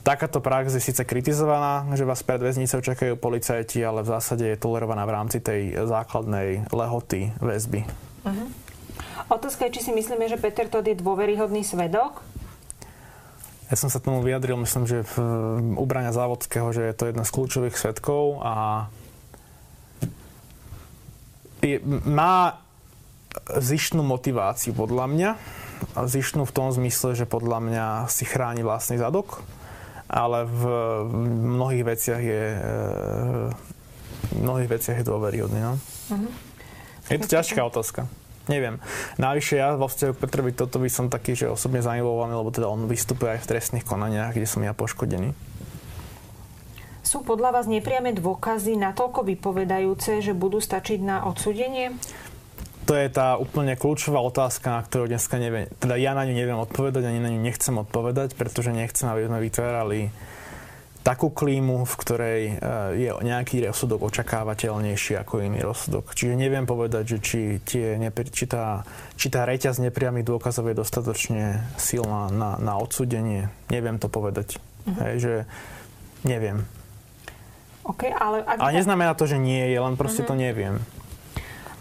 Takáto 0.00 0.40
prax 0.40 0.72
je 0.76 0.80
síce 0.80 1.04
kritizovaná, 1.04 1.84
že 1.92 2.08
vás 2.08 2.24
pred 2.24 2.40
väznicou 2.40 2.80
čakajú 2.80 3.20
policajti, 3.20 3.84
ale 3.84 4.00
v 4.00 4.08
zásade 4.08 4.48
je 4.48 4.56
tolerovaná 4.56 5.04
v 5.04 5.12
rámci 5.12 5.44
tej 5.44 5.76
základnej 5.84 6.64
lehoty 6.72 7.36
väzby. 7.36 7.84
Uh-huh. 8.24 8.48
Otázka 9.30 9.70
je, 9.70 9.78
či 9.78 9.86
si 9.86 9.92
myslíme, 9.94 10.26
že 10.26 10.42
Peter 10.42 10.66
Todd 10.66 10.82
je 10.82 10.98
dôveryhodný 10.98 11.62
svedok? 11.62 12.18
Ja 13.70 13.78
som 13.78 13.86
sa 13.86 14.02
tomu 14.02 14.18
vyjadril, 14.26 14.58
myslím, 14.58 14.90
že 14.90 15.06
v 15.06 15.16
ubrania 15.78 16.10
Závodského, 16.10 16.74
že 16.74 16.90
je 16.90 16.94
to 16.98 17.06
jedna 17.06 17.22
z 17.22 17.30
kľúčových 17.30 17.78
svetkov 17.78 18.42
a 18.42 18.90
je, 21.62 21.78
má 22.10 22.58
zištnú 23.54 24.02
motiváciu 24.02 24.74
podľa 24.74 25.06
mňa. 25.06 25.30
Zištnú 25.94 26.42
v 26.42 26.50
tom 26.50 26.74
zmysle, 26.74 27.14
že 27.14 27.30
podľa 27.30 27.58
mňa 27.62 27.86
si 28.10 28.26
chráni 28.26 28.66
vlastný 28.66 28.98
zadok, 28.98 29.46
ale 30.10 30.50
v 30.50 30.62
mnohých 31.54 31.84
veciach 31.86 32.20
je 32.20 32.44
v 34.30 34.34
mnohých 34.42 34.70
veciach 34.74 34.98
je 34.98 35.06
dôveryhodný. 35.06 35.60
No? 35.62 35.74
Uh-huh. 36.10 36.30
Je 37.06 37.22
to 37.22 37.30
ťažká 37.30 37.62
otázka. 37.62 38.10
Neviem. 38.48 38.80
Navyše 39.20 39.60
ja 39.60 39.76
vo 39.76 39.90
vzťahu 39.90 40.12
k 40.16 40.22
Petrovi 40.24 40.50
toto 40.56 40.80
by 40.80 40.88
som 40.88 41.12
taký, 41.12 41.36
že 41.36 41.52
osobne 41.52 41.84
zainvolovaný, 41.84 42.40
lebo 42.40 42.50
teda 42.54 42.66
on 42.70 42.88
vystupuje 42.88 43.36
aj 43.36 43.44
v 43.44 43.50
trestných 43.52 43.84
konaniach, 43.84 44.32
kde 44.32 44.48
som 44.48 44.64
ja 44.64 44.72
poškodený. 44.72 45.36
Sú 47.00 47.26
podľa 47.26 47.60
vás 47.60 47.66
nepriame 47.66 48.14
dôkazy 48.14 48.78
natoľko 48.78 49.26
vypovedajúce, 49.26 50.22
že 50.22 50.32
budú 50.36 50.62
stačiť 50.62 51.00
na 51.02 51.26
odsudenie? 51.26 51.96
To 52.88 52.98
je 52.98 53.06
tá 53.06 53.38
úplne 53.38 53.78
kľúčová 53.78 54.18
otázka, 54.18 54.74
na 54.74 54.82
ktorú 54.82 55.06
dneska 55.06 55.38
neviem. 55.38 55.70
Teda 55.78 55.94
ja 55.94 56.10
na 56.10 56.26
ňu 56.26 56.34
neviem 56.34 56.58
odpovedať, 56.58 57.06
ani 57.06 57.22
na 57.22 57.30
ňu 57.30 57.38
nechcem 57.38 57.76
odpovedať, 57.78 58.34
pretože 58.34 58.74
nechcem, 58.74 59.06
aby 59.06 59.30
sme 59.30 59.38
vytvárali 59.46 60.00
takú 61.00 61.32
klímu, 61.32 61.88
v 61.88 61.94
ktorej 61.96 62.40
eh, 62.48 62.56
je 62.96 63.10
nejaký 63.10 63.64
rozsudok 63.64 64.12
očakávateľnejší 64.12 65.16
ako 65.20 65.40
iný 65.40 65.64
rozsudok. 65.64 66.12
Čiže 66.12 66.36
neviem 66.36 66.68
povedať, 66.68 67.16
že 67.16 67.18
či, 67.24 67.40
tie, 67.64 67.96
či, 68.30 68.44
tá, 68.44 68.84
či 69.16 69.26
tá 69.32 69.48
reťaz 69.48 69.80
nepriamých 69.80 70.28
dôkazov 70.28 70.68
je 70.68 70.76
dostatočne 70.76 71.64
silná 71.80 72.28
na, 72.28 72.60
na 72.60 72.74
odsudenie. 72.76 73.48
Neviem 73.72 73.96
to 73.96 74.12
povedať. 74.12 74.60
Uh-huh. 74.84 75.00
Hej, 75.00 75.14
že 75.20 75.34
neviem. 76.24 76.68
Okay, 77.80 78.12
ale, 78.12 78.44
ak... 78.44 78.60
ale 78.60 78.76
neznamená 78.76 79.16
to, 79.16 79.24
že 79.24 79.40
nie 79.40 79.72
je, 79.72 79.78
len 79.80 79.96
proste 79.96 80.22
uh-huh. 80.22 80.36
to 80.36 80.38
neviem. 80.38 80.84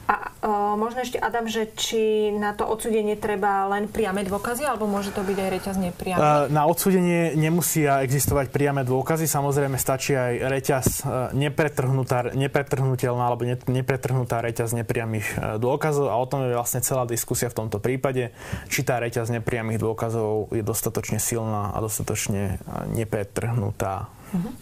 A 0.10 0.34
uh, 0.42 0.74
možno 0.74 1.06
ešte, 1.06 1.22
Adam, 1.22 1.46
že 1.46 1.70
či 1.78 2.34
na 2.34 2.58
to 2.58 2.66
odsudenie 2.66 3.14
treba 3.14 3.70
len 3.70 3.86
priame 3.86 4.26
dôkazy, 4.26 4.66
alebo 4.66 4.90
môže 4.90 5.14
to 5.14 5.22
byť 5.22 5.38
aj 5.38 5.50
reťaz 5.54 5.76
nepriame? 5.78 6.18
Uh, 6.18 6.50
na 6.50 6.66
odsudenie 6.66 7.38
nemusia 7.38 8.02
existovať 8.02 8.50
priame 8.50 8.82
dôkazy, 8.82 9.30
samozrejme 9.30 9.78
stačí 9.78 10.18
aj 10.18 10.34
reťaz 10.50 10.86
uh, 11.06 11.30
nepretrhnutelná 11.38 13.22
alebo 13.22 13.46
ne, 13.46 13.54
nepretrhnutá 13.70 14.42
reťaz 14.42 14.74
nepriamých 14.74 15.62
dôkazov 15.62 16.10
a 16.10 16.18
o 16.18 16.26
tom 16.26 16.42
je 16.42 16.58
vlastne 16.58 16.82
celá 16.82 17.06
diskusia 17.06 17.54
v 17.54 17.62
tomto 17.62 17.78
prípade, 17.78 18.34
či 18.66 18.82
tá 18.82 18.98
reťaz 18.98 19.30
nepriamých 19.30 19.78
dôkazov 19.78 20.50
je 20.50 20.66
dostatočne 20.66 21.22
silná 21.22 21.70
a 21.70 21.78
dostatočne 21.86 22.58
nepretrhnutá. 22.98 24.10
Uh-huh. 24.30 24.54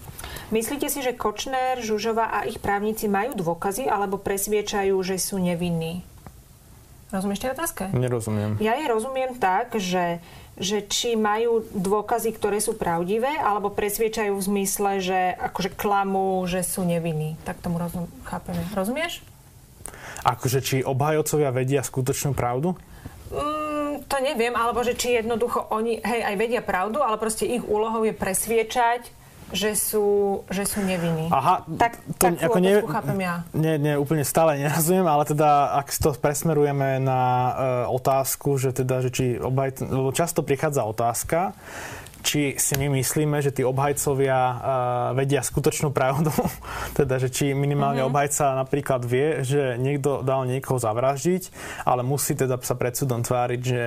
Myslíte 0.48 0.88
si, 0.88 1.04
že 1.04 1.12
Kočner, 1.12 1.84
Žužova 1.84 2.32
a 2.32 2.48
ich 2.48 2.64
právnici 2.64 3.12
majú 3.12 3.36
dôkazy 3.36 3.92
alebo 3.92 4.16
presviečajú, 4.16 4.96
že 5.04 5.20
sú 5.20 5.44
nevinní? 5.44 6.08
Rozumieš 7.12 7.44
tej 7.44 7.52
otázke? 7.56 7.92
Nerozumiem. 7.92 8.60
Ja 8.60 8.76
je 8.76 8.88
rozumiem 8.88 9.36
tak, 9.40 9.80
že, 9.80 10.20
že 10.60 10.84
či 10.84 11.16
majú 11.16 11.64
dôkazy, 11.72 12.36
ktoré 12.36 12.60
sú 12.60 12.76
pravdivé, 12.76 13.32
alebo 13.40 13.72
presviečajú 13.72 14.36
v 14.36 14.44
zmysle, 14.44 14.92
že 15.00 15.20
akože 15.40 15.72
klamú, 15.76 16.44
že 16.48 16.68
sú 16.68 16.84
nevinní. 16.84 17.40
Tak 17.48 17.64
tomu 17.64 17.80
rozum, 17.80 18.12
chápeme. 18.28 18.60
Rozumieš? 18.76 19.24
Akože 20.28 20.60
či 20.60 20.84
obhajocovia 20.84 21.52
vedia 21.56 21.80
skutočnú 21.80 22.36
pravdu? 22.36 22.76
Mm, 23.32 24.04
to 24.08 24.18
neviem, 24.20 24.56
alebo 24.56 24.84
že 24.84 24.96
či 24.96 25.16
jednoducho 25.16 25.64
oni, 25.72 26.04
hej, 26.04 26.22
aj 26.28 26.36
vedia 26.36 26.60
pravdu, 26.60 27.00
ale 27.00 27.16
proste 27.16 27.48
ich 27.48 27.64
úlohou 27.64 28.04
je 28.04 28.12
presviečať 28.12 29.16
že 29.56 29.80
sú, 29.80 30.44
že 30.52 30.68
sú 30.68 30.84
nevinní. 30.84 31.32
Aha, 31.32 31.64
tak, 31.80 32.04
to, 32.20 32.36
tak 32.36 32.44
ako 32.44 32.60
ne, 32.60 32.84
chápem 32.84 33.20
ja. 33.24 33.36
Nie, 33.56 33.80
nie, 33.80 33.96
úplne 33.96 34.28
stále 34.28 34.60
nerozumiem, 34.60 35.08
ale 35.08 35.24
teda 35.24 35.80
ak 35.80 35.88
to 35.96 36.12
presmerujeme 36.20 37.00
na 37.00 37.22
uh, 37.24 37.52
otázku, 37.96 38.60
že 38.60 38.76
teda, 38.76 39.00
že 39.08 39.10
či 39.10 39.26
obaj, 39.40 39.80
lebo 39.80 40.12
často 40.12 40.44
prichádza 40.44 40.84
otázka, 40.84 41.56
či 42.28 42.60
si 42.60 42.76
my 42.76 42.92
myslíme, 43.00 43.40
že 43.40 43.56
tí 43.56 43.64
obhajcovia 43.64 44.36
uh, 44.36 44.58
vedia 45.16 45.40
skutočnú 45.40 45.96
pravdu. 45.96 46.28
teda, 47.00 47.16
že 47.16 47.32
či 47.32 47.56
minimálne 47.56 48.04
uh-huh. 48.04 48.12
obhajca 48.12 48.52
napríklad 48.68 49.08
vie, 49.08 49.48
že 49.48 49.80
niekto 49.80 50.28
dal 50.28 50.44
niekoho 50.44 50.76
zavraždiť, 50.76 51.56
ale 51.88 52.04
musí 52.04 52.36
teda 52.36 52.60
sa 52.60 52.76
pred 52.76 53.00
súdom 53.00 53.24
tváriť, 53.24 53.62
že 53.64 53.84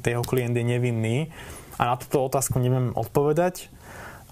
jeho 0.00 0.24
klient 0.24 0.56
je 0.56 0.64
nevinný. 0.64 1.18
A 1.76 1.92
na 1.92 2.00
túto 2.00 2.24
otázku 2.24 2.58
neviem 2.58 2.90
odpovedať. 2.96 3.70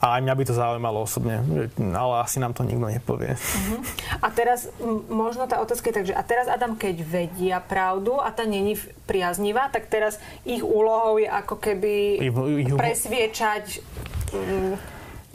A 0.07 0.15
aj 0.19 0.23
mňa 0.23 0.35
by 0.39 0.45
to 0.47 0.55
zaujímalo 0.55 0.99
osobne, 1.03 1.43
ale 1.75 2.15
asi 2.23 2.39
nám 2.39 2.55
to 2.55 2.63
nikto 2.63 2.87
nepovie. 2.87 3.35
Uh-huh. 3.35 3.83
A 4.23 4.31
teraz 4.31 4.71
možno 5.11 5.51
tá 5.51 5.59
otázka 5.59 5.91
je 5.91 5.97
tak, 5.99 6.07
že 6.07 6.15
a 6.15 6.23
teraz 6.23 6.47
Adam, 6.47 6.79
keď 6.79 7.03
vedia 7.03 7.59
pravdu 7.59 8.23
a 8.23 8.31
tá 8.31 8.47
není 8.47 8.79
priaznivá, 9.11 9.67
tak 9.67 9.91
teraz 9.91 10.23
ich 10.47 10.63
úlohou 10.63 11.19
je 11.19 11.27
ako 11.27 11.59
keby 11.59 12.23
ich, 12.23 12.31
ich, 12.31 12.71
presviečať 12.71 13.83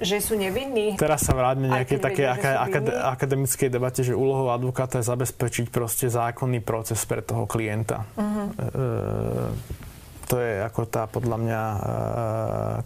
že 0.02 0.18
sú 0.18 0.34
nevinní. 0.34 0.98
Teraz 0.98 1.30
sa 1.30 1.38
vráťme 1.38 1.70
nejaké 1.70 2.02
také 2.02 2.26
vedia, 2.26 2.58
akad, 2.58 2.86
akademickej 2.90 3.70
debate, 3.70 4.02
že 4.02 4.18
úlohou 4.18 4.50
advokáta 4.50 4.98
je 4.98 5.06
zabezpečiť 5.06 5.70
proste 5.70 6.10
zákonný 6.10 6.66
proces 6.66 6.98
pre 7.06 7.22
toho 7.22 7.46
klienta. 7.46 8.10
Uh-huh. 8.18 8.50
E, 8.50 8.66
to 10.32 10.40
je 10.40 10.64
ako 10.64 10.88
tá 10.88 11.12
podľa 11.12 11.38
mňa 11.44 11.62
e, 11.62 11.80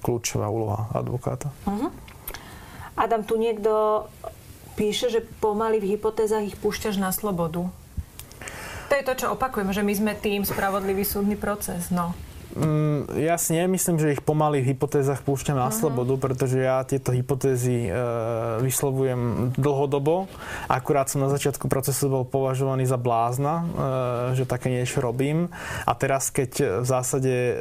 kľúčová 0.01 0.49
úloha 0.49 0.89
advokáta. 0.97 1.53
Uh-huh. 1.69 1.93
Adam, 2.97 3.21
tu 3.21 3.37
niekto 3.37 4.05
píše, 4.73 5.13
že 5.13 5.21
pomaly 5.21 5.77
v 5.77 5.93
hypotézach 5.93 6.41
ich 6.41 6.57
púšťaš 6.57 6.97
na 6.97 7.13
slobodu. 7.13 7.69
To 8.89 8.93
je 8.97 9.05
to, 9.05 9.13
čo 9.13 9.37
opakujem, 9.37 9.69
že 9.69 9.85
my 9.85 9.93
sme 9.93 10.13
tým 10.17 10.41
spravodlivý 10.41 11.05
súdny 11.05 11.37
proces. 11.37 11.93
No. 11.93 12.17
Mm, 12.55 13.11
ja 13.19 13.35
si 13.35 13.51
nemyslím, 13.51 13.99
že 13.99 14.15
ich 14.15 14.23
pomaly 14.23 14.63
v 14.63 14.71
hypotézach 14.71 15.19
púšťam 15.27 15.59
na 15.59 15.67
uh-huh. 15.67 15.75
slobodu, 15.75 16.15
pretože 16.15 16.63
ja 16.63 16.87
tieto 16.87 17.11
hypotézy 17.11 17.87
e, 17.87 17.99
vyslovujem 18.63 19.51
dlhodobo. 19.59 20.31
Akurát 20.71 21.11
som 21.11 21.19
na 21.19 21.27
začiatku 21.27 21.67
procesu 21.67 22.07
bol 22.07 22.23
považovaný 22.23 22.87
za 22.87 22.95
blázna, 22.95 23.53
e, 23.59 23.65
že 24.39 24.47
také 24.47 24.71
niečo 24.71 25.03
robím. 25.03 25.51
A 25.83 25.91
teraz, 25.99 26.31
keď 26.31 26.79
v 26.79 26.87
zásade 26.87 27.33
e, 27.35 27.53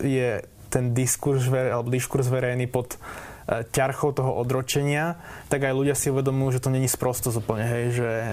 je 0.00 0.28
ten 0.72 0.96
diskurs, 0.96 1.44
alebo 1.52 1.92
diskurs 1.92 2.32
verejný 2.32 2.72
pod 2.72 2.96
e, 2.96 3.68
ťarchou 3.68 4.16
toho 4.16 4.32
odročenia, 4.32 5.20
tak 5.52 5.68
aj 5.68 5.76
ľudia 5.76 5.92
si 5.92 6.08
uvedomujú, 6.08 6.56
že 6.56 6.64
to 6.64 6.72
není 6.72 6.88
sprosto 6.88 7.28
úplne, 7.36 7.68
hej, 7.68 8.00
že 8.00 8.08
e, 8.08 8.28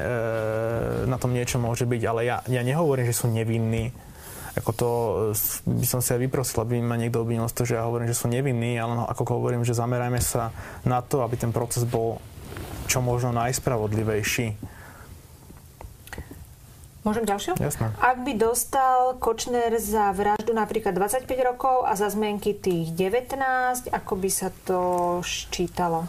na 1.12 1.20
tom 1.20 1.36
niečo 1.36 1.60
môže 1.60 1.84
byť. 1.84 2.02
Ale 2.08 2.24
ja, 2.24 2.40
ja 2.48 2.64
nehovorím, 2.64 3.04
že 3.12 3.20
sú 3.20 3.28
nevinní 3.28 3.92
ako 4.54 4.72
to 4.74 4.90
by 5.66 5.86
som 5.90 6.00
si 6.00 6.14
aj 6.14 6.22
vyprosil, 6.22 6.62
aby 6.62 6.78
ma 6.78 6.94
niekto 6.94 7.26
obvinil 7.26 7.50
z 7.50 7.56
toho, 7.58 7.66
že 7.74 7.78
ja 7.78 7.90
hovorím, 7.90 8.06
že 8.06 8.18
sú 8.18 8.30
nevinní, 8.30 8.78
ale 8.78 8.94
no, 8.94 9.04
ako 9.10 9.42
hovorím, 9.42 9.66
že 9.66 9.74
zamerajme 9.74 10.22
sa 10.22 10.54
na 10.86 11.02
to, 11.02 11.26
aby 11.26 11.38
ten 11.42 11.50
proces 11.50 11.82
bol 11.90 12.22
čo 12.86 13.02
možno 13.02 13.34
najspravodlivejší. 13.34 14.54
Môžem 17.04 17.28
ďalšiu? 17.28 17.60
Jasné. 17.60 17.92
Ak 18.00 18.24
by 18.24 18.32
dostal 18.40 19.20
Kočner 19.20 19.76
za 19.76 20.16
vraždu 20.16 20.56
napríklad 20.56 20.96
25 20.96 21.28
rokov 21.44 21.84
a 21.84 22.00
za 22.00 22.08
zmenky 22.08 22.56
tých 22.56 22.96
19, 22.96 23.92
ako 23.92 24.14
by 24.16 24.30
sa 24.32 24.48
to 24.64 24.80
ščítalo? 25.20 26.08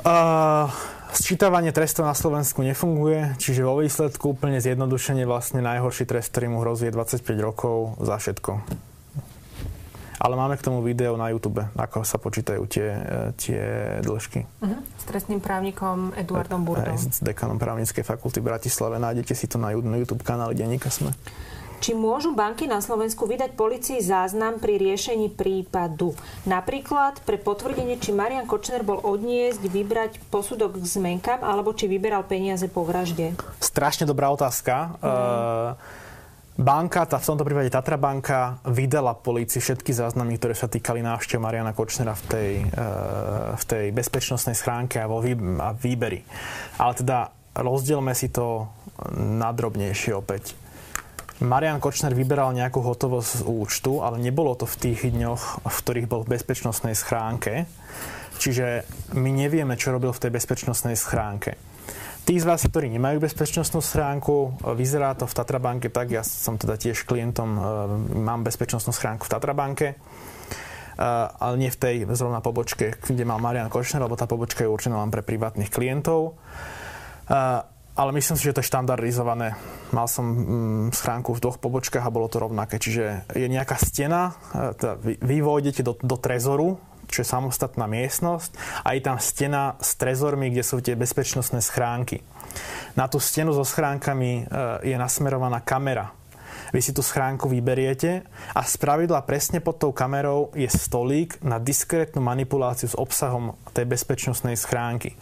Uh, 0.00 0.72
Sčítavanie 1.16 1.72
trestov 1.72 2.04
na 2.04 2.12
Slovensku 2.12 2.60
nefunguje, 2.60 3.40
čiže 3.40 3.64
vo 3.64 3.80
výsledku 3.80 4.36
úplne 4.36 4.60
zjednodušene 4.60 5.24
vlastne 5.24 5.64
najhorší 5.64 6.04
trest, 6.04 6.28
ktorý 6.28 6.52
mu 6.52 6.60
hrozí 6.60 6.92
je 6.92 6.92
25 6.92 7.24
rokov 7.40 7.96
za 8.04 8.20
všetko. 8.20 8.60
Ale 10.20 10.34
máme 10.36 10.60
k 10.60 10.64
tomu 10.68 10.84
video 10.84 11.16
na 11.16 11.32
YouTube, 11.32 11.64
ako 11.72 12.04
sa 12.04 12.20
počítajú 12.20 12.68
tie, 12.68 12.88
tie 13.40 13.62
dĺžky. 14.04 14.44
Uh-huh. 14.44 14.80
S 15.00 15.04
trestným 15.08 15.40
právnikom 15.40 16.12
Eduardom 16.20 16.60
Burdom. 16.68 16.92
Aj 16.92 17.00
s 17.00 17.24
dekanom 17.24 17.56
právnickej 17.56 18.04
fakulty 18.04 18.44
v 18.44 18.52
Bratislave. 18.52 19.00
Nájdete 19.00 19.32
si 19.32 19.48
to 19.48 19.56
na 19.56 19.72
YouTube 19.72 20.20
kanáli 20.20 20.52
Denníka 20.52 20.92
Sme. 20.92 21.16
Či 21.76 21.92
môžu 21.92 22.32
banky 22.32 22.64
na 22.64 22.80
Slovensku 22.80 23.28
vydať 23.28 23.52
policii 23.52 24.00
záznam 24.00 24.56
pri 24.56 24.80
riešení 24.80 25.32
prípadu? 25.32 26.16
Napríklad 26.48 27.20
pre 27.22 27.36
potvrdenie, 27.36 28.00
či 28.00 28.16
Marian 28.16 28.48
Kočner 28.48 28.80
bol 28.80 28.98
odniesť, 29.04 29.60
vybrať 29.60 30.12
posudok 30.32 30.80
k 30.80 30.84
zmenkám, 30.84 31.44
alebo 31.44 31.76
či 31.76 31.86
vyberal 31.86 32.24
peniaze 32.24 32.66
po 32.66 32.82
vražde? 32.82 33.36
Strašne 33.60 34.08
dobrá 34.08 34.32
otázka. 34.32 34.96
Mm. 34.98 36.04
Banka, 36.56 37.04
tá, 37.04 37.20
v 37.20 37.28
tomto 37.28 37.44
prípade 37.44 37.68
Tatra 37.68 38.00
banka, 38.00 38.56
vydala 38.64 39.12
polícii 39.12 39.60
všetky 39.60 39.92
záznamy, 39.92 40.40
ktoré 40.40 40.56
sa 40.56 40.72
týkali 40.72 41.04
návštev 41.04 41.36
Mariana 41.36 41.76
Kočnera 41.76 42.16
v 42.16 42.24
tej, 42.24 42.52
v 43.52 43.64
tej 43.68 43.92
bezpečnostnej 43.92 44.56
schránke 44.56 44.96
a 44.96 45.04
vo 45.04 45.20
výberi. 45.76 46.24
Ale 46.80 46.92
teda 46.96 47.28
rozdielme 47.60 48.16
si 48.16 48.32
to 48.32 48.72
nadrobnejšie 49.20 50.16
opäť. 50.16 50.56
Marian 51.44 51.84
Kočner 51.84 52.16
vyberal 52.16 52.56
nejakú 52.56 52.80
hotovosť 52.80 53.30
z 53.30 53.42
účtu, 53.44 54.00
ale 54.00 54.16
nebolo 54.16 54.56
to 54.56 54.64
v 54.64 54.76
tých 54.88 55.12
dňoch, 55.12 55.68
v 55.68 55.76
ktorých 55.76 56.08
bol 56.08 56.24
v 56.24 56.32
bezpečnostnej 56.40 56.96
schránke. 56.96 57.68
Čiže 58.40 58.88
my 59.12 59.30
nevieme, 59.32 59.76
čo 59.76 59.92
robil 59.92 60.16
v 60.16 60.22
tej 60.22 60.32
bezpečnostnej 60.32 60.96
schránke. 60.96 61.60
Tí 62.26 62.40
z 62.42 62.48
vás, 62.48 62.64
ktorí 62.66 62.90
nemajú 62.90 63.22
bezpečnostnú 63.22 63.78
schránku, 63.84 64.58
vyzerá 64.74 65.14
to 65.14 65.30
v 65.30 65.36
Tatrabanke 65.36 65.92
tak, 65.92 66.10
ja 66.10 66.26
som 66.26 66.58
teda 66.58 66.74
tiež 66.74 67.06
klientom, 67.06 67.48
e, 67.54 67.60
mám 68.18 68.42
bezpečnostnú 68.42 68.90
schránku 68.90 69.28
v 69.28 69.32
Tatrabanke, 69.36 69.88
e, 69.94 69.96
ale 71.38 71.54
nie 71.54 71.70
v 71.70 71.78
tej 71.78 71.96
zrovna 72.18 72.42
pobočke, 72.42 72.98
kde 72.98 73.22
mal 73.22 73.38
Marian 73.38 73.70
Kočner, 73.70 74.02
lebo 74.02 74.18
tá 74.18 74.26
pobočka 74.26 74.66
je 74.66 74.72
určená 74.72 74.98
len 74.98 75.14
pre 75.14 75.22
privátnych 75.22 75.70
klientov. 75.70 76.34
Ale 77.96 78.12
myslím 78.12 78.36
si, 78.36 78.44
že 78.44 78.52
to 78.52 78.60
je 78.60 78.68
štandardizované. 78.68 79.56
Mal 79.96 80.04
som 80.04 80.24
mm, 80.28 80.86
schránku 80.92 81.32
v 81.32 81.40
dvoch 81.40 81.56
pobočkách 81.56 82.04
a 82.04 82.12
bolo 82.12 82.28
to 82.28 82.44
rovnaké. 82.44 82.76
Čiže 82.76 83.32
je 83.32 83.48
nejaká 83.48 83.80
stena, 83.80 84.36
e, 84.52 84.76
teda 84.76 84.94
vy 85.00 85.36
vojdete 85.40 85.80
do, 85.80 85.96
do 85.96 86.16
trezoru, 86.20 86.76
čo 87.08 87.22
je 87.22 87.32
samostatná 87.32 87.86
miestnosť 87.88 88.82
a 88.84 88.92
je 88.92 89.00
tam 89.00 89.16
stena 89.16 89.78
s 89.78 89.94
trezormi, 89.96 90.52
kde 90.52 90.62
sú 90.66 90.82
tie 90.82 90.98
bezpečnostné 90.98 91.62
schránky. 91.62 92.20
Na 92.98 93.06
tú 93.06 93.16
stenu 93.16 93.56
so 93.56 93.64
schránkami 93.64 94.44
e, 94.44 94.92
je 94.92 94.96
nasmerovaná 95.00 95.64
kamera. 95.64 96.12
Vy 96.74 96.82
si 96.82 96.92
tú 96.92 97.00
schránku 97.00 97.46
vyberiete 97.46 98.26
a 98.52 98.60
z 98.66 98.74
pravidla 98.76 99.22
presne 99.22 99.62
pod 99.62 99.78
tou 99.78 99.94
kamerou 99.94 100.50
je 100.52 100.66
stolík 100.66 101.38
na 101.46 101.62
diskrétnu 101.62 102.18
manipuláciu 102.18 102.90
s 102.90 102.98
obsahom 102.98 103.54
tej 103.70 103.86
bezpečnostnej 103.86 104.58
schránky. 104.58 105.14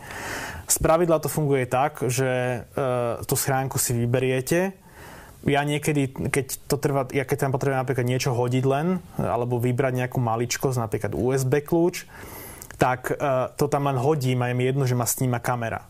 Z 0.65 0.77
pravidla 0.81 1.21
to 1.21 1.29
funguje 1.29 1.69
tak, 1.69 2.01
že 2.09 2.65
uh, 2.65 3.21
tú 3.29 3.37
schránku 3.37 3.77
si 3.77 3.93
vyberiete, 3.93 4.73
ja 5.45 5.61
niekedy, 5.61 6.09
keď 6.33 6.47
to 6.65 6.81
trvá, 6.81 7.05
ja 7.13 7.29
keď 7.29 7.49
tam 7.49 7.53
potrebujem 7.53 7.85
napríklad 7.85 8.09
niečo 8.09 8.33
hodiť 8.33 8.65
len, 8.65 9.05
alebo 9.21 9.61
vybrať 9.61 9.93
nejakú 9.93 10.17
maličkosť, 10.17 10.81
napríklad 10.81 11.13
USB 11.13 11.61
kľúč, 11.61 12.09
tak 12.81 13.13
uh, 13.13 13.53
to 13.53 13.69
tam 13.69 13.93
len 13.93 14.01
hodím 14.01 14.41
a 14.41 14.49
je 14.51 14.57
mi 14.57 14.65
jedno, 14.65 14.89
že 14.89 14.97
ma 14.97 15.05
sníma 15.05 15.45
kamera. 15.45 15.85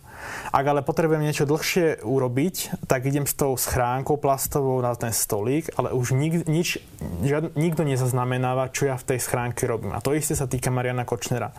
Ak 0.50 0.64
ale 0.64 0.80
potrebujem 0.80 1.22
niečo 1.22 1.44
dlhšie 1.44 2.02
urobiť, 2.02 2.86
tak 2.88 3.04
idem 3.04 3.28
s 3.28 3.36
tou 3.36 3.52
schránkou 3.54 4.16
plastovou 4.16 4.80
na 4.80 4.96
ten 4.96 5.12
stolík, 5.12 5.76
ale 5.76 5.92
už 5.92 6.16
nik, 6.16 6.48
nič, 6.48 6.80
žiad, 7.20 7.52
nikto 7.58 7.84
nezaznamenáva, 7.84 8.72
čo 8.72 8.88
ja 8.88 8.96
v 8.96 9.14
tej 9.14 9.18
schránke 9.20 9.68
robím. 9.68 9.92
A 9.92 10.00
to 10.00 10.16
isté 10.16 10.32
sa 10.32 10.48
týka 10.48 10.72
Mariana 10.72 11.04
Kočnera. 11.04 11.52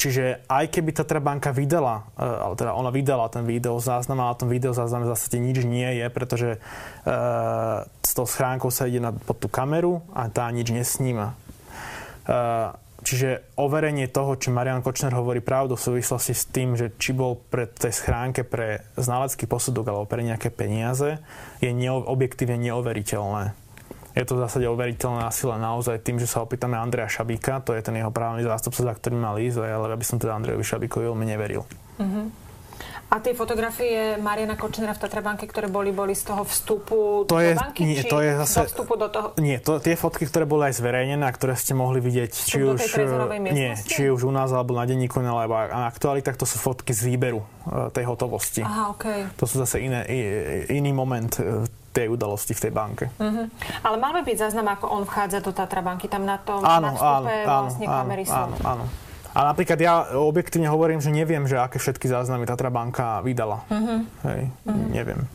Čiže 0.00 0.48
aj 0.48 0.64
keby 0.72 0.96
Tatra 0.96 1.20
banka 1.20 1.52
vydala, 1.52 2.08
e, 2.16 2.24
ale 2.24 2.54
teda 2.56 2.72
ona 2.72 2.88
vydala 2.88 3.28
ten 3.28 3.44
video 3.44 3.76
záznam, 3.76 4.24
ale 4.24 4.38
tom 4.38 4.48
video 4.48 4.70
záznam 4.70 5.04
v 5.04 5.10
zásade 5.12 5.42
nič 5.42 5.66
nie 5.66 5.98
je, 5.98 6.06
pretože 6.08 6.50
uh, 6.56 7.82
s 8.00 8.12
tou 8.14 8.24
schránkou 8.24 8.70
sa 8.70 8.86
ide 8.86 9.02
na, 9.02 9.10
pod 9.10 9.42
tú 9.42 9.50
kameru 9.50 10.00
a 10.14 10.30
tá 10.30 10.46
nič 10.54 10.70
nesníma. 10.70 11.34
Uh, 12.28 12.72
Čiže 13.08 13.56
overenie 13.56 14.04
toho, 14.04 14.36
či 14.36 14.52
Marian 14.52 14.84
Kočner 14.84 15.16
hovorí 15.16 15.40
pravdu 15.40 15.80
v 15.80 15.96
súvislosti 15.96 16.36
s 16.36 16.44
tým, 16.44 16.76
že 16.76 16.92
či 17.00 17.16
bol 17.16 17.40
pre 17.40 17.64
tej 17.64 17.96
schránke 17.96 18.44
pre 18.44 18.84
znalecký 19.00 19.48
posudok 19.48 19.88
alebo 19.88 20.04
pre 20.04 20.20
nejaké 20.20 20.52
peniaze, 20.52 21.16
je 21.64 21.72
neo, 21.72 22.04
objektívne 22.04 22.60
neoveriteľné. 22.60 23.56
Je 24.12 24.28
to 24.28 24.36
v 24.36 24.44
zásade 24.44 24.68
overiteľné 24.68 25.24
asi 25.24 25.48
len 25.48 25.56
naozaj 25.56 26.04
tým, 26.04 26.20
že 26.20 26.28
sa 26.28 26.44
opýtame 26.44 26.76
Andreja 26.76 27.08
Šabíka, 27.08 27.64
to 27.64 27.72
je 27.72 27.80
ten 27.80 27.96
jeho 27.96 28.12
právny 28.12 28.44
zástupca, 28.44 28.84
za 28.84 28.92
ktorým 28.92 29.24
mal 29.24 29.40
ísť, 29.40 29.56
ale 29.56 29.88
ja 29.88 29.96
by 29.96 30.04
som 30.04 30.20
teda 30.20 30.36
Andrejovi 30.36 30.64
Šabíkovi 30.68 31.08
veľmi 31.08 31.24
neveril. 31.32 31.64
Mm-hmm. 31.96 32.47
A 33.08 33.24
tie 33.24 33.32
fotografie 33.32 34.20
Mariana 34.20 34.52
Kočnera 34.52 34.92
v 34.92 35.00
Tatrabanke, 35.00 35.48
ktoré 35.48 35.72
boli, 35.72 35.96
boli 35.96 36.12
z 36.12 36.28
toho 36.28 36.44
vstupu 36.44 37.24
to 37.24 37.36
do 37.36 37.40
je, 37.40 37.56
banky? 37.56 37.80
Nie, 37.88 38.04
to 38.04 38.20
je 38.20 38.36
zase, 38.44 38.56
do 38.60 38.68
vstupu 38.68 38.94
do 39.00 39.08
toho? 39.08 39.26
Nie, 39.40 39.64
to, 39.64 39.80
tie 39.80 39.96
fotky, 39.96 40.28
ktoré 40.28 40.44
boli 40.44 40.68
aj 40.68 40.76
zverejnené 40.76 41.24
a 41.24 41.32
ktoré 41.32 41.56
ste 41.56 41.72
mohli 41.72 42.04
vidieť, 42.04 42.28
či 42.28 42.60
už, 42.60 42.76
nie, 43.48 43.72
či 43.80 44.12
už 44.12 44.28
u 44.28 44.32
nás, 44.32 44.52
alebo 44.52 44.76
na 44.76 44.84
denníku, 44.84 45.24
alebo 45.24 45.56
na 45.56 45.88
aktualitách, 45.88 46.36
to 46.36 46.44
sú 46.44 46.60
fotky 46.60 46.92
z 46.92 47.08
výberu 47.08 47.40
e, 47.40 47.88
tej 47.96 48.04
hotovosti. 48.04 48.60
Aha, 48.60 48.92
okay. 48.92 49.24
To 49.40 49.48
sú 49.48 49.56
zase 49.56 49.80
iné, 49.80 50.04
iný 50.68 50.92
moment 50.92 51.32
e, 51.40 51.64
tej 51.96 52.12
udalosti 52.12 52.52
v 52.52 52.60
tej 52.68 52.72
banke. 52.76 53.04
Uh-huh. 53.16 53.48
Ale 53.88 53.96
mal 53.96 54.12
by 54.14 54.22
byť 54.22 54.36
záznam, 54.36 54.68
ako 54.68 54.84
on 54.84 55.02
vchádza 55.08 55.40
do 55.40 55.56
Tatra 55.56 55.80
banky, 55.80 56.06
tam 56.06 56.28
na 56.28 56.36
tom 56.36 56.60
áno, 56.60 56.84
na 56.84 56.90
vstupe 56.92 57.34
áno, 57.42 57.64
vlastne 57.66 57.86
áno, 57.88 57.96
kamery 58.04 58.24
áno, 58.28 58.30
sú. 58.30 58.36
Áno, 58.36 58.56
áno. 58.62 58.84
A 59.38 59.46
napríklad 59.46 59.78
ja 59.78 60.18
objektívne 60.18 60.66
hovorím, 60.66 60.98
že 60.98 61.14
neviem, 61.14 61.46
že 61.46 61.62
aké 61.62 61.78
všetky 61.78 62.10
záznamy 62.10 62.42
Tatra 62.42 62.74
banka 62.74 63.22
vydala. 63.22 63.62
Uh-huh. 63.70 64.02
Hej, 64.26 64.50
uh-huh. 64.66 64.88
neviem. 64.90 65.30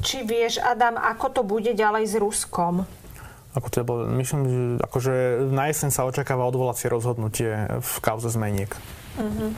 Či 0.00 0.24
vieš, 0.24 0.56
Adam, 0.64 0.96
ako 0.96 1.26
to 1.36 1.42
bude 1.44 1.68
ďalej 1.76 2.08
s 2.08 2.16
Ruskom? 2.16 2.88
Ako 3.52 3.66
to 3.68 3.84
bolo, 3.84 4.08
myslím, 4.16 4.40
že 4.46 4.60
akože 4.88 5.14
na 5.52 5.68
jeseň 5.68 5.90
sa 5.92 6.08
očakáva 6.08 6.48
odvolacie 6.48 6.88
rozhodnutie 6.88 7.76
v 7.76 7.94
kauze 8.00 8.32
zmeniek. 8.32 8.72
Uh-huh. 9.20 9.52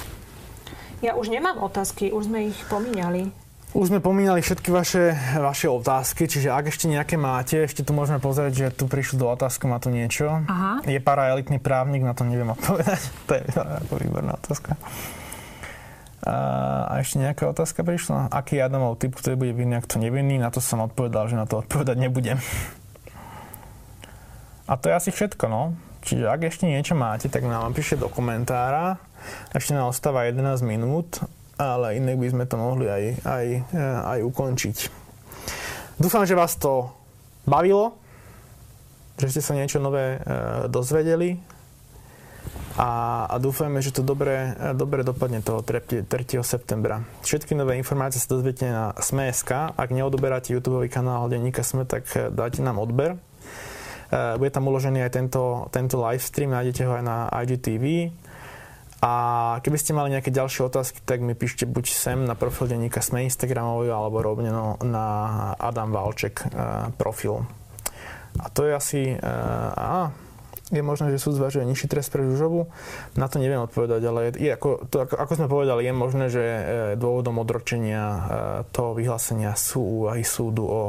Ja 1.07 1.15
už 1.15 1.31
nemám 1.31 1.63
otázky, 1.63 2.11
už 2.11 2.27
sme 2.27 2.51
ich 2.51 2.59
pomínali. 2.67 3.31
Už 3.73 3.89
sme 3.89 4.05
pomínali 4.05 4.45
všetky 4.45 4.69
vaše, 4.69 5.17
vaše 5.41 5.65
otázky, 5.65 6.29
čiže 6.29 6.53
ak 6.53 6.69
ešte 6.69 6.93
nejaké 6.93 7.17
máte, 7.17 7.57
ešte 7.65 7.81
tu 7.81 7.97
môžeme 7.97 8.21
pozrieť, 8.21 8.53
že 8.53 8.67
tu 8.77 8.85
prišlo 8.85 9.17
do 9.17 9.27
otázky, 9.33 9.65
má 9.65 9.81
tu 9.81 9.89
niečo. 9.89 10.45
Aha. 10.45 10.85
Je 10.85 11.01
paraelitný 11.01 11.57
právnik, 11.57 12.05
na 12.05 12.13
to 12.13 12.29
neviem 12.29 12.53
odpovedať. 12.53 13.01
to 13.33 13.41
je 13.41 13.45
ako 13.57 13.97
výborná 13.97 14.37
otázka. 14.37 14.77
A 16.29 17.01
ešte 17.01 17.17
nejaká 17.17 17.49
otázka 17.49 17.81
prišla? 17.81 18.29
Aký 18.29 18.61
je 18.61 18.63
Adamov 18.63 19.01
typ, 19.01 19.17
ktorý 19.17 19.41
bude 19.41 19.57
vinný, 19.57 19.81
ak 19.81 19.89
to 19.89 19.97
nevinný? 19.97 20.37
Na 20.37 20.53
to 20.53 20.61
som 20.61 20.85
odpovedal, 20.85 21.33
že 21.33 21.41
na 21.41 21.49
to 21.49 21.65
odpovedať 21.65 21.97
nebudem. 21.97 22.37
A 24.69 24.77
to 24.77 24.93
je 24.93 24.95
asi 25.01 25.11
všetko, 25.17 25.49
no. 25.49 25.81
Čiže 26.05 26.29
ak 26.29 26.45
ešte 26.45 26.69
niečo 26.69 26.93
máte, 26.93 27.33
tak 27.33 27.49
nám 27.49 27.73
píšte 27.73 28.05
do 28.05 28.13
komentára. 28.13 29.01
Ešte 29.57 29.73
nám 29.73 29.97
ostáva 29.97 30.29
11 30.29 30.61
minút, 30.61 31.25
ale 31.63 31.99
inak 31.99 32.19
by 32.19 32.29
sme 32.29 32.45
to 32.51 32.57
mohli 32.59 32.87
aj, 32.91 33.05
aj, 33.23 33.47
aj 34.17 34.19
ukončiť. 34.27 34.77
Dúfam, 36.03 36.27
že 36.27 36.35
vás 36.35 36.59
to 36.59 36.91
bavilo, 37.47 37.95
že 39.21 39.39
ste 39.39 39.43
sa 39.43 39.55
niečo 39.55 39.79
nové 39.79 40.19
e, 40.19 40.67
dozvedeli 40.67 41.39
a, 42.75 43.25
a 43.31 43.37
dúfajme, 43.39 43.79
že 43.79 43.95
to 43.95 44.03
dobre, 44.03 44.57
dobre 44.75 45.07
dopadne 45.07 45.45
toho 45.45 45.63
3. 45.63 46.09
3. 46.09 46.43
septembra. 46.43 47.05
Všetky 47.23 47.55
nové 47.55 47.79
informácie 47.79 48.19
sa 48.19 48.35
dozviete 48.35 48.67
na 48.67 48.97
Sme.sk. 48.99 49.77
Ak 49.77 49.89
neodoberáte 49.95 50.51
YouTube 50.51 50.83
kanál 50.91 51.31
Denníka 51.31 51.63
Sme, 51.63 51.87
tak 51.87 52.11
e, 52.19 52.35
dáte 52.35 52.65
nám 52.65 52.83
odber 52.83 53.15
Eh, 54.13 54.37
bude 54.37 54.53
tam 54.53 54.69
uložený 54.69 55.09
aj 55.09 55.13
tento, 55.17 55.73
tento 55.73 55.97
live 55.97 56.21
stream, 56.21 56.53
nájdete 56.53 56.85
ho 56.85 56.93
aj 57.01 57.05
na 57.05 57.33
IGTV. 57.33 58.13
A 59.03 59.13
keby 59.67 59.79
ste 59.83 59.99
mali 59.99 60.15
nejaké 60.15 60.31
ďalšie 60.31 60.71
otázky, 60.71 61.03
tak 61.03 61.27
mi 61.27 61.35
píšte 61.35 61.67
buď 61.67 61.91
sem 61.91 62.23
na 62.23 62.39
profil 62.39 62.71
denníka 62.71 63.03
Sme 63.03 63.27
Instagramový, 63.27 63.91
alebo 63.91 64.23
rovne 64.23 64.55
no, 64.55 64.79
na 64.79 65.07
Adam 65.59 65.91
Valček 65.91 66.47
uh, 66.47 66.95
profil. 66.95 67.43
A 68.39 68.47
to 68.47 68.63
je 68.63 68.73
asi... 68.73 69.01
Uh, 69.19 70.15
je 70.73 70.81
možné, 70.81 71.13
že 71.13 71.21
súd 71.21 71.37
zvažuje 71.37 71.69
nižší 71.69 71.85
trest 71.85 72.09
pre 72.09 72.25
Žužovu. 72.25 72.65
Na 73.21 73.29
to 73.29 73.37
neviem 73.37 73.61
odpovedať, 73.61 74.03
ale 74.09 74.33
je, 74.33 74.49
ako, 74.57 74.89
to, 74.89 75.05
ako, 75.05 75.33
sme 75.37 75.53
povedali, 75.53 75.85
je 75.85 75.93
možné, 75.93 76.25
že 76.33 76.43
dôvodom 76.97 77.37
odročenia 77.45 78.05
toho 78.73 78.97
vyhlásenia 78.97 79.53
sú 79.53 79.85
úvahy 79.85 80.25
súdu 80.25 80.65
o 80.65 80.83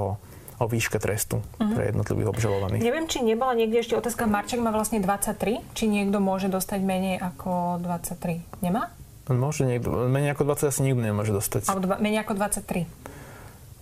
o 0.60 0.66
výške 0.70 1.02
trestu 1.02 1.42
uh-huh. 1.42 1.74
pre 1.74 1.90
jednotlivých 1.90 2.30
obžalovaných. 2.34 2.82
Neviem, 2.82 3.06
či 3.10 3.26
nebola 3.26 3.58
niekde 3.58 3.82
ešte 3.82 3.98
otázka, 3.98 4.30
Marček 4.30 4.62
má 4.62 4.70
vlastne 4.70 5.02
23, 5.02 5.62
či 5.74 5.84
niekto 5.90 6.22
môže 6.22 6.50
dostať 6.50 6.80
menej 6.84 7.16
ako 7.22 7.82
23. 7.82 8.44
Nemá? 8.62 8.94
Môže 9.32 9.64
niekto, 9.64 10.12
menej 10.12 10.36
ako 10.36 10.52
20 10.52 10.70
asi 10.70 10.80
nikto 10.84 11.02
nemôže 11.02 11.32
dostať. 11.32 11.72
Alebo 11.72 11.84
dva, 11.88 11.96
menej 11.98 12.28
ako 12.28 12.34
23. 12.38 12.86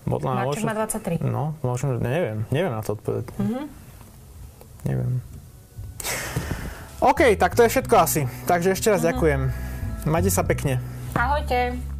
Modlá, 0.05 0.31
Marček 0.45 0.63
môže, 0.63 0.69
má 0.69 0.73
23. 0.77 1.21
No, 1.25 1.43
môžem, 1.65 1.97
neviem, 1.99 2.45
neviem 2.49 2.73
na 2.73 2.81
to 2.85 2.95
odpovedať. 2.95 3.27
Uh-huh. 3.35 3.65
Neviem. 4.85 5.21
OK, 7.01 7.33
tak 7.37 7.57
to 7.57 7.65
je 7.65 7.69
všetko 7.73 7.95
asi. 7.97 8.21
Takže 8.45 8.77
ešte 8.77 8.93
raz 8.93 9.01
uh-huh. 9.01 9.13
ďakujem. 9.13 9.41
Majte 10.05 10.31
sa 10.33 10.41
pekne. 10.45 10.81
Ahojte. 11.13 11.90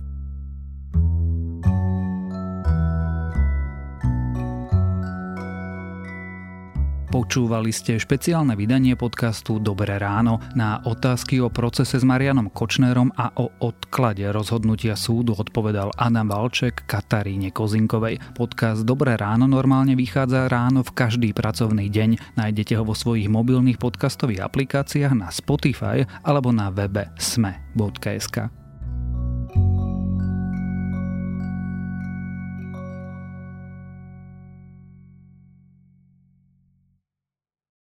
Počúvali 7.11 7.75
ste 7.75 7.99
špeciálne 7.99 8.55
vydanie 8.55 8.95
podcastu 8.95 9.59
Dobré 9.59 9.99
ráno. 9.99 10.39
Na 10.55 10.79
otázky 10.79 11.43
o 11.43 11.51
procese 11.51 11.99
s 11.99 12.07
Marianom 12.07 12.47
Kočnerom 12.47 13.11
a 13.19 13.35
o 13.35 13.51
odklade 13.59 14.23
rozhodnutia 14.31 14.95
súdu 14.95 15.35
odpovedal 15.35 15.91
Adam 15.99 16.31
Valček 16.31 16.87
Kataríne 16.87 17.51
Kozinkovej. 17.51 18.15
Podcast 18.31 18.87
Dobré 18.87 19.19
ráno 19.19 19.43
normálne 19.43 19.99
vychádza 19.99 20.47
ráno 20.47 20.87
v 20.87 20.95
každý 20.95 21.35
pracovný 21.35 21.91
deň. 21.91 22.39
Nájdete 22.39 22.79
ho 22.79 22.87
vo 22.87 22.95
svojich 22.95 23.27
mobilných 23.27 23.75
podcastových 23.75 24.47
aplikáciách 24.47 25.11
na 25.11 25.27
Spotify 25.35 26.07
alebo 26.23 26.55
na 26.55 26.71
webe 26.71 27.11
sme.sk. 27.19 28.60